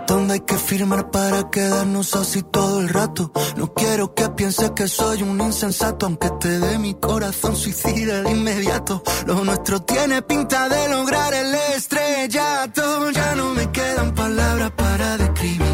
¿Dónde 0.07 0.35
hay 0.35 0.41
que 0.41 0.57
firmar 0.57 1.11
para 1.11 1.51
quedarnos 1.51 2.15
así 2.15 2.45
todo 2.45 2.79
el 2.79 2.89
rato? 2.89 3.33
No 3.57 3.75
quiero 3.75 4.15
que 4.15 4.29
pienses 4.29 4.71
que 4.71 4.87
soy 4.87 5.25
un 5.25 5.41
insensato, 5.41 6.07
aunque 6.07 6.31
te 6.39 6.61
dé 6.61 6.79
mi 6.79 6.95
corazón 6.95 7.57
suicida 7.57 8.23
de 8.23 8.31
inmediato. 8.31 9.03
Lo 9.27 9.43
nuestro 9.43 9.83
tiene 9.83 10.23
pinta 10.23 10.69
de 10.69 10.89
lograr 10.89 11.35
el 11.35 11.53
estrellato. 11.75 13.11
Ya 13.11 13.35
no 13.35 13.53
me 13.53 13.69
quedan 13.73 14.15
palabras 14.15 14.71
para 14.77 15.17
describirte. 15.17 15.72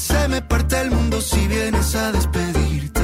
Se 0.00 0.28
me 0.28 0.40
parte 0.42 0.80
el 0.80 0.90
mundo 0.90 1.20
si 1.20 1.46
vienes 1.46 1.94
a 1.94 2.10
despedirte. 2.12 3.00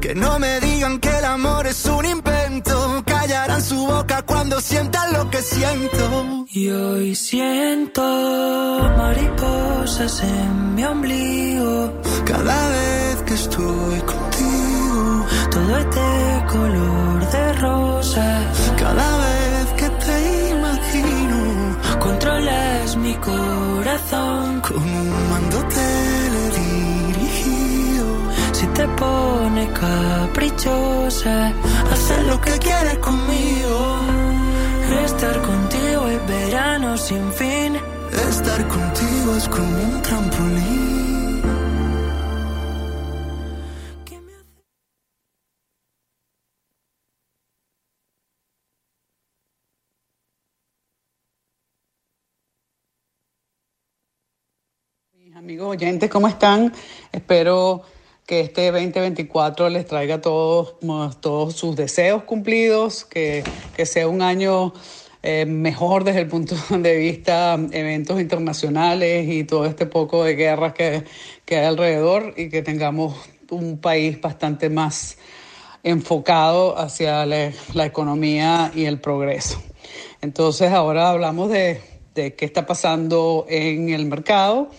Que 0.00 0.14
no 0.14 0.38
me 0.38 0.60
digan 0.60 0.98
que 1.00 1.08
el 1.18 1.24
amor 1.24 1.66
es 1.66 1.84
un 1.86 2.04
invento. 2.04 3.02
Callarán 3.06 3.62
su 3.62 3.86
boca 3.86 4.22
cuando 4.22 4.60
sientan 4.60 5.12
lo 5.14 5.30
que 5.30 5.40
siento. 5.42 6.44
Y 6.50 6.68
hoy 6.70 7.14
siento 7.14 8.02
mariposas 8.98 10.22
en 10.22 10.74
mi 10.74 10.84
ombligo. 10.84 12.00
Cada 12.26 12.68
vez 12.68 13.22
que 13.26 13.34
estoy 13.34 14.00
contigo, 14.12 15.26
Todo 15.50 15.78
es 15.78 15.86
de 15.96 16.44
color 16.52 17.30
de 17.32 17.52
rosa. 17.54 18.26
cada 18.78 19.16
vez 19.26 19.66
que 19.78 19.88
te 20.04 20.50
imagino, 20.50 21.38
Controlas 22.00 22.96
mi 22.96 23.14
corazón. 23.14 24.60
con 24.60 24.76
un 24.76 25.30
mando 25.30 25.53
te 28.74 28.88
pones 28.88 29.68
caprichosa, 29.70 31.52
haces 31.92 32.26
lo 32.26 32.40
que 32.40 32.58
quieres 32.58 32.98
conmigo. 32.98 34.00
Estar 35.04 35.40
contigo 35.42 36.08
es 36.08 36.26
verano 36.26 36.96
sin 36.96 37.32
fin. 37.32 37.76
Estar 38.28 38.66
contigo 38.68 39.36
es 39.36 39.48
como 39.48 39.68
un 39.68 40.02
trampolín. 40.02 41.42
Mis 55.12 55.36
amigos 55.36 55.68
oyentes, 55.70 56.10
¿cómo 56.10 56.28
están? 56.28 56.72
Espero 57.12 57.82
que 58.26 58.40
este 58.40 58.70
2024 58.70 59.68
les 59.68 59.86
traiga 59.86 60.20
todos, 60.20 60.76
todos 61.20 61.54
sus 61.54 61.76
deseos 61.76 62.24
cumplidos, 62.24 63.04
que, 63.04 63.44
que 63.76 63.84
sea 63.84 64.08
un 64.08 64.22
año 64.22 64.72
eh, 65.22 65.46
mejor 65.46 66.04
desde 66.04 66.20
el 66.20 66.28
punto 66.28 66.54
de 66.70 66.96
vista 66.96 67.58
eventos 67.72 68.20
internacionales 68.20 69.28
y 69.28 69.44
todo 69.44 69.66
este 69.66 69.86
poco 69.86 70.24
de 70.24 70.36
guerras 70.36 70.72
que, 70.72 71.04
que 71.44 71.56
hay 71.56 71.66
alrededor 71.66 72.34
y 72.36 72.48
que 72.48 72.62
tengamos 72.62 73.16
un 73.50 73.78
país 73.78 74.20
bastante 74.20 74.70
más 74.70 75.18
enfocado 75.82 76.78
hacia 76.78 77.26
la, 77.26 77.52
la 77.74 77.86
economía 77.86 78.72
y 78.74 78.86
el 78.86 79.00
progreso. 79.00 79.62
Entonces 80.22 80.72
ahora 80.72 81.10
hablamos 81.10 81.50
de, 81.50 81.80
de 82.14 82.34
qué 82.34 82.46
está 82.46 82.64
pasando 82.66 83.44
en 83.48 83.90
el 83.90 84.06
mercado, 84.06 84.70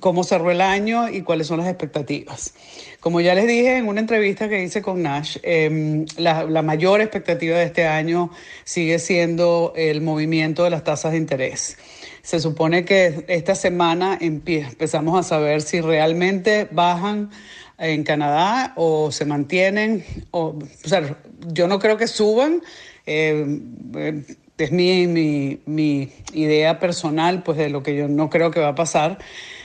cómo 0.00 0.24
cerró 0.24 0.50
el 0.50 0.60
año 0.60 1.08
y 1.10 1.22
cuáles 1.22 1.46
son 1.46 1.58
las 1.58 1.68
expectativas. 1.68 2.54
Como 3.00 3.20
ya 3.20 3.34
les 3.34 3.46
dije 3.46 3.76
en 3.76 3.86
una 3.86 4.00
entrevista 4.00 4.48
que 4.48 4.62
hice 4.62 4.80
con 4.80 5.02
Nash, 5.02 5.36
eh, 5.42 6.06
la, 6.16 6.44
la 6.44 6.62
mayor 6.62 7.00
expectativa 7.00 7.58
de 7.58 7.64
este 7.64 7.86
año 7.86 8.30
sigue 8.64 8.98
siendo 8.98 9.72
el 9.76 10.00
movimiento 10.00 10.64
de 10.64 10.70
las 10.70 10.84
tasas 10.84 11.12
de 11.12 11.18
interés. 11.18 11.76
Se 12.22 12.40
supone 12.40 12.86
que 12.86 13.26
esta 13.28 13.54
semana 13.54 14.16
empezamos 14.18 15.18
a 15.18 15.22
saber 15.22 15.60
si 15.60 15.82
realmente 15.82 16.66
bajan 16.70 17.30
en 17.76 18.04
Canadá 18.04 18.72
o 18.76 19.12
se 19.12 19.26
mantienen. 19.26 20.04
O, 20.30 20.58
o 20.84 20.88
sea, 20.88 21.18
yo 21.52 21.68
no 21.68 21.78
creo 21.78 21.98
que 21.98 22.06
suban. 22.06 22.62
eh, 23.04 24.24
es 24.56 24.70
mi, 24.70 25.06
mi, 25.06 25.60
mi 25.66 26.12
idea 26.32 26.78
personal, 26.78 27.42
pues 27.42 27.58
de 27.58 27.70
lo 27.70 27.82
que 27.82 27.96
yo 27.96 28.08
no 28.08 28.30
creo 28.30 28.50
que 28.50 28.60
va 28.60 28.68
a 28.68 28.74
pasar. 28.74 29.18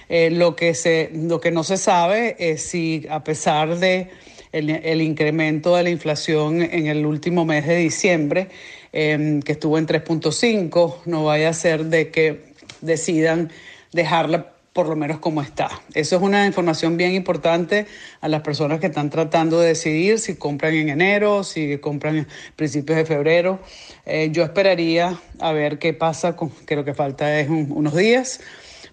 Eh, 0.09 0.31
lo, 0.31 0.55
que 0.55 0.73
se, 0.73 1.11
lo 1.13 1.39
que 1.39 1.51
no 1.51 1.63
se 1.63 1.77
sabe 1.77 2.35
es 2.39 2.63
si 2.63 3.05
a 3.09 3.23
pesar 3.23 3.77
de 3.77 4.09
el, 4.51 4.69
el 4.71 5.01
incremento 5.03 5.75
de 5.75 5.83
la 5.83 5.89
inflación 5.91 6.61
en 6.63 6.87
el 6.87 7.05
último 7.05 7.45
mes 7.45 7.67
de 7.67 7.75
diciembre, 7.75 8.47
eh, 8.91 9.39
que 9.45 9.51
estuvo 9.51 9.77
en 9.77 9.85
3.5, 9.85 10.95
no 11.05 11.25
vaya 11.25 11.49
a 11.49 11.53
ser 11.53 11.85
de 11.85 12.09
que 12.09 12.49
decidan 12.81 13.51
dejarla 13.91 14.53
por 14.73 14.87
lo 14.87 14.95
menos 14.95 15.19
como 15.19 15.41
está. 15.41 15.69
Eso 15.93 16.15
es 16.15 16.21
una 16.21 16.45
información 16.45 16.95
bien 16.95 17.13
importante 17.13 17.85
a 18.21 18.27
las 18.29 18.41
personas 18.41 18.79
que 18.79 18.85
están 18.87 19.09
tratando 19.09 19.59
de 19.59 19.69
decidir 19.69 20.19
si 20.19 20.35
compran 20.35 20.73
en 20.75 20.89
enero, 20.89 21.43
si 21.43 21.77
compran 21.79 22.17
en 22.17 22.27
principios 22.55 22.97
de 22.97 23.05
febrero. 23.05 23.59
Eh, 24.05 24.29
yo 24.31 24.43
esperaría 24.43 25.19
a 25.39 25.51
ver 25.51 25.79
qué 25.79 25.93
pasa, 25.93 26.35
con, 26.35 26.49
que 26.65 26.75
lo 26.75 26.85
que 26.85 26.93
falta 26.93 27.39
es 27.39 27.49
un- 27.49 27.67
unos 27.71 27.95
días 27.95 28.39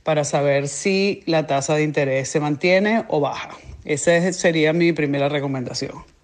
para 0.06 0.22
saber 0.22 0.68
si 0.68 1.24
la 1.26 1.48
tasa 1.48 1.74
de 1.74 1.82
interés 1.82 2.28
se 2.28 2.38
mantiene 2.38 3.04
o 3.08 3.18
baja. 3.20 3.50
Esa 3.84 4.14
es- 4.16 4.36
sería 4.36 4.72
mi 4.72 4.92
primera 4.92 5.28
recomendación. 5.28 6.15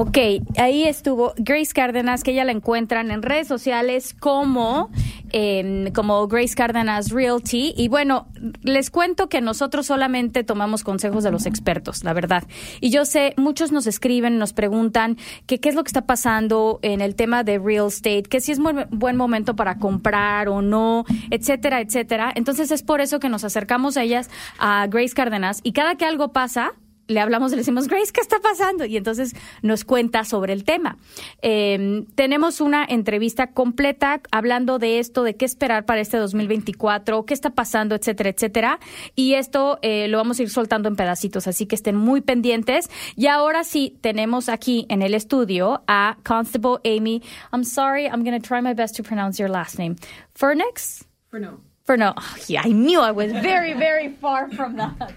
Ok, 0.00 0.16
ahí 0.58 0.84
estuvo 0.84 1.34
Grace 1.38 1.72
Cárdenas, 1.74 2.22
que 2.22 2.30
ella 2.30 2.44
la 2.44 2.52
encuentran 2.52 3.10
en 3.10 3.20
redes 3.20 3.48
sociales 3.48 4.14
como, 4.14 4.92
como 5.92 6.28
Grace 6.28 6.54
Cárdenas 6.54 7.10
Realty. 7.10 7.74
Y 7.76 7.88
bueno, 7.88 8.28
les 8.62 8.90
cuento 8.90 9.28
que 9.28 9.40
nosotros 9.40 9.86
solamente 9.86 10.44
tomamos 10.44 10.84
consejos 10.84 11.24
de 11.24 11.32
los 11.32 11.46
expertos, 11.46 12.04
la 12.04 12.12
verdad. 12.12 12.44
Y 12.80 12.90
yo 12.90 13.04
sé, 13.04 13.34
muchos 13.36 13.72
nos 13.72 13.88
escriben, 13.88 14.38
nos 14.38 14.52
preguntan 14.52 15.16
que 15.46 15.58
qué 15.58 15.68
es 15.68 15.74
lo 15.74 15.82
que 15.82 15.88
está 15.88 16.06
pasando 16.06 16.78
en 16.82 17.00
el 17.00 17.16
tema 17.16 17.42
de 17.42 17.58
real 17.58 17.88
estate, 17.88 18.22
que 18.22 18.40
si 18.40 18.52
es 18.52 18.60
muy 18.60 18.74
buen 18.90 19.16
momento 19.16 19.56
para 19.56 19.80
comprar 19.80 20.48
o 20.48 20.62
no, 20.62 21.06
etcétera, 21.30 21.80
etcétera. 21.80 22.32
Entonces 22.36 22.70
es 22.70 22.84
por 22.84 23.00
eso 23.00 23.18
que 23.18 23.28
nos 23.28 23.42
acercamos 23.42 23.96
a 23.96 24.04
ellas, 24.04 24.30
a 24.60 24.86
Grace 24.86 25.14
Cárdenas, 25.14 25.58
y 25.64 25.72
cada 25.72 25.96
que 25.96 26.04
algo 26.04 26.28
pasa, 26.28 26.74
le 27.08 27.20
hablamos, 27.20 27.50
le 27.50 27.56
decimos, 27.56 27.88
Grace, 27.88 28.12
¿qué 28.12 28.20
está 28.20 28.38
pasando? 28.38 28.84
Y 28.84 28.96
entonces 28.96 29.34
nos 29.62 29.84
cuenta 29.84 30.24
sobre 30.24 30.52
el 30.52 30.64
tema. 30.64 30.98
Eh, 31.42 32.04
tenemos 32.14 32.60
una 32.60 32.84
entrevista 32.84 33.48
completa 33.48 34.20
hablando 34.30 34.78
de 34.78 34.98
esto, 34.98 35.24
de 35.24 35.34
qué 35.34 35.46
esperar 35.46 35.86
para 35.86 36.00
este 36.00 36.18
2024, 36.18 37.24
qué 37.24 37.34
está 37.34 37.50
pasando, 37.50 37.94
etcétera, 37.94 38.30
etcétera. 38.30 38.78
Y 39.16 39.34
esto 39.34 39.78
eh, 39.82 40.06
lo 40.08 40.18
vamos 40.18 40.38
a 40.38 40.42
ir 40.42 40.50
soltando 40.50 40.88
en 40.88 40.96
pedacitos, 40.96 41.48
así 41.48 41.66
que 41.66 41.74
estén 41.74 41.96
muy 41.96 42.20
pendientes. 42.20 42.90
Y 43.16 43.26
ahora 43.26 43.64
sí, 43.64 43.96
tenemos 44.02 44.48
aquí 44.48 44.86
en 44.90 45.02
el 45.02 45.14
estudio 45.14 45.82
a 45.88 46.18
Constable 46.24 46.78
Amy. 46.84 47.22
I'm 47.52 47.64
sorry, 47.64 48.04
I'm 48.04 48.22
going 48.22 48.38
to 48.38 48.46
try 48.46 48.60
my 48.60 48.74
best 48.74 48.96
to 48.96 49.02
pronounce 49.02 49.40
your 49.40 49.50
last 49.50 49.78
name. 49.78 49.96
Furnix? 50.34 51.04
Furno. 51.30 51.60
Furno. 51.86 52.12
Oh, 52.16 52.36
yeah, 52.48 52.62
I 52.64 52.72
knew 52.72 53.00
I 53.00 53.12
was 53.12 53.32
very, 53.32 53.72
very 53.72 54.10
far 54.20 54.50
from 54.50 54.76
that. 54.76 55.14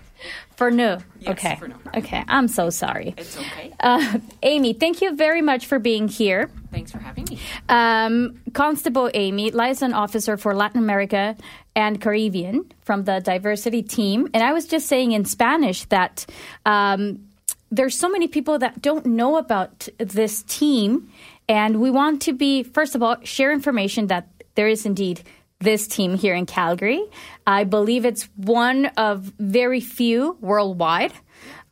Furno. 0.61 1.01
Yes, 1.19 1.31
okay. 1.31 1.55
Furno. 1.55 1.97
Okay. 1.97 2.23
I'm 2.27 2.47
so 2.47 2.69
sorry. 2.69 3.15
It's 3.17 3.37
okay. 3.37 3.73
Uh, 3.79 4.19
Amy, 4.43 4.73
thank 4.73 5.01
you 5.01 5.15
very 5.15 5.41
much 5.41 5.65
for 5.65 5.79
being 5.79 6.07
here. 6.07 6.51
Thanks 6.71 6.91
for 6.91 6.99
having 6.99 7.25
me. 7.25 7.39
Um, 7.67 8.39
Constable 8.53 9.09
Amy, 9.13 9.51
liaison 9.51 9.93
officer 9.93 10.37
for 10.37 10.55
Latin 10.55 10.79
America 10.79 11.35
and 11.75 11.99
Caribbean 11.99 12.71
from 12.81 13.05
the 13.05 13.19
diversity 13.19 13.81
team. 13.81 14.29
And 14.33 14.43
I 14.43 14.53
was 14.53 14.65
just 14.65 14.87
saying 14.87 15.13
in 15.13 15.25
Spanish 15.25 15.85
that 15.85 16.25
um, 16.65 17.27
there's 17.71 17.97
so 17.97 18.09
many 18.09 18.27
people 18.27 18.59
that 18.59 18.81
don't 18.81 19.05
know 19.05 19.37
about 19.37 19.89
this 19.97 20.43
team. 20.43 21.09
And 21.49 21.81
we 21.81 21.89
want 21.89 22.21
to 22.23 22.33
be, 22.33 22.63
first 22.63 22.95
of 22.95 23.01
all, 23.01 23.17
share 23.23 23.51
information 23.51 24.07
that 24.07 24.27
there 24.55 24.67
is 24.67 24.85
indeed 24.85 25.23
this 25.59 25.87
team 25.87 26.17
here 26.17 26.33
in 26.35 26.45
Calgary. 26.45 27.03
I 27.45 27.63
believe 27.63 28.05
it's 28.05 28.29
one 28.35 28.87
of 28.97 29.33
very 29.39 29.79
few 29.79 30.37
worldwide. 30.41 31.13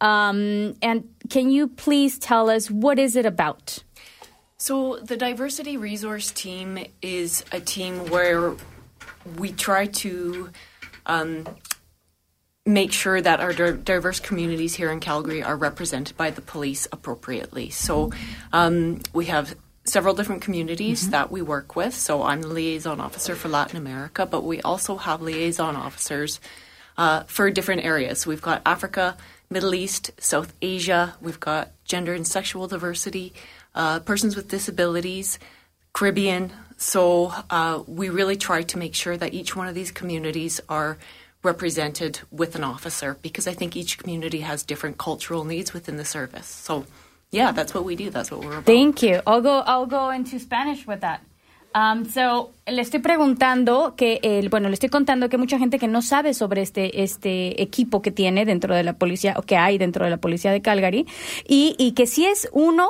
Um, 0.01 0.75
and 0.81 1.09
can 1.29 1.51
you 1.51 1.67
please 1.67 2.17
tell 2.17 2.49
us 2.49 2.71
what 2.71 2.99
is 2.99 3.15
it 3.15 3.25
about? 3.25 3.83
So, 4.57 4.97
the 4.97 5.15
diversity 5.15 5.77
resource 5.77 6.31
team 6.31 6.79
is 7.01 7.45
a 7.51 7.61
team 7.61 8.09
where 8.09 8.55
we 9.37 9.53
try 9.53 9.85
to 9.85 10.49
um, 11.05 11.47
make 12.65 12.91
sure 12.91 13.21
that 13.21 13.39
our 13.39 13.53
diverse 13.53 14.19
communities 14.19 14.75
here 14.75 14.91
in 14.91 14.99
Calgary 14.99 15.41
are 15.41 15.55
represented 15.55 16.17
by 16.17 16.29
the 16.29 16.41
police 16.41 16.87
appropriately. 16.91 17.69
So, 17.69 18.11
um, 18.51 19.01
we 19.13 19.25
have 19.25 19.55
several 19.89 20.13
different 20.13 20.41
communities 20.41 21.09
that 21.09 21.31
we 21.31 21.41
work 21.41 21.75
with. 21.75 21.93
So, 21.93 22.23
I'm 22.23 22.41
the 22.41 22.47
liaison 22.47 22.99
officer 22.99 23.35
for 23.35 23.49
Latin 23.49 23.77
America, 23.77 24.25
but 24.25 24.43
we 24.43 24.61
also 24.61 24.97
have 24.97 25.21
liaison 25.21 25.75
officers 25.75 26.39
uh, 26.97 27.23
for 27.23 27.49
different 27.49 27.83
areas. 27.83 28.27
We've 28.27 28.41
got 28.41 28.61
Africa, 28.65 29.17
Middle 29.49 29.73
East, 29.73 30.11
South 30.19 30.53
Asia, 30.61 31.15
we've 31.21 31.39
got 31.39 31.71
gender 31.85 32.13
and 32.13 32.27
sexual 32.27 32.67
diversity, 32.67 33.33
uh, 33.73 33.99
persons 34.01 34.35
with 34.35 34.49
disabilities, 34.49 35.39
Caribbean. 35.93 36.51
So 36.77 37.33
uh, 37.49 37.83
we 37.87 38.09
really 38.09 38.35
try 38.35 38.63
to 38.63 38.77
make 38.77 38.95
sure 38.95 39.17
that 39.17 39.33
each 39.33 39.55
one 39.55 39.67
of 39.67 39.75
these 39.75 39.91
communities 39.91 40.61
are 40.69 40.97
represented 41.41 42.19
with 42.31 42.55
an 42.55 42.63
officer 42.63 43.17
because 43.21 43.47
I 43.47 43.53
think 43.53 43.75
each 43.75 43.97
community 43.97 44.41
has 44.41 44.63
different 44.63 44.97
cultural 44.97 45.45
needs 45.45 45.73
within 45.73 45.97
the 45.97 46.05
service. 46.05 46.47
So 46.47 46.85
yeah, 47.31 47.51
that's 47.51 47.73
what 47.73 47.85
we 47.85 47.95
do. 47.95 48.09
That's 48.09 48.31
what 48.31 48.41
we're 48.41 48.51
about. 48.51 48.65
Thank 48.65 49.03
you. 49.03 49.21
I'll 49.25 49.41
go. 49.41 49.63
I'll 49.65 49.87
go 49.87 50.11
into 50.11 50.39
Spanish 50.39 50.87
with 50.87 51.01
that. 51.01 51.21
Um, 51.75 52.05
so, 52.05 52.49
le 52.65 52.81
estoy 52.81 52.99
preguntando 52.99 53.93
que, 53.95 54.19
el, 54.23 54.49
bueno, 54.49 54.69
le 54.69 54.73
estoy 54.73 54.89
contando 54.89 55.29
que 55.29 55.37
mucha 55.37 55.59
gente 55.59 55.77
que 55.77 55.87
no 55.87 56.01
sabe 56.01 56.33
sobre 56.33 56.63
este, 56.63 57.03
este 57.03 57.61
equipo 57.61 58.01
que 58.01 58.09
tiene 58.09 58.43
dentro 58.45 58.73
de 58.75 58.83
la 58.83 58.93
policía, 58.93 59.35
o 59.37 59.43
que 59.43 59.55
hay 59.55 59.77
dentro 59.77 60.03
de 60.03 60.09
la 60.09 60.17
policía 60.17 60.51
de 60.51 60.63
Calgary, 60.63 61.05
y, 61.47 61.75
y 61.77 61.91
que 61.91 62.07
sí 62.07 62.25
es 62.25 62.49
uno 62.53 62.87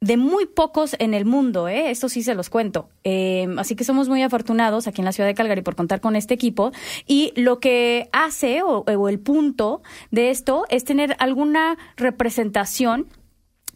de 0.00 0.16
muy 0.16 0.46
pocos 0.46 0.96
en 0.98 1.14
el 1.14 1.24
mundo, 1.24 1.68
¿eh? 1.68 1.90
Esto 1.90 2.08
sí 2.08 2.22
se 2.22 2.34
los 2.34 2.48
cuento. 2.48 2.88
Eh, 3.04 3.48
así 3.56 3.76
que 3.76 3.84
somos 3.84 4.08
muy 4.08 4.22
afortunados 4.22 4.86
aquí 4.86 5.00
en 5.00 5.04
la 5.04 5.12
ciudad 5.12 5.28
de 5.28 5.34
Calgary 5.34 5.62
por 5.62 5.76
contar 5.76 6.00
con 6.00 6.16
este 6.16 6.34
equipo. 6.34 6.72
Y 7.06 7.32
lo 7.36 7.60
que 7.60 8.08
hace, 8.12 8.62
o, 8.62 8.84
o 8.84 9.08
el 9.08 9.20
punto 9.20 9.82
de 10.10 10.30
esto, 10.30 10.64
es 10.70 10.84
tener 10.84 11.16
alguna 11.20 11.76
representación 11.96 13.06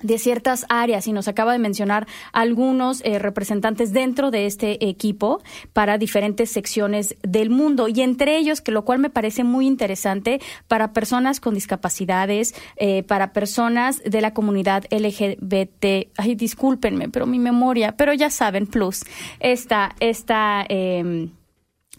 de 0.03 0.19
ciertas 0.19 0.67
áreas 0.69 1.07
y 1.07 1.13
nos 1.13 1.29
acaba 1.29 1.53
de 1.53 1.59
mencionar 1.59 2.07
algunos 2.33 3.01
eh, 3.05 3.19
representantes 3.19 3.93
dentro 3.93 4.31
de 4.31 4.47
este 4.47 4.89
equipo 4.89 5.43
para 5.73 5.99
diferentes 5.99 6.51
secciones 6.51 7.17
del 7.23 7.51
mundo 7.51 7.89
y 7.89 8.03
entre 8.03 8.37
ellos, 8.37 8.61
que 8.61 8.73
lo 8.73 8.85
cual 8.85 8.99
me 8.99 9.11
parece 9.11 9.45
muy 9.45 9.67
interesante 9.67 10.41
para 10.69 10.93
personas 10.93 11.41
con 11.41 11.55
discapacidades, 11.55 12.55
eh, 12.77 13.03
para 13.05 13.33
personas 13.33 14.03
de 14.05 14.21
la 14.21 14.35
comunidad 14.35 14.85
LGBT. 14.91 16.11
Ay, 16.17 16.35
discúlpenme, 16.35 17.09
pero 17.09 17.27
mi 17.27 17.39
memoria, 17.39 17.97
pero 17.97 18.13
ya 18.13 18.31
saben, 18.31 18.67
plus, 18.67 19.05
esta, 19.41 19.95
esta, 20.01 20.65
eh, 20.69 21.29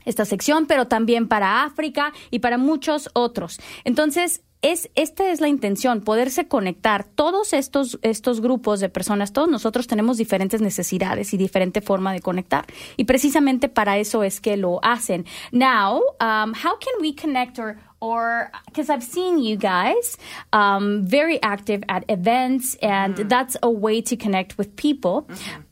esta 0.06 0.26
sección, 0.26 0.68
pero 0.68 0.88
también 0.88 1.28
para 1.28 1.64
África 1.64 2.14
y 2.32 2.40
para 2.40 2.58
muchos 2.58 3.10
otros. 3.14 3.60
Entonces, 3.84 4.42
es, 4.62 4.90
esta 4.96 5.32
es 5.32 5.42
la 5.42 5.48
intención, 5.48 6.02
poderse 6.02 6.48
conectar. 6.48 7.04
Todos 7.04 7.54
estos, 7.54 8.00
estos 8.02 8.42
grupos 8.42 8.80
de 8.80 8.90
personas, 8.90 9.34
todos 9.34 9.50
nosotros 9.50 9.88
tenemos 9.88 10.18
diferentes 10.18 10.62
necesidades 10.62 11.34
y 11.34 11.38
diferente 11.38 11.82
forma 11.82 12.14
de 12.14 12.22
conectar. 12.22 12.66
Y 12.96 13.06
precisamente 13.06 13.70
para 13.70 13.98
eso 13.98 14.24
es 14.24 14.42
que 14.42 14.58
lo 14.58 14.80
hacen. 14.84 15.26
Now, 15.52 16.02
um, 16.20 16.54
how 16.54 16.78
can 16.80 17.02
we 17.02 17.14
connect 17.16 17.60
or 17.60 17.78
or 18.00 18.52
because 18.68 18.90
I've 18.90 19.04
seen 19.04 19.40
you 19.40 19.58
guys 19.58 20.18
um, 20.54 21.04
very 21.04 21.42
active 21.42 21.84
at 21.90 22.04
events, 22.10 22.76
and 22.82 23.16
that's 23.30 23.58
a 23.64 23.70
way 23.70 24.02
to 24.04 24.16
connect 24.16 24.58
with 24.58 24.76
people. 24.76 25.28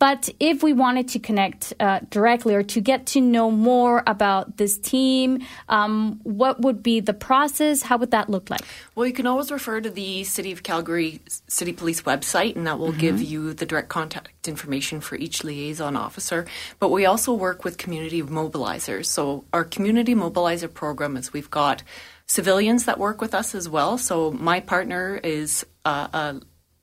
But 0.06 0.30
if 0.40 0.62
we 0.62 0.72
wanted 0.72 1.08
to 1.08 1.20
connect 1.20 1.74
uh, 1.80 2.02
directly 2.12 2.54
or 2.54 2.62
to 2.62 2.80
get 2.80 3.08
to 3.08 3.20
know 3.20 3.50
more 3.50 4.04
about 4.06 4.58
this 4.58 4.78
team, 4.78 5.40
um, 5.68 6.20
what 6.22 6.62
would 6.62 6.84
be 6.84 7.00
the 7.00 7.12
process? 7.12 7.82
How 7.82 7.98
would 7.98 8.12
that 8.12 8.30
look 8.30 8.52
like? 8.52 8.62
Well, 8.94 9.08
you 9.08 9.14
can 9.14 9.26
always 9.26 9.52
refer 9.52 9.82
to 9.82 9.90
the 9.90 10.24
City 10.24 10.52
of 10.52 10.62
Calgary 10.62 11.22
City 11.48 11.74
Police 11.74 12.04
website, 12.04 12.56
and 12.56 12.68
that 12.68 12.78
will 12.78 12.92
give 12.92 13.20
you 13.20 13.56
the 13.56 13.66
direct 13.66 13.90
contact 13.90 14.48
information 14.48 15.02
for 15.02 15.16
each 15.16 15.44
liaison 15.44 15.96
officer. 15.96 16.46
But 16.78 16.92
we 16.92 17.08
also 17.08 17.34
work 17.34 17.64
with 17.64 17.80
community 17.80 18.22
mobilizers. 18.22 19.08
So, 19.08 19.46
our 19.54 19.64
community 19.64 20.14
mobilizer 20.14 20.72
program 20.72 21.18
is 21.18 21.34
we've 21.34 21.50
got 21.50 21.82
civilians 22.28 22.86
that 22.86 23.00
work 23.00 23.22
with 23.22 23.34
us 23.34 23.56
as 23.56 23.68
well. 23.68 23.98
So, 23.98 24.30
my 24.30 24.60
partner 24.60 25.20
is 25.24 25.66
uh, 25.84 26.10
uh, 26.14 26.34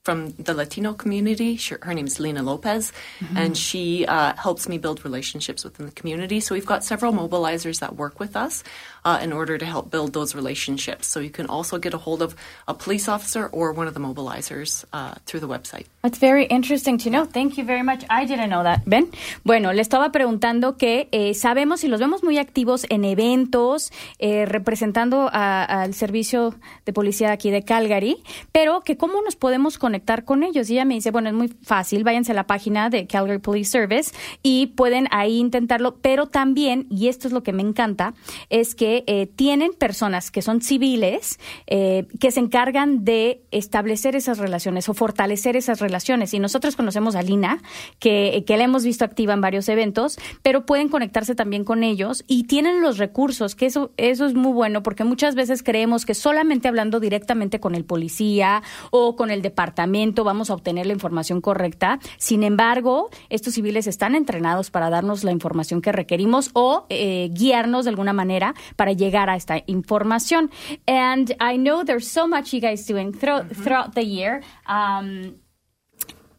from 0.04 0.30
the 0.32 0.52
Latino 0.52 0.92
community. 0.92 1.56
She, 1.56 1.76
her 1.80 1.94
name 1.94 2.06
is 2.06 2.18
Lena 2.18 2.42
Lopez, 2.42 2.92
and 3.36 3.56
she 3.56 4.04
uh, 4.06 4.34
helps 4.36 4.68
me 4.68 4.76
build 4.78 5.04
relationships 5.04 5.62
within 5.62 5.86
the 5.86 5.92
community. 5.92 6.40
So 6.40 6.56
we've 6.56 6.66
got 6.66 6.82
several 6.82 7.12
mobilizers 7.12 7.78
that 7.80 7.94
work 7.94 8.18
with 8.18 8.34
us 8.34 8.64
uh, 9.04 9.20
in 9.22 9.32
order 9.32 9.58
to 9.58 9.64
help 9.64 9.92
build 9.92 10.12
those 10.12 10.34
relationships. 10.34 11.06
So 11.06 11.20
you 11.20 11.30
can 11.30 11.46
also 11.46 11.78
get 11.78 11.94
a 11.94 11.98
hold 11.98 12.20
of 12.20 12.34
a 12.66 12.74
police 12.74 13.08
officer 13.08 13.46
or 13.46 13.72
one 13.72 13.86
of 13.86 13.94
the 13.94 14.00
mobilizers 14.00 14.84
uh, 14.92 15.14
through 15.24 15.40
the 15.40 15.48
website. 15.48 15.86
That's 16.02 16.18
very 16.18 16.46
interesting 16.46 16.98
to 16.98 17.10
know. 17.10 17.24
Thank 17.24 17.56
you 17.56 17.64
very 17.64 17.82
much. 17.82 18.04
I 18.10 18.26
didn't 18.26 18.50
know 18.50 18.64
that. 18.64 18.82
¿Ven? 18.84 19.08
Bueno, 19.44 19.72
le 19.72 19.82
estaba 19.82 20.10
preguntando 20.10 20.76
que 20.76 21.08
eh, 21.12 21.34
sabemos 21.34 21.84
y 21.84 21.88
los 21.88 22.00
vemos 22.00 22.24
muy 22.24 22.38
activos 22.38 22.86
en 22.88 23.04
eventos, 23.04 23.92
eh, 24.18 24.46
representando 24.46 25.30
al 25.32 25.94
servicio 25.94 26.56
de 26.86 26.92
policía 26.92 27.30
aquí 27.30 27.52
de 27.52 27.62
Calgary, 27.62 28.20
pero 28.50 28.80
que 28.80 28.96
cómo 28.96 29.22
nos 29.22 29.36
podemos 29.36 29.78
conectar 29.78 29.91
con 30.24 30.42
ellos. 30.42 30.70
Y 30.70 30.74
ella 30.74 30.84
me 30.84 30.94
dice, 30.94 31.10
bueno, 31.10 31.28
es 31.28 31.34
muy 31.34 31.48
fácil, 31.62 32.04
váyanse 32.04 32.32
a 32.32 32.34
la 32.34 32.46
página 32.46 32.90
de 32.90 33.06
Calgary 33.06 33.38
Police 33.38 33.70
Service 33.70 34.12
y 34.42 34.68
pueden 34.68 35.08
ahí 35.10 35.38
intentarlo, 35.38 35.96
pero 36.00 36.26
también, 36.26 36.86
y 36.90 37.08
esto 37.08 37.26
es 37.28 37.32
lo 37.32 37.42
que 37.42 37.52
me 37.52 37.62
encanta, 37.62 38.14
es 38.50 38.74
que 38.74 39.04
eh, 39.06 39.26
tienen 39.26 39.72
personas 39.72 40.30
que 40.30 40.42
son 40.42 40.60
civiles 40.60 41.38
eh, 41.66 42.06
que 42.20 42.30
se 42.30 42.40
encargan 42.40 43.04
de 43.04 43.42
establecer 43.50 44.16
esas 44.16 44.38
relaciones 44.38 44.88
o 44.88 44.94
fortalecer 44.94 45.56
esas 45.56 45.80
relaciones. 45.80 46.34
Y 46.34 46.38
nosotros 46.38 46.76
conocemos 46.76 47.14
a 47.14 47.22
Lina, 47.22 47.62
que, 47.98 48.44
que 48.46 48.56
la 48.56 48.64
hemos 48.64 48.84
visto 48.84 49.04
activa 49.04 49.34
en 49.34 49.40
varios 49.40 49.68
eventos, 49.68 50.18
pero 50.42 50.66
pueden 50.66 50.88
conectarse 50.88 51.34
también 51.34 51.64
con 51.64 51.84
ellos 51.84 52.24
y 52.26 52.44
tienen 52.44 52.80
los 52.80 52.98
recursos, 52.98 53.54
que 53.54 53.66
eso, 53.66 53.92
eso 53.96 54.26
es 54.26 54.34
muy 54.34 54.52
bueno, 54.52 54.82
porque 54.82 55.04
muchas 55.04 55.34
veces 55.34 55.62
creemos 55.62 56.04
que 56.04 56.14
solamente 56.14 56.68
hablando 56.68 57.00
directamente 57.00 57.60
con 57.60 57.74
el 57.74 57.84
policía 57.84 58.62
o 58.90 59.16
con 59.16 59.30
el 59.30 59.42
departamento 59.42 59.81
vamos 60.24 60.50
a 60.50 60.54
obtener 60.54 60.86
la 60.86 60.92
información 60.92 61.40
correcta. 61.40 61.98
Sin 62.18 62.42
embargo, 62.42 63.10
estos 63.28 63.54
civiles 63.54 63.86
están 63.86 64.14
entrenados 64.14 64.70
para 64.70 64.90
darnos 64.90 65.24
la 65.24 65.32
información 65.32 65.80
que 65.80 65.92
requerimos 65.92 66.50
o 66.54 66.86
eh, 66.88 67.28
guiarnos 67.32 67.84
de 67.84 67.90
alguna 67.90 68.12
manera 68.12 68.54
para 68.76 68.92
llegar 68.92 69.28
a 69.28 69.36
esta 69.36 69.62
información. 69.66 70.50
And 70.86 71.30
I 71.40 71.56
know 71.56 71.84
there's 71.84 72.08
so 72.08 72.26
much 72.26 72.52
you 72.52 72.60
guys 72.60 72.86
doing 72.86 73.12
throughout, 73.12 73.50
throughout 73.54 73.94
the 73.94 74.04
year. 74.04 74.42
Um, 74.66 75.36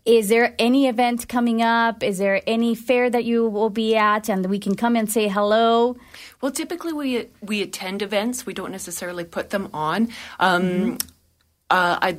is 0.06 0.28
there 0.28 0.54
any 0.60 0.88
event 0.88 1.28
coming 1.30 1.62
up? 1.62 2.04
Is 2.04 2.18
there 2.18 2.42
any 2.46 2.76
fair 2.76 3.10
that 3.10 3.24
you 3.24 3.48
will 3.48 3.70
be 3.70 3.96
at 3.96 4.30
and 4.30 4.46
we 4.48 4.60
can 4.60 4.76
come 4.76 4.98
and 4.98 5.10
say 5.10 5.30
hello? 5.30 5.96
Well, 6.42 6.52
typically 6.52 6.92
we 6.92 7.30
we 7.42 7.62
attend 7.62 8.02
events. 8.02 8.46
We 8.46 8.54
don't 8.54 8.72
necessarily 8.72 9.24
put 9.24 9.50
them 9.50 9.70
on. 9.74 10.10
Um, 10.40 10.98
Uh, 11.70 11.98
I, 12.00 12.18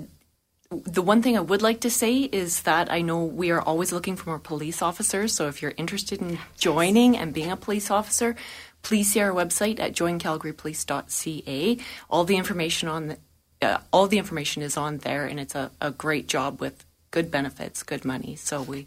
the 0.85 1.03
one 1.03 1.23
thing 1.23 1.37
I 1.37 1.41
would 1.41 1.63
like 1.63 1.81
to 1.81 1.91
say 1.91 2.19
is 2.19 2.63
that 2.63 2.91
I 2.91 3.01
know 3.03 3.25
we 3.25 3.51
are 3.51 3.61
always 3.61 3.93
looking 3.93 4.17
for 4.17 4.31
more 4.31 4.39
police 4.39 4.83
officers. 4.83 5.33
So 5.35 5.49
if 5.49 5.63
you're 5.63 5.75
interested 5.77 6.21
in 6.21 6.39
joining 6.57 7.17
and 7.17 7.33
being 7.33 7.51
a 7.51 7.57
police 7.57 7.91
officer, 7.91 8.35
please 8.83 9.13
see 9.13 9.21
our 9.21 9.33
website 9.33 9.81
at 9.81 9.93
joincalgarypolice.ca. 9.95 11.79
All 12.11 12.25
the 12.25 12.37
information 12.37 12.89
on 12.89 13.07
the, 13.09 13.17
uh, 13.63 13.79
all 13.93 14.07
the 14.07 14.19
information 14.19 14.63
is 14.63 14.77
on 14.77 14.99
there, 14.99 15.25
and 15.27 15.39
it's 15.41 15.55
a, 15.55 15.71
a 15.81 15.91
great 15.91 16.29
job 16.29 16.61
with 16.61 16.85
good 17.11 17.31
benefits, 17.31 17.83
good 17.83 18.05
money. 18.05 18.37
So 18.37 18.63
we 18.63 18.87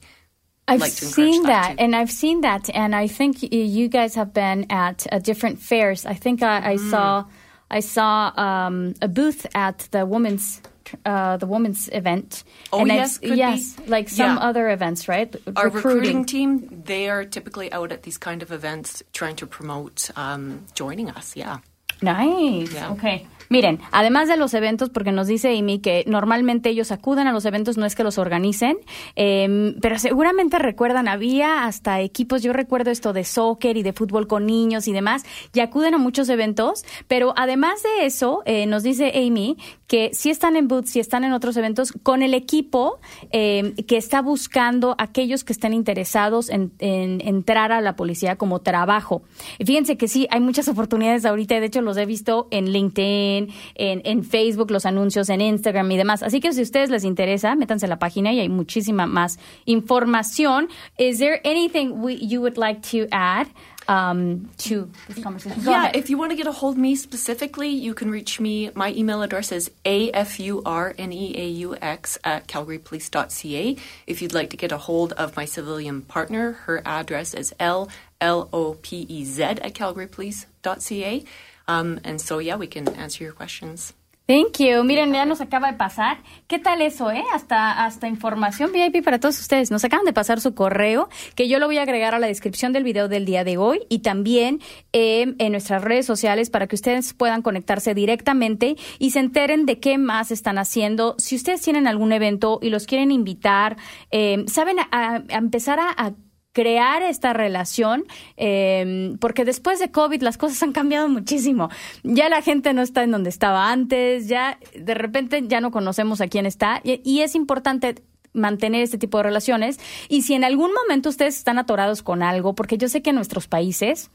I've 0.67 0.81
like 0.81 0.91
seen 0.91 1.43
that, 1.43 1.69
that, 1.69 1.81
and 1.81 1.95
I've 1.95 2.11
seen 2.11 2.41
that, 2.41 2.69
and 2.73 2.93
I 2.93 3.07
think 3.07 3.41
you 3.41 3.87
guys 3.87 4.15
have 4.15 4.33
been 4.33 4.65
at 4.69 5.07
uh, 5.11 5.19
different 5.19 5.59
fairs. 5.61 6.05
I 6.05 6.13
think 6.13 6.43
I, 6.43 6.73
I 6.73 6.75
Mm. 6.75 6.89
saw 6.91 7.25
I 7.69 7.81
saw 7.81 8.31
um, 8.37 8.93
a 9.01 9.07
booth 9.07 9.45
at 9.55 9.87
the 9.91 10.05
women's 10.05 10.61
uh, 11.05 11.37
the 11.37 11.47
women's 11.47 11.89
event. 11.91 12.43
Oh, 12.71 12.79
and 12.81 12.91
I've- 12.91 12.99
yes, 12.99 13.17
be. 13.19 13.27
yes, 13.35 13.75
like 13.87 14.09
some 14.09 14.35
Yeah. 14.37 14.41
other 14.49 14.69
events, 14.69 15.07
right? 15.07 15.33
Our 15.55 15.69
recruiting 15.69 16.25
team, 16.25 16.83
they 16.85 17.09
are 17.09 17.25
typically 17.25 17.71
out 17.71 17.91
at 17.91 18.03
these 18.03 18.17
kind 18.17 18.41
of 18.41 18.51
events 18.51 19.03
trying 19.13 19.35
to 19.37 19.47
promote 19.47 20.09
um, 20.15 20.65
joining 20.75 21.09
us. 21.09 21.35
Yeah. 21.35 21.57
Nice. 22.01 22.71
Yeah. 22.73 22.91
Okay. 22.91 23.25
Miren, 23.49 23.79
además 23.91 24.27
de 24.27 24.37
los 24.37 24.53
eventos, 24.53 24.89
porque 24.89 25.11
nos 25.11 25.27
dice 25.27 25.57
Amy 25.57 25.79
que 25.79 26.03
normalmente 26.07 26.69
ellos 26.69 26.91
acuden 26.91 27.27
a 27.27 27.31
los 27.31 27.45
eventos, 27.45 27.77
no 27.77 27.85
es 27.85 27.95
que 27.95 28.03
los 28.03 28.17
organicen, 28.17 28.77
eh, 29.15 29.75
pero 29.81 29.99
seguramente 29.99 30.59
recuerdan, 30.59 31.07
había 31.07 31.65
hasta 31.65 32.01
equipos, 32.01 32.43
yo 32.43 32.53
recuerdo 32.53 32.91
esto 32.91 33.13
de 33.13 33.23
soccer 33.23 33.77
y 33.77 33.83
de 33.83 33.93
fútbol 33.93 34.27
con 34.27 34.45
niños 34.45 34.87
y 34.87 34.93
demás, 34.93 35.23
y 35.53 35.59
acuden 35.59 35.93
a 35.93 35.97
muchos 35.97 36.29
eventos, 36.29 36.83
pero 37.07 37.33
además 37.37 37.83
de 37.83 38.05
eso, 38.05 38.41
eh, 38.45 38.65
nos 38.65 38.83
dice 38.83 39.13
Amy 39.15 39.57
que 39.87 40.09
si 40.13 40.29
están 40.29 40.57
en 40.57 40.67
booths, 40.67 40.89
si 40.89 40.99
están 40.99 41.23
en 41.23 41.31
otros 41.31 41.55
eventos, 41.55 41.93
con 42.03 42.21
el 42.21 42.33
equipo 42.33 42.99
eh, 43.31 43.73
que 43.87 43.95
está 43.95 44.21
buscando 44.21 44.95
aquellos 44.97 45.45
que 45.45 45.53
estén 45.53 45.73
interesados 45.73 46.49
en, 46.49 46.73
en 46.79 47.21
entrar 47.25 47.71
a 47.71 47.79
la 47.79 47.95
policía 47.95 48.35
como 48.35 48.59
trabajo. 48.59 49.21
Fíjense 49.65 49.95
que 49.95 50.09
sí, 50.09 50.27
hay 50.29 50.41
muchas 50.41 50.67
oportunidades 50.67 51.25
ahorita, 51.25 51.59
de 51.59 51.67
hecho 51.67 51.81
los 51.81 51.95
he 51.95 52.05
visto 52.05 52.47
en 52.51 52.71
LinkedIn, 52.71 53.36
en, 53.37 54.01
en 54.05 54.23
Facebook, 54.23 54.71
los 54.71 54.85
anuncios 54.85 55.29
en 55.29 55.41
Instagram 55.41 55.91
y 55.91 55.97
demás. 55.97 56.23
Así 56.23 56.39
que 56.39 56.51
si 56.53 56.61
a 56.61 56.63
ustedes 56.63 56.89
les 56.89 57.03
interesa, 57.03 57.55
métanse 57.55 57.85
a 57.85 57.89
la 57.89 57.99
página 57.99 58.33
y 58.33 58.39
hay 58.39 58.49
muchísima 58.49 59.05
más 59.05 59.39
información. 59.65 60.69
Is 60.97 61.19
there 61.19 61.39
anything 61.43 62.01
we, 62.01 62.15
you 62.15 62.41
would 62.41 62.57
like 62.57 62.81
to 62.91 63.07
add? 63.11 63.47
Um, 63.89 64.49
to 64.57 64.91
this 65.07 65.23
conversation. 65.23 65.63
Go 65.63 65.71
yeah, 65.71 65.83
ahead. 65.83 65.95
if 65.95 66.09
you 66.09 66.17
want 66.17 66.31
to 66.31 66.35
get 66.35 66.45
a 66.45 66.51
hold 66.51 66.75
of 66.75 66.77
me 66.77 66.93
specifically, 66.97 67.69
you 67.69 67.93
can 67.93 68.11
reach 68.11 68.37
me. 68.37 68.69
My 68.75 68.91
email 68.91 69.21
address 69.21 69.53
is 69.53 69.71
afurneaux 69.85 71.77
at 71.81 72.47
calgarypolice.ca. 72.47 73.77
If 74.05 74.21
you'd 74.21 74.33
like 74.33 74.49
to 74.49 74.57
get 74.57 74.73
a 74.73 74.77
hold 74.77 75.13
of 75.13 75.37
my 75.37 75.45
civilian 75.45 76.01
partner, 76.01 76.51
her 76.65 76.81
address 76.85 77.33
is 77.33 77.53
l 77.61 77.87
l 78.19 78.49
o 78.51 78.73
p 78.73 79.05
e 79.07 79.23
z 79.23 79.43
at 79.43 79.73
calgarypolice.ca. 79.73 81.23
Um, 81.67 81.99
and 82.03 82.19
so, 82.19 82.39
yeah, 82.39 82.55
we 82.55 82.67
can 82.67 82.87
answer 82.95 83.23
your 83.23 83.33
questions. 83.33 83.93
Thank 84.27 84.59
you. 84.59 84.83
Miren, 84.83 85.13
ya 85.13 85.25
nos 85.25 85.39
acaba 85.39 85.71
de 85.71 85.77
pasar. 85.77 86.17
¿Qué 86.47 86.59
tal 86.59 86.81
eso, 86.81 87.11
eh? 87.11 87.23
Hasta, 87.33 87.85
hasta 87.85 88.09
información 88.09 88.73
VIP 88.73 89.01
para 89.01 89.21
todos 89.21 89.39
ustedes. 89.39 89.71
Nos 89.71 89.85
acaban 89.85 90.05
de 90.05 90.11
pasar 90.11 90.41
su 90.41 90.53
correo, 90.53 91.07
que 91.35 91.47
yo 91.47 91.59
lo 91.59 91.67
voy 91.67 91.77
a 91.77 91.83
agregar 91.83 92.13
a 92.13 92.19
la 92.19 92.27
descripción 92.27 92.73
del 92.73 92.83
video 92.83 93.07
del 93.07 93.23
día 93.23 93.45
de 93.45 93.55
hoy 93.55 93.85
y 93.87 93.99
también 93.99 94.59
eh, 94.91 95.33
en 95.37 95.51
nuestras 95.53 95.81
redes 95.81 96.05
sociales 96.05 96.49
para 96.49 96.67
que 96.67 96.75
ustedes 96.75 97.13
puedan 97.13 97.41
conectarse 97.41 97.93
directamente 97.93 98.75
y 98.99 99.11
se 99.11 99.19
enteren 99.19 99.65
de 99.65 99.79
qué 99.79 99.97
más 99.97 100.29
están 100.31 100.57
haciendo. 100.57 101.15
Si 101.19 101.37
ustedes 101.37 101.61
tienen 101.61 101.87
algún 101.87 102.11
evento 102.11 102.59
y 102.61 102.69
los 102.69 102.85
quieren 102.85 103.11
invitar, 103.11 103.77
eh, 104.11 104.43
saben 104.47 104.79
a, 104.79 104.87
a 104.91 105.37
empezar 105.37 105.79
a, 105.79 105.89
a 105.95 106.11
crear 106.57 107.03
esta 107.03 107.33
relación, 107.33 108.05
eh, 108.35 109.15
porque 109.19 109.45
después 109.45 109.77
de 109.77 109.91
COVID 109.91 110.23
las 110.23 110.39
cosas 110.39 110.63
han 110.63 110.71
cambiado 110.71 111.07
muchísimo. 111.07 111.69
Ya 112.01 112.29
la 112.29 112.41
gente 112.41 112.73
no 112.73 112.81
está 112.81 113.03
en 113.03 113.11
donde 113.11 113.29
estaba 113.29 113.71
antes, 113.71 114.27
ya 114.27 114.57
de 114.75 114.95
repente 114.95 115.43
ya 115.45 115.61
no 115.61 115.69
conocemos 115.69 116.19
a 116.19 116.27
quién 116.27 116.47
está 116.47 116.81
y, 116.83 117.19
es 117.21 117.35
importante 117.35 118.01
mantener 118.33 118.81
este 118.81 118.97
tipo 118.97 119.19
de 119.19 119.25
relaciones. 119.25 119.79
Y 120.09 120.23
si 120.23 120.33
en 120.33 120.43
algún 120.43 120.71
momento 120.73 121.09
ustedes 121.09 121.37
están 121.37 121.59
atorados 121.59 122.01
con 122.01 122.23
algo, 122.23 122.55
porque 122.55 122.79
yo 122.79 122.89
sé 122.89 123.03
que 123.03 123.11
en 123.11 123.17
nuestros 123.17 123.47
países 123.47 124.09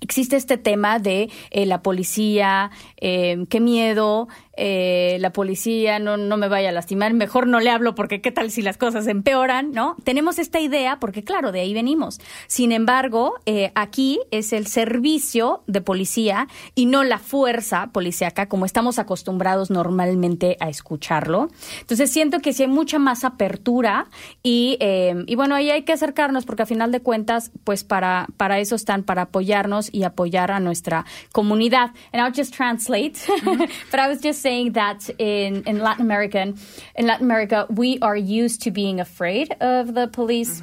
existe 0.00 0.34
este 0.34 0.58
tema 0.58 0.98
de 0.98 1.30
eh, 1.52 1.64
la 1.64 1.80
policía, 1.80 2.72
eh, 3.00 3.46
qué 3.48 3.60
miedo, 3.60 4.26
eh, 4.56 5.16
la 5.20 5.32
policía 5.32 5.98
no, 5.98 6.16
no 6.16 6.36
me 6.36 6.48
vaya 6.48 6.68
a 6.68 6.72
lastimar, 6.72 7.14
mejor 7.14 7.46
no 7.46 7.60
le 7.60 7.70
hablo 7.70 7.94
porque 7.94 8.20
qué 8.20 8.30
tal 8.30 8.50
si 8.50 8.60
las 8.60 8.76
cosas 8.76 9.06
empeoran, 9.06 9.72
¿no? 9.72 9.96
Tenemos 10.04 10.38
esta 10.38 10.60
idea 10.60 10.98
porque 11.00 11.24
claro, 11.24 11.52
de 11.52 11.60
ahí 11.60 11.72
venimos. 11.72 12.20
Sin 12.48 12.72
embargo, 12.72 13.34
eh, 13.46 13.72
aquí 13.74 14.20
es 14.30 14.52
el 14.52 14.66
servicio 14.66 15.62
de 15.66 15.80
policía 15.80 16.48
y 16.74 16.86
no 16.86 17.02
la 17.02 17.18
fuerza 17.18 17.90
policíaca 17.92 18.46
como 18.46 18.66
estamos 18.66 18.98
acostumbrados 18.98 19.70
normalmente 19.70 20.56
a 20.60 20.68
escucharlo. 20.68 21.48
Entonces 21.80 22.10
siento 22.10 22.40
que 22.40 22.52
sí 22.52 22.64
hay 22.64 22.68
mucha 22.68 22.98
más 22.98 23.24
apertura 23.24 24.06
y, 24.42 24.76
eh, 24.80 25.24
y 25.26 25.34
bueno, 25.34 25.54
ahí 25.54 25.70
hay 25.70 25.82
que 25.82 25.92
acercarnos 25.92 26.44
porque 26.44 26.62
a 26.62 26.66
final 26.66 26.92
de 26.92 27.00
cuentas, 27.00 27.52
pues 27.64 27.84
para, 27.84 28.26
para 28.36 28.58
eso 28.58 28.74
están, 28.74 29.02
para 29.02 29.22
apoyarnos 29.22 29.88
y 29.92 30.02
apoyar 30.02 30.50
a 30.50 30.60
nuestra 30.60 31.06
comunidad. 31.32 31.92
And 32.12 32.22
I'll 32.22 32.34
just 32.36 32.54
translate, 32.54 33.18
but 33.90 34.00
I 34.00 34.08
was 34.08 34.20
just 34.22 34.41
saying 34.42 34.72
that 34.72 35.08
in, 35.18 35.64
in 35.64 35.78
Latin 35.78 36.04
American, 36.04 36.58
in 36.94 37.06
Latin 37.06 37.24
America, 37.24 37.66
we 37.70 37.98
are 38.00 38.16
used 38.16 38.62
to 38.62 38.70
being 38.70 39.00
afraid 39.00 39.52
of 39.60 39.94
the 39.94 40.08
police. 40.08 40.62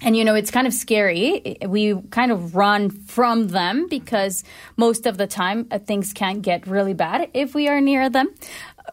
And 0.00 0.16
you 0.16 0.24
know, 0.24 0.34
it's 0.34 0.50
kind 0.50 0.66
of 0.66 0.74
scary. 0.74 1.56
We 1.66 2.00
kind 2.10 2.32
of 2.32 2.56
run 2.56 2.90
from 2.90 3.48
them 3.48 3.86
because 3.88 4.42
most 4.76 5.06
of 5.06 5.16
the 5.18 5.26
time 5.26 5.68
uh, 5.70 5.78
things 5.78 6.12
can 6.12 6.40
get 6.40 6.66
really 6.66 6.94
bad 6.94 7.30
if 7.32 7.54
we 7.54 7.68
are 7.68 7.80
near 7.80 8.10
them. 8.10 8.28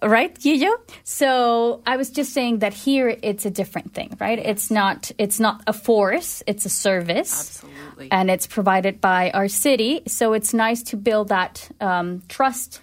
Right, 0.03 0.33
Guillo? 0.39 0.71
So 1.03 1.81
I 1.85 1.97
was 1.97 2.09
just 2.09 2.33
saying 2.33 2.59
that 2.59 2.73
here 2.73 3.17
it's 3.21 3.45
a 3.45 3.51
different 3.51 3.93
thing, 3.93 4.15
right? 4.19 4.39
It's 4.39 4.71
not 4.71 5.11
it's 5.17 5.39
not 5.39 5.61
a 5.67 5.73
force, 5.73 6.41
it's 6.47 6.65
a 6.65 6.69
service. 6.69 7.63
Absolutely. 7.63 8.07
And 8.11 8.31
it's 8.31 8.47
provided 8.47 9.01
by 9.01 9.31
our 9.31 9.47
city. 9.47 10.01
So 10.07 10.33
it's 10.33 10.53
nice 10.53 10.81
to 10.83 10.97
build 10.97 11.27
that 11.27 11.69
um, 11.81 12.21
trust 12.29 12.81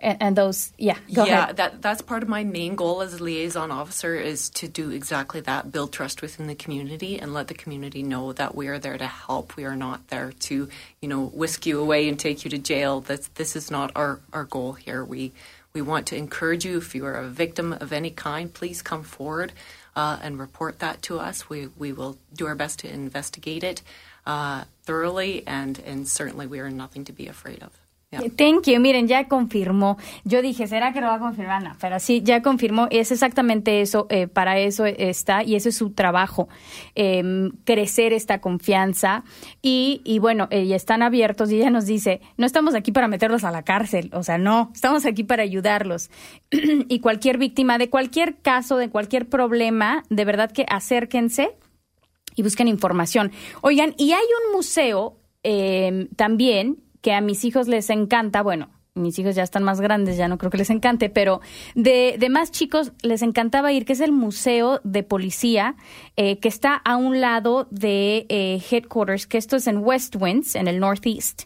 and, 0.00 0.18
and 0.20 0.36
those 0.36 0.72
yeah, 0.78 0.96
go 1.12 1.24
yeah, 1.24 1.44
ahead. 1.44 1.56
that 1.58 1.82
that's 1.82 2.02
part 2.02 2.22
of 2.22 2.28
my 2.28 2.44
main 2.44 2.74
goal 2.74 3.02
as 3.02 3.14
a 3.14 3.22
liaison 3.22 3.70
officer 3.70 4.14
is 4.14 4.48
to 4.50 4.68
do 4.68 4.90
exactly 4.90 5.40
that, 5.42 5.70
build 5.70 5.92
trust 5.92 6.22
within 6.22 6.46
the 6.46 6.54
community 6.54 7.18
and 7.18 7.34
let 7.34 7.48
the 7.48 7.54
community 7.54 8.02
know 8.02 8.32
that 8.32 8.54
we 8.54 8.68
are 8.68 8.78
there 8.78 8.98
to 8.98 9.06
help. 9.06 9.56
We 9.56 9.64
are 9.64 9.76
not 9.76 10.08
there 10.08 10.32
to, 10.32 10.68
you 11.00 11.08
know, 11.08 11.26
whisk 11.26 11.66
you 11.66 11.80
away 11.80 12.08
and 12.08 12.18
take 12.18 12.44
you 12.44 12.50
to 12.50 12.58
jail. 12.58 13.00
That's 13.00 13.28
this 13.28 13.56
is 13.56 13.70
not 13.70 13.92
our, 13.94 14.20
our 14.32 14.44
goal 14.44 14.72
here. 14.72 15.04
We 15.04 15.32
we 15.72 15.82
want 15.82 16.06
to 16.08 16.16
encourage 16.16 16.64
you 16.64 16.78
if 16.78 16.94
you 16.94 17.04
are 17.06 17.14
a 17.14 17.28
victim 17.28 17.72
of 17.72 17.92
any 17.92 18.10
kind, 18.10 18.52
please 18.52 18.82
come 18.82 19.04
forward 19.04 19.52
uh, 19.94 20.18
and 20.22 20.38
report 20.38 20.78
that 20.80 21.02
to 21.02 21.18
us. 21.20 21.48
We 21.48 21.68
we 21.78 21.92
will 21.92 22.18
do 22.34 22.46
our 22.46 22.54
best 22.54 22.80
to 22.80 22.92
investigate 22.92 23.64
it 23.64 23.82
uh, 24.26 24.64
thoroughly 24.82 25.44
and 25.46 25.78
and 25.80 26.08
certainly 26.08 26.46
we 26.46 26.60
are 26.60 26.70
nothing 26.70 27.04
to 27.04 27.12
be 27.12 27.26
afraid 27.26 27.62
of. 27.62 27.79
Thank 28.10 28.66
you. 28.66 28.80
Miren, 28.80 29.06
ya 29.06 29.28
confirmó. 29.28 29.96
Yo 30.24 30.42
dije, 30.42 30.66
¿será 30.66 30.92
que 30.92 31.00
lo 31.00 31.06
va 31.06 31.14
a 31.14 31.18
confirmar? 31.20 31.62
No, 31.62 31.76
pero 31.80 32.00
sí, 32.00 32.22
ya 32.24 32.42
confirmó. 32.42 32.88
Es 32.90 33.12
exactamente 33.12 33.82
eso. 33.82 34.08
eh, 34.10 34.26
para 34.26 34.58
eso 34.58 34.84
está 34.84 35.44
y 35.44 35.54
ese 35.54 35.68
es 35.68 35.76
su 35.76 35.90
trabajo. 35.90 36.48
eh, 36.96 37.22
crecer 37.64 38.12
esta 38.12 38.40
confianza. 38.40 39.22
Y, 39.62 40.00
y 40.04 40.18
bueno, 40.18 40.48
eh, 40.50 40.74
están 40.74 41.02
abiertos 41.02 41.52
y 41.52 41.56
ella 41.56 41.70
nos 41.70 41.86
dice, 41.86 42.20
no 42.36 42.46
estamos 42.46 42.74
aquí 42.74 42.90
para 42.90 43.06
meterlos 43.06 43.44
a 43.44 43.52
la 43.52 43.62
cárcel. 43.62 44.10
O 44.12 44.24
sea, 44.24 44.38
no, 44.38 44.70
estamos 44.74 45.06
aquí 45.06 45.22
para 45.22 45.44
ayudarlos. 45.44 46.10
y 46.50 46.98
cualquier 46.98 47.38
víctima 47.38 47.78
de 47.78 47.90
cualquier 47.90 48.38
caso, 48.38 48.76
de 48.76 48.90
cualquier 48.90 49.28
problema, 49.28 50.02
de 50.10 50.24
verdad 50.24 50.50
que 50.50 50.66
acérquense 50.68 51.56
y 52.34 52.42
busquen 52.42 52.66
información. 52.66 53.30
Oigan, 53.60 53.94
y 53.98 54.12
hay 54.12 54.24
un 54.46 54.56
museo 54.56 55.16
eh, 55.44 56.08
también 56.16 56.78
que 57.00 57.12
a 57.12 57.20
mis 57.20 57.44
hijos 57.44 57.68
les 57.68 57.90
encanta, 57.90 58.42
bueno, 58.42 58.68
mis 58.94 59.18
hijos 59.18 59.34
ya 59.34 59.42
están 59.42 59.62
más 59.62 59.80
grandes, 59.80 60.16
ya 60.16 60.28
no 60.28 60.38
creo 60.38 60.50
que 60.50 60.58
les 60.58 60.70
encante, 60.70 61.08
pero 61.10 61.40
de, 61.74 62.18
más 62.30 62.50
chicos 62.50 62.92
les 63.02 63.22
encantaba 63.22 63.72
ir, 63.72 63.84
que 63.84 63.92
es 63.92 64.00
el 64.00 64.12
Museo 64.12 64.80
de 64.84 65.02
Policía, 65.02 65.76
eh, 66.16 66.38
que 66.38 66.48
está 66.48 66.74
a 66.74 66.96
un 66.96 67.20
lado 67.20 67.68
de 67.70 68.26
eh, 68.28 68.60
Headquarters, 68.70 69.26
que 69.26 69.38
esto 69.38 69.56
es 69.56 69.66
en 69.66 69.78
West 69.78 70.16
Winds, 70.18 70.54
en 70.54 70.68
el 70.68 70.80
Northeast. 70.80 71.44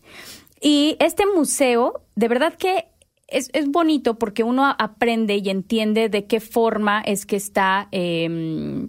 Y 0.60 0.96
este 1.00 1.24
museo, 1.26 2.02
de 2.16 2.28
verdad 2.28 2.54
que 2.54 2.86
es, 3.28 3.50
es 3.52 3.68
bonito 3.68 4.18
porque 4.18 4.42
uno 4.42 4.74
aprende 4.78 5.36
y 5.36 5.50
entiende 5.50 6.08
de 6.08 6.26
qué 6.26 6.40
forma 6.40 7.02
es 7.02 7.26
que 7.26 7.36
está... 7.36 7.88
eh, 7.92 8.88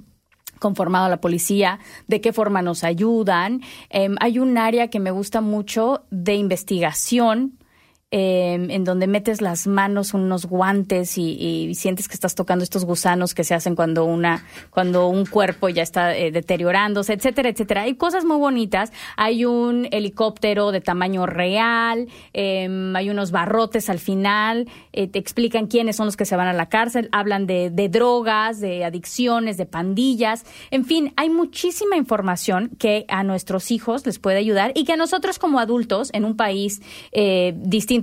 conformado 0.66 1.10
la 1.10 1.22
policía, 1.22 1.78
de 2.08 2.22
qué 2.22 2.34
forma 2.34 2.64
nos 2.64 2.84
ayudan. 2.84 3.62
Eh, 3.92 4.10
hay 4.20 4.40
un 4.40 4.58
área 4.58 4.88
que 4.88 5.00
me 5.00 5.12
gusta 5.12 5.40
mucho 5.40 6.06
de 6.10 6.34
investigación. 6.34 7.60
Eh, 8.18 8.54
en 8.54 8.86
donde 8.86 9.08
metes 9.08 9.42
las 9.42 9.68
manos 9.68 10.14
unos 10.14 10.46
guantes 10.46 11.18
y, 11.18 11.74
sientes 11.76 12.08
que 12.08 12.14
estás 12.14 12.34
tocando 12.34 12.64
estos 12.64 12.86
gusanos 12.86 13.34
que 13.34 13.44
se 13.44 13.54
hacen 13.54 13.76
cuando 13.76 14.06
una 14.06 14.46
cuando 14.70 15.10
un 15.10 15.26
cuerpo 15.26 15.68
ya 15.68 15.84
está 15.84 16.16
eh, 16.16 16.32
deteriorándose, 16.32 17.12
etcétera, 17.12 17.50
etcétera. 17.50 17.82
Hay 17.82 17.96
cosas 17.96 18.24
muy 18.24 18.38
bonitas. 18.38 18.94
Hay 19.18 19.44
un 19.44 19.90
helicóptero 19.92 20.72
de 20.72 20.80
tamaño 20.80 21.26
real, 21.26 22.08
eh, 22.32 22.94
hay 22.96 23.10
unos 23.10 23.32
barrotes 23.32 23.90
al 23.90 24.00
final, 24.00 24.70
eh, 24.94 25.08
te 25.08 25.20
explican 25.20 25.68
quiénes 25.68 25.98
son 25.98 26.06
los 26.06 26.16
que 26.16 26.24
se 26.24 26.38
van 26.38 26.48
a 26.48 26.54
la 26.54 26.70
cárcel, 26.70 27.10
hablan 27.12 27.48
de, 27.48 27.70
de 27.70 27.90
drogas, 27.90 28.62
de 28.62 28.86
adicciones, 28.86 29.58
de 29.58 29.66
pandillas, 29.66 30.46
en 30.72 30.86
fin, 30.86 31.12
hay 31.18 31.30
muchísima 31.30 31.98
información 31.98 32.70
que 32.80 33.04
a 33.10 33.24
nuestros 33.24 33.72
hijos 33.72 34.06
les 34.06 34.20
puede 34.20 34.38
ayudar 34.38 34.72
y 34.76 34.86
que 34.86 34.94
a 34.94 34.98
nosotros 34.98 35.38
como 35.38 35.60
adultos 35.60 36.10
en 36.14 36.24
un 36.24 36.38
país 36.38 36.82
eh, 37.12 37.54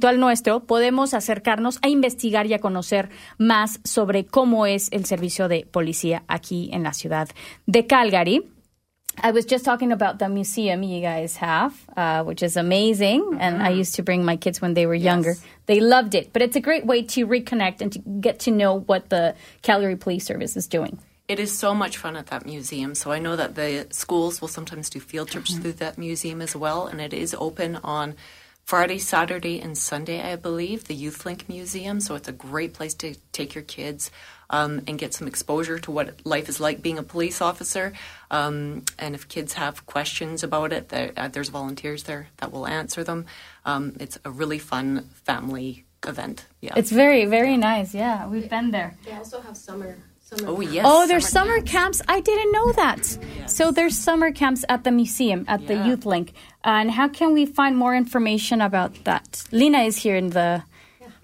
distinto 0.03 0.09
al 0.09 0.19
nuestro 0.19 0.61
podemos 0.65 1.15
acercarnos 1.15 1.79
a 1.83 1.89
investigar 1.89 2.47
y 2.47 2.55
a 2.55 2.59
conocer 2.59 3.09
más 3.39 3.79
sobre 3.85 4.27
cómo 4.27 4.67
es 4.67 4.89
el 4.91 5.05
servicio 5.05 5.49
de 5.49 5.65
policía 5.71 6.25
aquí 6.27 6.71
en 6.73 6.83
la 6.83 6.93
ciudad 6.93 7.29
de 7.67 7.87
Calgary. 7.87 8.49
I 9.23 9.31
was 9.31 9.47
just 9.47 9.65
talking 9.65 9.93
about 9.93 10.19
the 10.19 10.29
museum 10.29 10.83
you 10.83 11.01
guys 11.01 11.37
have, 11.37 11.75
uh, 11.97 12.25
which 12.25 12.43
is 12.43 12.57
amazing. 12.57 13.37
And 13.39 13.63
I 13.63 13.69
used 13.69 13.95
to 13.97 14.03
bring 14.03 14.25
my 14.25 14.39
kids 14.39 14.63
when 14.63 14.75
they 14.75 14.87
were 14.87 14.99
younger. 14.99 15.37
They 15.67 15.81
loved 15.81 16.15
it. 16.15 16.33
But 16.33 16.41
it's 16.41 16.57
a 16.57 16.63
great 16.63 16.87
way 16.87 17.03
to 17.03 17.27
reconnect 17.27 17.83
and 17.83 17.93
to 17.93 17.99
get 18.21 18.41
to 18.47 18.51
know 18.51 18.81
what 18.87 19.11
the 19.11 19.35
Calgary 19.61 19.97
Police 19.97 20.25
Service 20.25 20.57
is 20.57 20.67
doing. 20.67 20.99
It 21.29 21.39
is 21.39 21.57
so 21.57 21.75
much 21.75 21.99
fun 21.99 22.17
at 22.17 22.29
that 22.29 22.47
museum. 22.47 22.95
So 22.95 23.13
I 23.13 23.19
know 23.19 23.37
that 23.37 23.55
the 23.55 23.87
schools 23.91 24.41
will 24.41 24.49
sometimes 24.49 24.89
do 24.89 24.99
field 24.99 25.29
trips 25.29 25.59
through 25.59 25.75
that 25.75 25.99
museum 25.99 26.41
as 26.41 26.57
well, 26.57 26.87
and 26.87 26.99
it 26.99 27.13
is 27.13 27.35
open 27.39 27.77
on 27.85 28.15
Friday, 28.65 28.99
Saturday, 28.99 29.61
and 29.61 29.77
Sunday, 29.77 30.23
I 30.23 30.37
believe. 30.37 30.85
The 30.85 30.95
Youth 30.95 31.27
Link 31.27 31.49
Museum. 31.49 32.01
So 32.01 32.15
it's 32.15 32.29
a 32.29 32.33
great 32.33 32.73
place 32.73 32.95
to 32.95 33.15
take 33.33 33.55
your 33.55 33.65
kids 33.65 34.11
um, 34.49 34.83
and 34.87 34.99
get 34.99 35.15
some 35.15 35.27
exposure 35.27 35.79
to 35.81 35.91
what 35.91 36.25
life 36.25 36.49
is 36.49 36.61
like 36.61 36.83
being 36.83 36.99
a 36.99 37.03
police 37.03 37.41
officer. 37.41 37.93
Um, 38.31 38.85
and 38.99 39.15
if 39.15 39.29
kids 39.29 39.55
have 39.55 39.87
questions 39.87 40.43
about 40.43 40.73
it, 40.73 40.89
there, 40.91 41.13
uh, 41.17 41.29
there's 41.29 41.49
volunteers 41.49 42.05
there 42.05 42.29
that 42.39 42.53
will 42.53 42.67
answer 42.67 43.03
them. 43.05 43.27
Um, 43.65 43.95
it's 43.99 44.19
a 44.25 44.31
really 44.31 44.59
fun 44.59 45.09
family 45.25 45.85
event. 46.07 46.47
Yeah. 46.61 46.75
It's 46.77 46.91
very, 46.91 47.25
very 47.27 47.57
nice. 47.57 47.95
Yeah, 47.95 48.27
we've 48.29 48.49
been 48.49 48.71
there. 48.71 48.95
They 49.05 49.13
also 49.13 49.41
have 49.41 49.57
summer. 49.57 49.97
Summer 50.39 50.51
oh 50.53 50.57
camp. 50.61 50.73
yes. 50.75 50.85
Oh, 50.89 51.07
there's 51.07 51.29
summer 51.29 51.61
camps. 51.63 52.03
I 52.09 52.21
didn't 52.21 52.53
know 52.53 52.73
that. 52.73 53.19
So 53.47 53.71
there's 53.71 53.99
summer 53.99 54.33
camps 54.33 54.65
at 54.69 54.85
the 54.85 54.91
museum 54.91 55.45
at 55.49 55.67
the 55.67 55.75
Youth 55.75 56.07
Link. 56.07 56.33
And 56.65 56.91
how 56.91 57.09
can 57.09 57.33
we 57.33 57.47
find 57.47 57.77
more 57.77 57.95
information 57.95 58.61
about 58.61 59.05
that? 59.05 59.45
Lina 59.53 59.81
is 59.81 59.97
here 59.97 60.17
in 60.17 60.31
the 60.31 60.63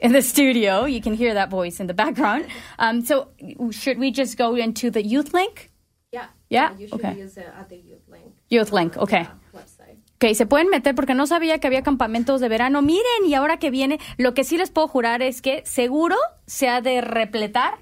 in 0.00 0.12
the 0.12 0.22
studio. 0.22 0.84
You 0.84 1.00
can 1.00 1.14
hear 1.14 1.34
that 1.34 1.50
voice 1.50 1.80
in 1.80 1.86
the 1.86 1.94
background. 1.94 2.46
Um, 2.78 3.02
so 3.04 3.28
should 3.70 3.98
we 3.98 4.10
just 4.10 4.36
go 4.36 4.54
into 4.56 4.90
the 4.90 5.02
Youth 5.04 5.32
Link? 5.34 5.70
Yeah. 6.12 6.26
Yeah? 6.50 6.72
You 6.78 6.88
should 6.88 7.00
Okay. 7.04 7.18
use 7.18 7.36
it 7.36 7.46
at 7.58 7.68
the 7.68 7.76
youth 7.76 8.08
link 8.08 8.24
Youth 8.48 8.72
Link, 8.72 8.96
okay. 8.96 9.26
website. 9.52 9.96
Ok, 10.20 10.34
se 10.34 10.46
pueden 10.46 10.68
meter 10.70 10.94
porque 10.94 11.14
no 11.14 11.26
sabía 11.26 11.58
que 11.60 11.66
había 11.68 11.82
campamentos 11.82 12.40
de 12.40 12.48
verano. 12.48 12.80
Miren, 12.82 13.26
y 13.26 13.34
ahora 13.34 13.58
que 13.58 13.70
viene, 13.70 13.98
lo 14.16 14.32
que 14.34 14.42
sí 14.44 14.56
les 14.56 14.70
puedo 14.70 14.88
jurar 14.88 15.20
es 15.22 15.42
que 15.42 15.62
seguro 15.66 16.16
se 16.46 16.68
ha 16.68 16.80
de 16.80 17.00
repletar 17.02 17.78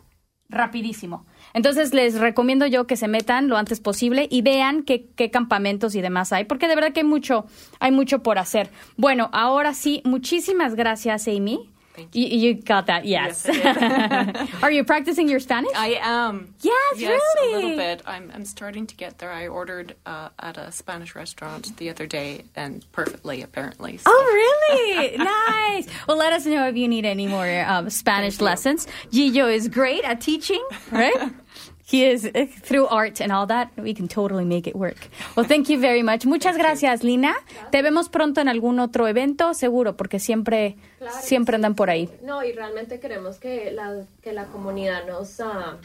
rapidísimo. 0.49 1.24
Entonces 1.55 1.94
les 1.94 2.18
recomiendo 2.18 2.66
yo 2.66 2.86
que 2.86 2.97
se 2.97 3.09
metan 3.09 3.49
lo 3.49 3.57
antes 3.57 3.80
posible 3.80 4.28
y 4.30 4.42
vean 4.42 4.82
qué, 4.82 5.07
qué 5.16 5.30
campamentos 5.30 5.94
y 5.94 6.01
demás 6.01 6.32
hay, 6.32 6.44
porque 6.44 6.68
de 6.68 6.74
verdad 6.74 6.92
que 6.92 7.01
hay 7.01 7.07
mucho, 7.07 7.47
hay 7.80 7.92
mucho 7.92 8.22
por 8.22 8.38
hacer. 8.38 8.70
Bueno, 8.97 9.30
ahora 9.32 9.74
sí, 9.74 10.03
muchísimas 10.05 10.74
gracias, 10.74 11.28
Amy. 11.28 11.70
You, 12.12 12.26
you 12.26 12.55
got 12.55 12.86
that, 12.86 13.05
yes. 13.05 13.47
Yes, 13.49 14.51
Are 14.62 14.70
you 14.70 14.84
practicing 14.84 15.28
your 15.28 15.40
Spanish? 15.40 15.72
I 15.74 15.99
am. 16.01 16.55
Yes, 16.61 17.01
yes, 17.01 17.22
a 17.40 17.53
little 17.53 17.76
bit. 17.76 18.03
I'm, 18.07 18.30
I'm 18.34 18.44
starting 18.44 18.86
to 18.86 18.94
get 18.97 19.18
there. 19.18 19.30
I 19.30 19.49
ordered 19.49 19.97
uh, 20.07 20.28
at 20.38 20.57
a 20.57 20.72
Spanish 20.72 21.14
restaurant 21.14 21.76
the 21.76 21.90
other 21.90 22.07
day, 22.07 22.44
and 22.55 22.84
perfectly, 22.92 23.42
apparently. 23.42 23.97
So. 23.99 24.05
Oh, 24.07 24.66
really? 24.70 25.16
nice. 25.18 25.88
Well, 26.07 26.16
let 26.16 26.32
us 26.32 26.47
know 26.47 26.68
if 26.68 26.76
you 26.76 26.88
need 26.88 27.05
any 27.05 27.26
more 27.26 27.64
um, 27.66 27.90
Spanish 27.90 28.40
lessons. 28.40 28.86
Gillo 29.11 29.49
is 29.49 29.68
great 29.68 30.05
at 30.05 30.20
teaching, 30.20 30.64
right? 30.90 31.32
He 31.89 32.05
is 32.11 32.24
uh, 32.24 32.47
through 32.62 32.89
art 32.91 33.20
and 33.20 33.30
all 33.32 33.47
that. 33.47 33.68
We 33.76 33.95
can 33.95 34.09
totally 34.09 34.45
make 34.45 34.66
it 34.68 34.74
work. 34.74 35.09
Well, 35.37 35.47
thank 35.47 35.68
you 35.68 35.78
very 35.80 36.03
much. 36.03 36.26
Muchas 36.26 36.57
gracias, 36.57 37.05
Lina. 37.05 37.34
Te 37.70 37.80
vemos 37.80 38.09
pronto 38.09 38.41
en 38.41 38.49
algún 38.49 38.80
otro 38.80 39.07
evento, 39.07 39.55
seguro, 39.55 39.97
porque 39.97 40.18
siempre, 40.18 40.76
Claro 40.99 41.16
siempre 41.20 41.55
andan 41.55 41.74
por 41.76 41.89
ahí. 41.89 42.09
No, 42.22 42.43
y 42.45 42.53
realmente 42.53 42.99
queremos 42.99 43.39
que 43.39 43.70
la, 43.70 44.05
que 44.20 44.32
la 44.32 44.47
comunidad 44.47 45.07
nos, 45.07 45.39
ah, 45.41 45.78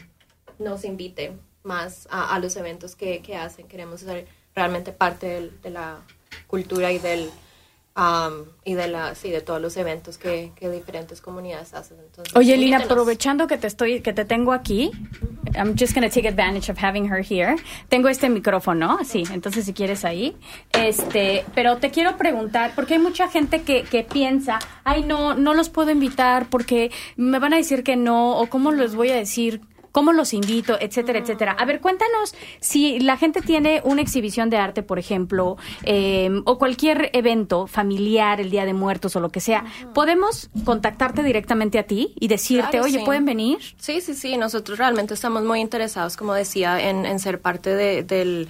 nos 0.58 0.84
invite 0.84 1.32
más 1.62 2.08
a, 2.10 2.34
a 2.34 2.38
los 2.40 2.56
eventos 2.56 2.96
que, 2.96 3.22
que 3.22 3.36
hacen. 3.36 3.68
Queremos 3.68 4.00
ser 4.00 4.26
realmente 4.56 4.90
parte 4.90 5.26
del- 5.28 5.60
de 5.62 5.70
la 5.70 6.00
cultura 6.48 6.90
y 6.90 6.98
del 6.98 7.30
am, 7.94 8.46
y 8.64 8.74
de 8.74 8.88
la 8.88 9.14
sí 9.14 9.30
de 9.30 9.40
todos 9.40 9.60
los 9.60 9.76
eventos 9.76 10.18
que, 10.18 10.52
que 10.56 10.70
diferentes 10.70 11.20
comunidades 11.20 11.74
hacen. 11.74 11.98
Entonces, 12.00 12.34
Oye, 12.36 12.56
Lina, 12.56 12.78
aprovechando 12.78 13.46
que 13.46 13.58
te 13.58 13.66
estoy, 13.66 14.00
que 14.00 14.12
te 14.12 14.24
tengo 14.24 14.52
aquí, 14.52 14.90
I'm 15.54 15.74
just 15.78 15.94
going 15.94 16.08
to 16.08 16.14
take 16.14 16.26
advantage 16.26 16.70
of 16.70 16.82
having 16.82 17.06
her 17.06 17.22
here. 17.22 17.56
Tengo 17.88 18.08
este 18.08 18.28
micrófono, 18.28 18.98
sí, 19.04 19.24
entonces 19.32 19.64
si 19.66 19.72
quieres 19.72 20.04
ahí. 20.04 20.36
Este, 20.72 21.44
pero 21.54 21.76
te 21.76 21.90
quiero 21.90 22.16
preguntar, 22.16 22.72
porque 22.74 22.94
hay 22.94 23.00
mucha 23.00 23.28
gente 23.28 23.62
que, 23.62 23.82
que 23.82 24.04
piensa, 24.04 24.58
ay, 24.84 25.02
no, 25.02 25.34
no 25.34 25.54
los 25.54 25.68
puedo 25.68 25.90
invitar 25.90 26.48
porque 26.48 26.90
me 27.16 27.38
van 27.38 27.52
a 27.52 27.56
decir 27.56 27.82
que 27.82 27.96
no, 27.96 28.38
o 28.38 28.46
cómo 28.46 28.72
les 28.72 28.94
voy 28.94 29.10
a 29.10 29.16
decir 29.16 29.60
cómo 29.92 30.12
los 30.12 30.32
invito, 30.34 30.76
etcétera, 30.80 31.18
etcétera. 31.20 31.52
A 31.52 31.64
ver, 31.64 31.80
cuéntanos 31.80 32.34
si 32.60 32.98
la 32.98 33.16
gente 33.16 33.42
tiene 33.42 33.80
una 33.84 34.00
exhibición 34.02 34.50
de 34.50 34.56
arte, 34.56 34.82
por 34.82 34.98
ejemplo, 34.98 35.56
eh, 35.84 36.30
o 36.46 36.58
cualquier 36.58 37.10
evento 37.12 37.66
familiar, 37.66 38.40
el 38.40 38.50
Día 38.50 38.64
de 38.64 38.74
Muertos 38.74 39.14
o 39.16 39.20
lo 39.20 39.28
que 39.30 39.40
sea, 39.40 39.64
¿podemos 39.94 40.50
contactarte 40.64 41.22
directamente 41.22 41.78
a 41.78 41.82
ti 41.84 42.14
y 42.18 42.28
decirte, 42.28 42.70
Claro, 42.70 42.84
oye, 42.86 42.98
sí. 42.98 43.04
¿pueden 43.04 43.24
venir? 43.24 43.58
Sí, 43.78 44.00
sí, 44.00 44.14
sí. 44.14 44.36
Nosotros 44.36 44.78
realmente 44.78 45.14
estamos 45.14 45.44
muy 45.44 45.60
interesados, 45.60 46.16
como 46.16 46.34
decía, 46.34 46.80
en, 46.88 47.04
en 47.06 47.18
ser 47.18 47.40
parte 47.40 47.74
de, 47.74 48.02
del- 48.02 48.48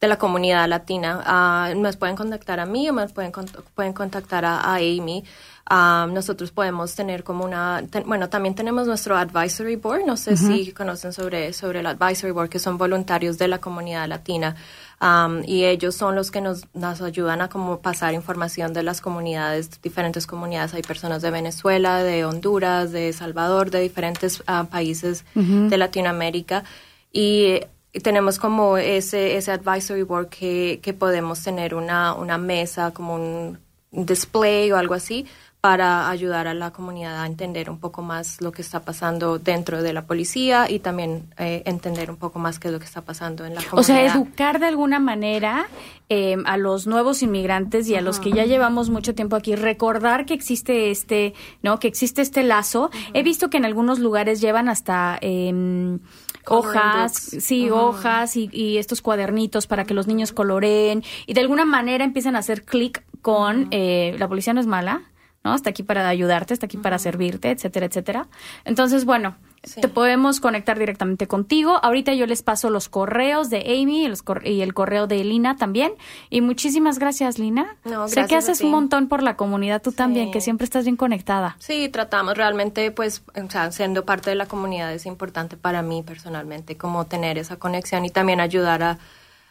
de 0.00 0.06
la 0.06 0.16
comunidad 0.16 0.68
latina. 0.68 1.20
Ah, 1.26 1.72
nos 1.76 1.96
pueden 1.96 2.14
contactar 2.14 2.60
a 2.60 2.66
mí 2.66 2.88
o 2.88 2.92
me 2.92 3.08
pueden, 3.08 3.32
pueden 3.74 3.92
contactar 3.92 4.44
a, 4.44 4.60
a 4.60 4.76
Amy. 4.76 5.24
Ah, 5.70 6.06
nosotros 6.10 6.50
podemos 6.50 6.94
tener 6.94 7.24
como 7.24 7.44
una, 7.44 7.82
ten- 7.90 8.04
bueno, 8.06 8.30
también 8.30 8.54
tenemos 8.54 8.86
nuestro 8.86 9.16
advisory 9.18 9.76
board. 9.76 10.06
No 10.06 10.16
sé 10.16 10.34
si 10.38 10.72
conocen 10.72 11.12
sobre, 11.12 11.52
sobre 11.52 11.80
el 11.80 11.86
advisory 11.86 12.32
board, 12.32 12.48
que 12.48 12.58
son 12.58 12.78
voluntarios 12.78 13.36
de 13.36 13.48
la 13.48 13.58
comunidad 13.58 14.08
latina. 14.08 14.56
Am, 15.00 15.42
y 15.46 15.64
ellos 15.66 15.94
son 15.94 16.14
los 16.16 16.30
que 16.30 16.40
nos, 16.40 16.62
nos 16.74 17.02
ayudan 17.02 17.42
a 17.42 17.48
como 17.48 17.80
pasar 17.80 18.14
información 18.14 18.72
de 18.72 18.82
las 18.82 19.00
comunidades, 19.02 19.68
diferentes 19.82 20.26
comunidades. 20.26 20.72
Hay 20.72 20.82
personas 20.82 21.20
de 21.20 21.30
Venezuela, 21.30 22.02
de 22.02 22.24
Honduras, 22.24 22.90
de 22.90 23.12
Salvador, 23.12 23.70
de 23.70 23.80
diferentes 23.80 24.42
ah, 24.46 24.66
países 24.70 25.24
de 25.68 25.76
Latinoamérica. 25.76 26.64
Y 27.12 27.60
tenemos 28.02 28.38
como 28.38 28.78
ese, 28.78 29.36
ese 29.36 29.52
advisory 29.52 30.02
board 30.02 30.28
que, 30.30 30.80
que 30.82 30.94
podemos 30.94 31.42
tener 31.42 31.74
una, 31.74 32.14
una 32.14 32.38
mesa, 32.38 32.92
como 32.92 33.14
un 33.16 33.58
display 33.90 34.70
o 34.72 34.76
algo 34.76 34.94
así, 34.94 35.26
para 35.60 36.08
ayudar 36.08 36.46
a 36.46 36.54
la 36.54 36.70
comunidad 36.70 37.20
a 37.20 37.26
entender 37.26 37.68
un 37.68 37.80
poco 37.80 38.00
más 38.00 38.40
lo 38.40 38.52
que 38.52 38.62
está 38.62 38.80
pasando 38.80 39.38
dentro 39.38 39.82
de 39.82 39.92
la 39.92 40.06
policía 40.06 40.70
y 40.70 40.78
también 40.78 41.34
eh, 41.36 41.62
entender 41.66 42.10
un 42.10 42.16
poco 42.16 42.38
más 42.38 42.60
qué 42.60 42.68
es 42.68 42.72
lo 42.72 42.78
que 42.78 42.84
está 42.84 43.02
pasando 43.02 43.44
en 43.44 43.56
la 43.56 43.62
comunidad. 43.62 43.80
O 43.80 43.82
sea, 43.82 44.04
educar 44.04 44.60
de 44.60 44.66
alguna 44.66 45.00
manera 45.00 45.66
eh, 46.08 46.36
a 46.44 46.56
los 46.56 46.86
nuevos 46.86 47.22
inmigrantes 47.22 47.88
y 47.88 47.96
a 47.96 48.00
los 48.00 48.20
que 48.20 48.30
ya 48.30 48.44
llevamos 48.44 48.88
mucho 48.88 49.16
tiempo 49.16 49.34
aquí, 49.34 49.56
recordar 49.56 50.26
que 50.26 50.34
existe 50.34 50.92
este, 50.92 51.34
¿no? 51.62 51.80
Que 51.80 51.88
existe 51.88 52.22
este 52.22 52.44
lazo. 52.44 52.90
He 53.12 53.24
visto 53.24 53.50
que 53.50 53.56
en 53.56 53.64
algunos 53.64 53.98
lugares 53.98 54.40
llevan 54.40 54.68
hasta 54.68 55.18
Coloring 55.20 56.00
hojas, 56.48 57.12
sí, 57.12 57.68
hojas 57.68 58.36
y, 58.36 58.48
y 58.52 58.78
estos 58.78 59.02
cuadernitos 59.02 59.66
para 59.66 59.84
que 59.84 59.92
los 59.92 60.06
niños 60.06 60.32
coloreen 60.32 61.02
y 61.26 61.34
de 61.34 61.40
alguna 61.40 61.64
manera 61.64 62.04
empiecen 62.04 62.36
a 62.36 62.38
hacer 62.38 62.64
clic 62.64 63.04
con 63.22 63.68
eh, 63.70 64.16
la 64.18 64.28
policía 64.28 64.54
no 64.54 64.60
es 64.60 64.66
mala. 64.66 65.02
¿No? 65.48 65.54
Está 65.54 65.70
aquí 65.70 65.82
para 65.82 66.06
ayudarte, 66.08 66.54
está 66.54 66.66
aquí 66.66 66.76
para 66.76 66.98
servirte, 66.98 67.50
etcétera, 67.50 67.86
etcétera. 67.86 68.26
Entonces, 68.64 69.04
bueno, 69.04 69.36
Sí. 69.64 69.80
te 69.80 69.88
podemos 69.88 70.38
conectar 70.38 70.78
directamente 70.78 71.26
contigo. 71.26 71.80
Ahorita 71.82 72.14
yo 72.14 72.26
les 72.26 72.42
paso 72.42 72.70
los 72.70 72.88
correos 72.88 73.50
de 73.50 73.58
Amy 73.82 74.04
y, 74.04 74.08
los 74.08 74.22
cor- 74.22 74.46
y 74.46 74.60
el 74.62 74.72
correo 74.72 75.08
de 75.08 75.24
Lina 75.24 75.56
también. 75.56 75.92
Y 76.30 76.42
muchísimas 76.42 77.00
gracias, 77.00 77.40
Lina. 77.40 77.76
No, 77.84 78.06
sé 78.06 78.14
que 78.14 78.20
gracias 78.20 78.44
haces 78.50 78.60
un 78.62 78.70
montón 78.70 79.08
por 79.08 79.20
la 79.22 79.36
comunidad 79.36 79.82
tú 79.82 79.90
también, 79.90 80.30
que 80.30 80.40
siempre 80.40 80.64
estás 80.64 80.84
bien 80.84 80.96
conectada. 80.96 81.56
Sí, 81.58 81.88
tratamos 81.88 82.36
realmente, 82.36 82.92
pues, 82.92 83.22
o 83.34 83.50
sea, 83.50 83.72
siendo 83.72 84.04
parte 84.04 84.30
de 84.30 84.36
la 84.36 84.46
comunidad 84.46 84.92
es 84.92 85.06
importante 85.06 85.56
para 85.56 85.82
mí 85.82 86.04
personalmente, 86.04 86.76
como 86.76 87.06
tener 87.06 87.36
esa 87.36 87.56
conexión 87.56 88.04
y 88.04 88.10
también 88.10 88.40
ayudar 88.40 88.82
a, 88.84 88.98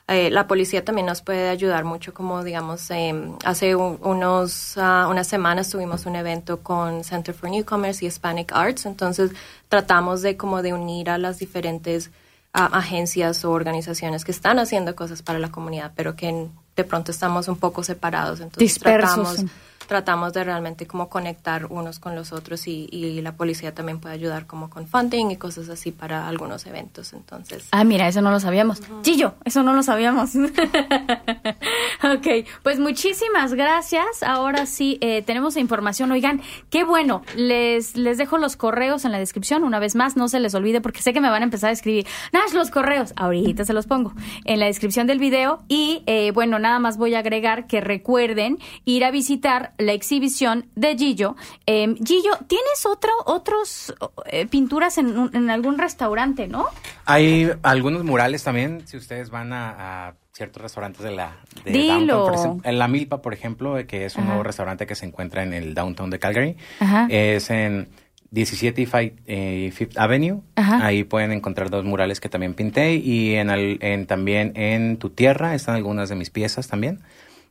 eh, 0.08 0.30
la 0.30 0.48
policía 0.48 0.86
también 0.86 1.06
nos 1.08 1.22
puede 1.22 1.50
ayudar 1.50 1.84
mucho, 1.84 2.14
como 2.14 2.44
digamos, 2.44 2.90
eh, 2.92 3.14
hace 3.44 3.76
un- 3.76 4.00
unos, 4.02 4.78
ah, 4.78 5.08
unas 5.10 5.28
semanas 5.28 5.70
tuvimos 5.70 6.06
un 6.06 6.16
evento 6.16 6.60
con 6.62 7.04
Center 7.04 7.34
for 7.36 7.50
Newcomers 7.50 8.02
y 8.02 8.06
Hispanic 8.06 8.52
Arts, 8.54 8.86
entonces 8.86 9.32
tratamos 9.68 10.22
de 10.22 10.38
como 10.38 10.62
de 10.62 10.74
unir 10.74 11.10
a 11.10 11.18
las 11.18 11.40
diferentes 11.40 12.10
ah, 12.54 12.70
agencias 12.72 13.44
o 13.46 13.52
organizaciones 13.52 14.24
que 14.26 14.32
están 14.32 14.58
haciendo 14.58 14.96
cosas 14.96 15.22
para 15.22 15.38
la 15.38 15.52
comunidad, 15.52 15.92
pero 15.96 16.16
que 16.16 16.48
de 16.76 16.84
pronto 16.86 17.12
estamos 17.12 17.48
un 17.50 17.58
poco 17.58 17.84
separados, 17.84 18.40
entonces 18.40 18.60
Dispersos. 18.60 19.14
tratamos 19.14 19.52
tratamos 19.88 20.34
de 20.34 20.44
realmente 20.44 20.86
como 20.88 21.10
conectar 21.10 21.66
unos 21.68 22.00
con 22.00 22.16
los 22.16 22.32
otros 22.34 22.68
y, 22.68 22.88
y 22.92 23.22
la 23.22 23.34
policía 23.34 23.74
también 23.74 24.00
puede 24.00 24.16
ayudar 24.16 24.46
como 24.46 24.70
con 24.70 24.88
funding 24.88 25.32
y 25.32 25.38
cosas 25.38 25.70
así 25.70 25.92
para 25.92 26.28
algunos 26.28 26.66
eventos. 26.66 27.14
Entonces, 27.14 27.68
Ah, 27.72 27.84
mira, 27.84 28.08
eso 28.08 28.22
no 28.22 28.32
lo 28.32 28.40
sabíamos. 28.40 28.82
Gillo, 29.04 29.36
eso 29.46 29.64
no 29.64 29.74
lo 29.74 29.84
sabíamos. 29.84 30.32
ok, 32.04 32.28
pues 32.64 32.80
muchísimas 32.80 33.54
gracias. 33.54 34.24
Ahora 34.24 34.66
sí, 34.66 34.98
eh, 35.02 35.22
tenemos 35.22 35.58
información. 35.58 36.12
Oigan, 36.12 36.42
qué 36.70 36.84
bueno. 36.84 37.22
Les, 37.36 37.96
les 37.96 38.18
dejo 38.18 38.38
los 38.38 38.56
correos 38.56 39.06
en 39.06 39.12
la 39.12 39.20
descripción. 39.20 39.64
Una 39.64 39.80
vez 39.80 39.96
más, 39.96 40.18
no 40.18 40.28
se 40.28 40.40
les 40.40 40.54
olvide 40.56 40.82
porque 40.82 41.02
sé 41.02 41.14
que 41.14 41.22
me 41.22 41.30
van 41.30 41.42
a 41.42 41.46
empezar 41.46 41.70
a 41.70 41.74
escribir. 41.74 42.06
Nash, 42.34 42.54
los 42.54 42.72
correos. 42.72 43.14
Ahorita 43.16 43.66
se 43.66 43.74
los 43.74 43.88
pongo 43.88 44.14
en 44.46 44.60
la 44.60 44.66
descripción 44.66 45.08
del 45.08 45.20
video. 45.20 45.60
Y 45.68 46.04
eh, 46.06 46.32
bueno, 46.32 46.60
nada 46.60 46.80
más 46.80 46.98
voy 46.98 47.16
a 47.16 47.20
agregar 47.20 47.68
que 47.68 47.82
recuerden 47.82 48.58
ir 48.86 49.04
a 49.06 49.12
visitar 49.12 49.74
la 49.78 49.94
exhibición 49.94 50.68
de 50.76 50.96
Gillo. 50.98 51.36
Eh, 51.66 51.96
Gillo, 52.04 52.32
¿tienes 52.48 52.86
otro, 52.86 53.12
otros 53.26 53.94
eh, 54.26 54.46
pinturas 54.48 54.98
en, 54.98 55.18
un- 55.18 55.36
en 55.36 55.50
algún 55.50 55.78
restaurante, 55.78 56.48
no? 56.48 56.66
Hay 57.06 57.50
algunos 57.64 58.04
murales 58.04 58.44
también, 58.44 58.82
si 58.88 58.98
ustedes 58.98 59.30
van 59.30 59.54
a, 59.54 60.08
a 60.10 60.14
ciertos 60.34 60.62
restaurantes 60.62 61.02
de 61.02 61.12
la 61.12 61.38
de 61.66 61.72
Dilo. 61.72 62.26
downtown, 62.28 62.62
en 62.64 62.80
La 62.80 62.88
Milpa, 62.88 63.22
por 63.22 63.34
ejemplo, 63.34 63.76
que 63.88 64.06
es 64.06 64.16
un 64.16 64.22
Ajá. 64.24 64.30
nuevo 64.30 64.44
restaurante 64.44 64.86
que 64.88 64.96
se 64.96 65.06
encuentra 65.06 65.44
en 65.44 65.54
el 65.54 65.74
downtown 65.74 66.10
de 66.10 66.20
Calgary. 66.20 66.58
Ajá. 66.80 67.08
Es 67.10 67.50
en 67.50 67.90
17 68.30 68.82
y 68.82 68.88
eh, 69.26 69.72
Fifth 69.74 69.98
Avenue. 69.98 70.42
Ajá. 70.56 70.86
Ahí 70.86 71.04
pueden 71.06 71.32
encontrar 71.32 71.70
dos 71.70 71.86
murales 71.86 72.20
que 72.20 72.28
también 72.30 72.54
pinté 72.56 72.96
y 72.96 73.36
en, 73.36 73.50
al- 73.50 73.78
en 73.82 74.06
también 74.06 74.52
en 74.56 74.98
Tu 74.98 75.10
Tierra 75.12 75.56
están 75.56 75.76
algunas 75.76 76.10
de 76.10 76.16
mis 76.16 76.30
piezas 76.30 76.68
también 76.68 77.00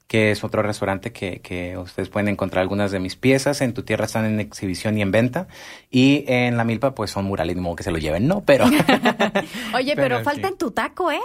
que 0.07 0.31
es 0.31 0.45
otro 0.45 0.63
restaurante 0.63 1.13
que, 1.13 1.41
que 1.41 1.77
ustedes 1.77 2.09
pueden 2.09 2.29
encontrar 2.29 2.63
algunas 2.63 2.91
de 2.91 3.01
mis 3.01 3.17
piezas. 3.17 3.61
En 3.61 3.75
Tu 3.75 3.83
Tierra 3.83 4.05
están 4.05 4.25
en 4.25 4.41
exhibición 4.41 4.97
y 4.99 5.03
en 5.03 5.11
venta. 5.11 5.49
Y 5.91 6.25
en 6.29 6.57
La 6.57 6.65
Milpa, 6.65 6.95
pues 6.95 7.11
son 7.11 7.25
murales, 7.25 7.57
ni 7.57 7.63
modo 7.63 7.77
que 7.77 7.83
se 7.83 7.91
lo 7.91 7.99
lleven, 7.99 8.29
¿no? 8.29 8.43
Pero... 8.45 8.65
Oye, 9.75 9.95
pero, 9.97 10.17
Pero 10.17 10.25
falta 10.25 10.49
sí. 10.49 10.53
en 10.53 10.59
tu 10.59 10.71
taco, 10.71 11.11
¿eh? 11.11 11.21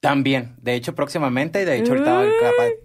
También, 0.00 0.54
de 0.62 0.74
hecho 0.74 0.94
próximamente, 0.94 1.64
de 1.64 1.78
hecho 1.78 1.92
ahorita 1.92 2.22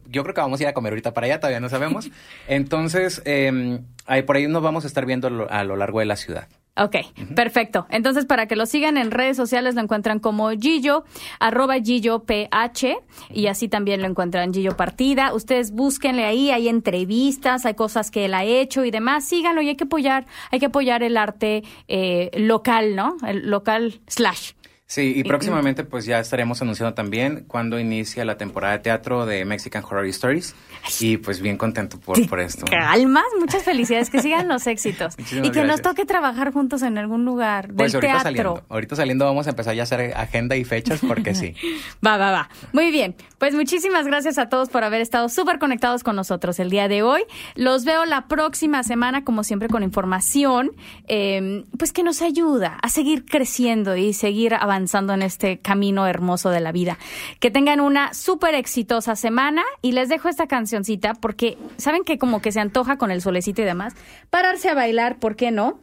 yo 0.07 0.24
creo 0.24 0.34
que 0.34 0.41
vamos 0.41 0.59
a 0.59 0.63
ir 0.63 0.69
a 0.69 0.74
comer 0.74 0.93
ahorita 0.93 1.13
para 1.13 1.26
allá, 1.26 1.39
todavía 1.39 1.59
no 1.59 1.69
sabemos. 1.69 2.09
Entonces, 2.47 3.22
eh, 3.26 3.80
ahí 4.07 4.24
por 4.24 4.38
ahí 4.38 4.47
nos 4.47 4.63
vamos 4.63 4.86
a 4.86 4.88
estar 4.88 5.05
viendo 5.05 5.47
a 5.49 5.63
lo 5.63 5.76
largo 5.76 5.99
de 5.99 6.05
la 6.05 6.15
ciudad. 6.15 6.47
Ok, 6.78 6.95
perfecto. 7.36 7.86
Entonces, 7.89 8.26
para 8.26 8.47
que 8.47 8.55
lo 8.55 8.65
sigan 8.65 8.97
en 8.97 9.11
redes 9.11 9.36
sociales, 9.36 9.76
lo 9.76 9.82
encuentran 9.82 10.19
como 10.19 10.49
Gillo, 10.51 11.03
arroba 11.39 11.76
Gillo 11.80 12.24
PH, 12.24 12.97
y 13.30 13.47
así 13.47 13.67
también 13.67 14.01
lo 14.01 14.07
encuentran 14.07 14.53
Gillo 14.53 14.78
Partida. 14.78 15.34
Ustedes 15.34 15.72
búsquenle 15.72 16.24
ahí, 16.24 16.49
hay 16.49 16.69
entrevistas, 16.69 17.65
hay 17.65 17.74
cosas 17.74 18.09
que 18.09 18.24
él 18.24 18.34
ha 18.34 18.45
hecho 18.45 18.86
y 18.86 18.91
demás. 18.91 19.26
Síganlo 19.26 19.61
y 19.61 19.67
hay 19.67 19.76
que 19.76 19.84
apoyar, 19.84 20.26
hay 20.49 20.59
que 20.59 20.67
apoyar 20.67 21.03
el 21.03 21.17
arte 21.17 21.63
eh, 21.89 22.32
local, 22.36 22.95
¿no? 22.95 23.17
El 23.28 23.49
local 23.49 23.99
slash. 24.07 24.53
Sí, 24.91 25.13
y 25.15 25.23
próximamente 25.23 25.85
pues 25.85 26.03
ya 26.03 26.19
estaremos 26.19 26.61
anunciando 26.61 26.93
también 26.93 27.45
cuando 27.47 27.79
inicia 27.79 28.25
la 28.25 28.35
temporada 28.35 28.73
de 28.73 28.79
teatro 28.79 29.25
de 29.25 29.45
Mexican 29.45 29.85
Horror 29.85 30.05
Stories. 30.07 30.53
Y 30.99 31.15
pues 31.15 31.39
bien 31.39 31.55
contento 31.55 31.97
por, 31.97 32.27
por 32.27 32.41
esto. 32.41 32.65
Calmas, 32.65 33.23
muchas 33.39 33.63
felicidades, 33.63 34.09
que 34.09 34.21
sigan 34.21 34.49
los 34.49 34.67
éxitos. 34.67 35.17
Muchísimas 35.17 35.47
y 35.47 35.51
que 35.51 35.63
nos 35.63 35.81
toque 35.81 36.05
trabajar 36.05 36.51
juntos 36.51 36.81
en 36.81 36.97
algún 36.97 37.23
lugar 37.23 37.67
del 37.67 37.77
Pues 37.77 37.95
ahorita 37.95 38.11
teatro. 38.15 38.23
saliendo, 38.23 38.63
ahorita 38.67 38.95
saliendo 38.97 39.23
vamos 39.23 39.47
a 39.47 39.51
empezar 39.51 39.75
ya 39.75 39.83
a 39.83 39.85
hacer 39.85 40.13
agenda 40.13 40.57
y 40.57 40.65
fechas 40.65 40.99
porque 41.07 41.35
sí. 41.35 41.55
Va, 42.05 42.17
va, 42.17 42.31
va. 42.31 42.49
Muy 42.73 42.91
bien. 42.91 43.15
Pues 43.37 43.55
muchísimas 43.55 44.05
gracias 44.05 44.37
a 44.37 44.49
todos 44.49 44.67
por 44.67 44.83
haber 44.83 44.99
estado 44.99 45.29
súper 45.29 45.57
conectados 45.57 46.03
con 46.03 46.17
nosotros 46.17 46.59
el 46.59 46.69
día 46.69 46.89
de 46.89 47.01
hoy. 47.01 47.21
Los 47.55 47.85
veo 47.85 48.05
la 48.05 48.27
próxima 48.27 48.83
semana, 48.83 49.23
como 49.23 49.45
siempre, 49.45 49.69
con 49.69 49.83
información, 49.83 50.71
eh, 51.07 51.63
pues 51.77 51.93
que 51.93 52.03
nos 52.03 52.21
ayuda 52.21 52.77
a 52.81 52.89
seguir 52.89 53.23
creciendo 53.23 53.95
y 53.95 54.11
seguir 54.11 54.53
avanzando 54.53 54.80
en 55.13 55.21
este 55.21 55.59
camino 55.59 56.07
hermoso 56.07 56.49
de 56.49 56.59
la 56.59 56.71
vida. 56.71 56.97
Que 57.39 57.51
tengan 57.51 57.79
una 57.79 58.13
súper 58.13 58.55
exitosa 58.55 59.15
semana 59.15 59.63
y 59.82 59.91
les 59.91 60.09
dejo 60.09 60.29
esta 60.29 60.47
cancioncita 60.47 61.13
porque 61.13 61.57
saben 61.77 62.03
que 62.03 62.17
como 62.17 62.41
que 62.41 62.51
se 62.51 62.59
antoja 62.59 62.97
con 62.97 63.11
el 63.11 63.21
solecito 63.21 63.61
y 63.61 63.65
demás. 63.65 63.93
Pararse 64.29 64.69
a 64.69 64.73
bailar, 64.73 65.19
¿por 65.19 65.36
qué 65.36 65.51
no? 65.51 65.79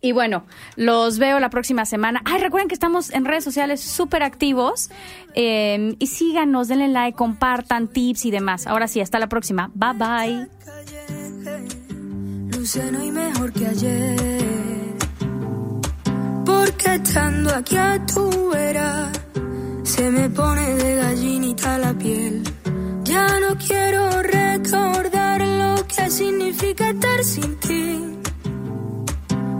Y 0.00 0.12
bueno, 0.12 0.44
los 0.76 1.18
veo 1.18 1.38
la 1.40 1.50
próxima 1.50 1.86
semana. 1.86 2.20
Ay, 2.24 2.40
recuerden 2.40 2.68
que 2.68 2.74
estamos 2.74 3.10
en 3.12 3.24
redes 3.24 3.44
sociales 3.44 3.80
súper 3.80 4.22
activos. 4.22 4.90
eh, 5.34 5.94
y 5.98 6.06
síganos, 6.06 6.68
denle 6.68 6.88
like, 6.88 7.16
compartan 7.16 7.88
tips 7.88 8.24
y 8.26 8.30
demás. 8.30 8.66
Ahora 8.66 8.88
sí, 8.88 9.00
hasta 9.00 9.18
la 9.18 9.28
próxima. 9.28 9.70
Bye 9.74 9.92
bye. 9.94 10.48
Luce 12.50 12.90
no 12.90 13.00
hay 13.00 13.10
mejor 13.10 13.52
que 13.52 13.66
ayer. 13.66 14.95
Porque 16.46 16.94
estando 16.94 17.50
aquí 17.54 17.76
a 17.76 17.98
tu 18.06 18.50
vera, 18.50 19.10
se 19.82 20.10
me 20.10 20.30
pone 20.30 20.74
de 20.76 20.96
gallinita 20.96 21.78
la 21.78 21.92
piel. 21.92 22.42
Ya 23.02 23.40
no 23.40 23.56
quiero 23.58 24.22
recordar 24.22 25.40
lo 25.42 25.86
que 25.86 26.10
significa 26.10 26.90
estar 26.90 27.24
sin 27.24 27.56
ti. 27.56 28.18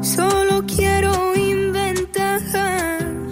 Solo 0.00 0.64
quiero 0.66 1.34
inventar 1.34 2.40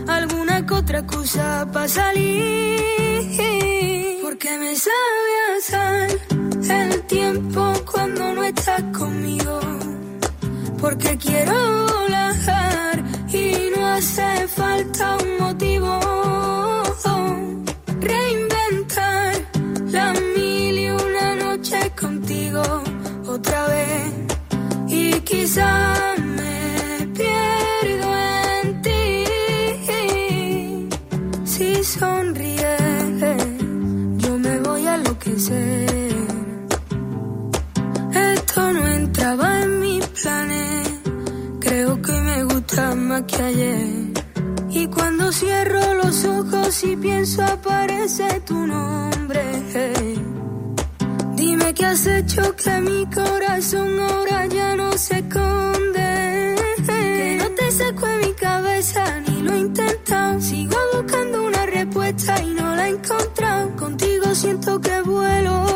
alguna 0.09 0.67
que 0.67 0.75
otra 0.75 1.07
cosa 1.07 1.67
para 1.73 1.89
salir. 1.89 2.75
Porque 4.23 4.51
me 4.59 4.75
sabe 4.75 5.33
a 5.49 7.04
Y 44.71 44.87
cuando 44.87 45.31
cierro 45.31 45.95
los 46.03 46.25
ojos 46.25 46.83
y 46.85 46.97
pienso 46.97 47.45
aparece 47.45 48.41
tu 48.41 48.67
nombre. 48.67 49.43
Dime 51.37 51.75
qué 51.75 51.85
has 51.85 52.07
hecho 52.07 52.57
que 52.57 52.81
mi 52.81 53.05
corazón 53.11 54.01
ahora 54.01 54.47
ya 54.47 54.75
no 54.77 54.97
se 54.97 55.19
esconde. 55.19 56.55
Que 56.87 57.39
no 57.39 57.51
te 57.51 57.71
saco 57.71 58.09
en 58.09 58.21
mi 58.21 58.33
cabeza 58.33 59.21
ni 59.21 59.43
lo 59.43 59.53
he. 59.53 60.41
Sigo 60.41 60.77
buscando 60.95 61.45
una 61.45 61.67
respuesta 61.67 62.43
y 62.43 62.51
no 62.55 62.75
la 62.75 62.89
he. 62.89 62.99
Contigo 63.77 64.35
siento 64.35 64.81
que 64.81 65.03
vuelo. 65.03 65.74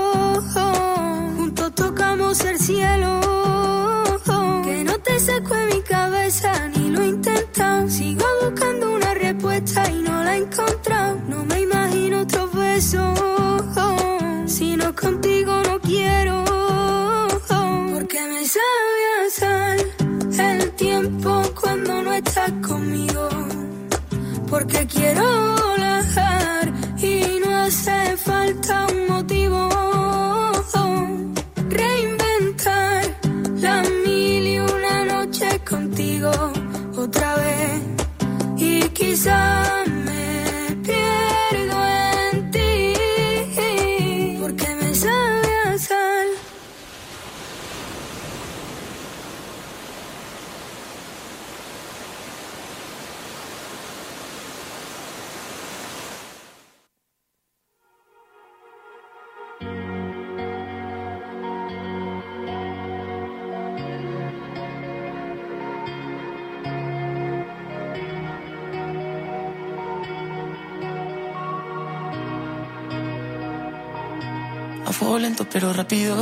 Lento 75.18 75.46
pero 75.50 75.72
rápido. 75.72 76.16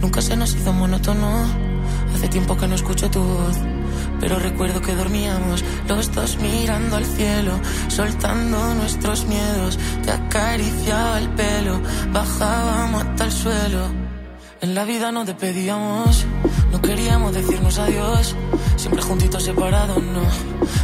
Nunca 0.00 0.20
se 0.22 0.36
nos 0.36 0.54
hizo 0.54 0.72
monótono. 0.72 1.44
Hace 2.14 2.28
tiempo 2.28 2.56
que 2.56 2.68
no 2.68 2.74
escucho 2.74 3.10
tu 3.10 3.22
voz. 3.22 3.56
Pero 4.20 4.38
recuerdo 4.38 4.80
que 4.80 4.94
dormíamos 4.94 5.64
los 5.88 6.12
dos 6.12 6.38
mirando 6.38 6.96
al 6.96 7.04
cielo, 7.04 7.60
soltando 7.88 8.74
nuestros 8.74 9.26
miedos. 9.26 9.78
Te 10.04 10.12
acariciaba 10.12 11.18
el 11.18 11.28
pelo, 11.30 11.80
bajábamos 12.12 13.04
hasta 13.04 13.24
el 13.24 13.32
suelo. 13.32 14.04
En 14.60 14.74
la 14.74 14.84
vida 14.84 15.12
no 15.12 15.24
te 15.26 15.34
pedíamos, 15.34 16.24
no 16.72 16.80
queríamos 16.80 17.34
decirnos 17.34 17.78
adiós. 17.78 18.34
Siempre 18.76 19.02
juntitos 19.02 19.42
separados, 19.42 20.02
no. 20.02 20.22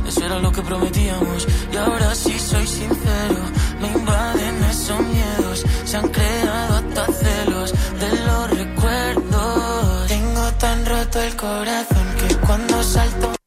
Eso 0.07 0.25
era 0.25 0.39
lo 0.39 0.53
que 0.53 0.61
prometíamos. 0.63 1.47
Y 1.73 1.77
ahora 1.77 2.15
sí 2.15 2.39
soy 2.39 2.67
sincero, 2.67 3.41
me 3.81 3.89
invaden 3.89 4.65
esos 4.65 5.01
miedos. 5.01 5.65
Se 5.85 5.97
han 5.97 6.09
creado 6.09 6.75
hasta 6.77 7.07
celos 7.13 7.75
de 7.99 8.11
los 8.27 8.51
recuerdos. 8.51 10.07
Tengo 10.09 10.53
tan 10.59 10.87
roto 10.87 11.21
el 11.23 11.37
corazón 11.37 12.07
que 12.19 12.37
cuando 12.47 12.83
salto. 12.83 13.40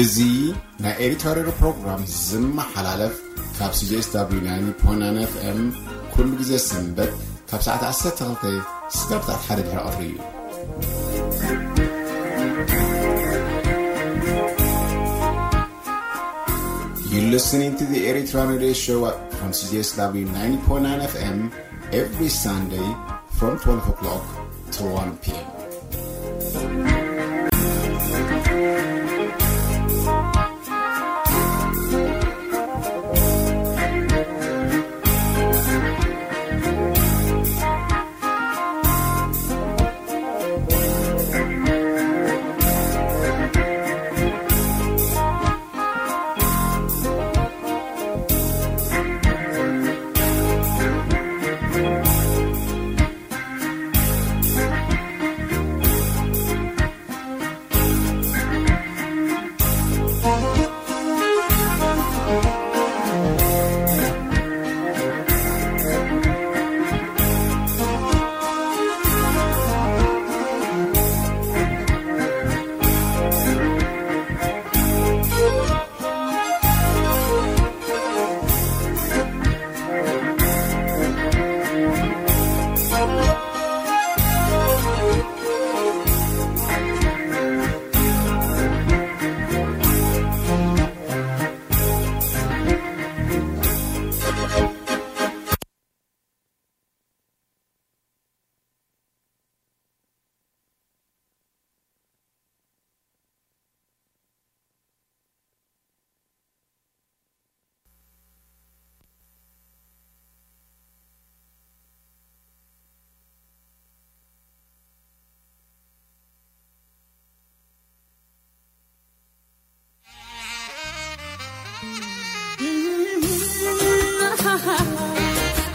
እዚ 0.00 0.16
ናይ 0.84 0.94
ኤዲቶሪ 1.04 1.38
ፕሮግራም 1.60 2.00
ዝመሓላለፍ 2.26 3.14
ካብ 3.58 3.72
ሲጅስw 3.78 4.16
9 4.84 5.26
fm 5.32 5.60
ኩሉ 6.14 6.30
ግዜ 6.40 6.52
ሰንበት 6.68 7.12
ካብ 7.50 7.62
ሰዓት 7.66 7.82
12 7.90 8.54
ስጋብ 8.98 9.22
ሰዓት 9.28 9.42
ሓደ 9.48 9.60
ድሕሪ 9.68 9.84
ቀሪ 9.86 10.00
እዩ 10.08 11.24
You're 17.10 17.30
listening 17.30 17.76
to 17.76 17.84
the 17.84 18.00
Eritrean 18.08 18.48
Radio 18.52 18.72
Show 18.72 19.00
from 19.36 19.50
CJSW 19.52 20.26
90.9 20.26 21.06
FM 21.12 21.38
every 21.92 22.28
Sunday 22.28 22.88
from 23.38 23.52
12 23.58 23.88
o'clock 23.92 24.24
to 24.72 24.82
1 24.84 25.16
p.m. 25.18 25.57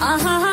Uh-huh. 0.07 0.43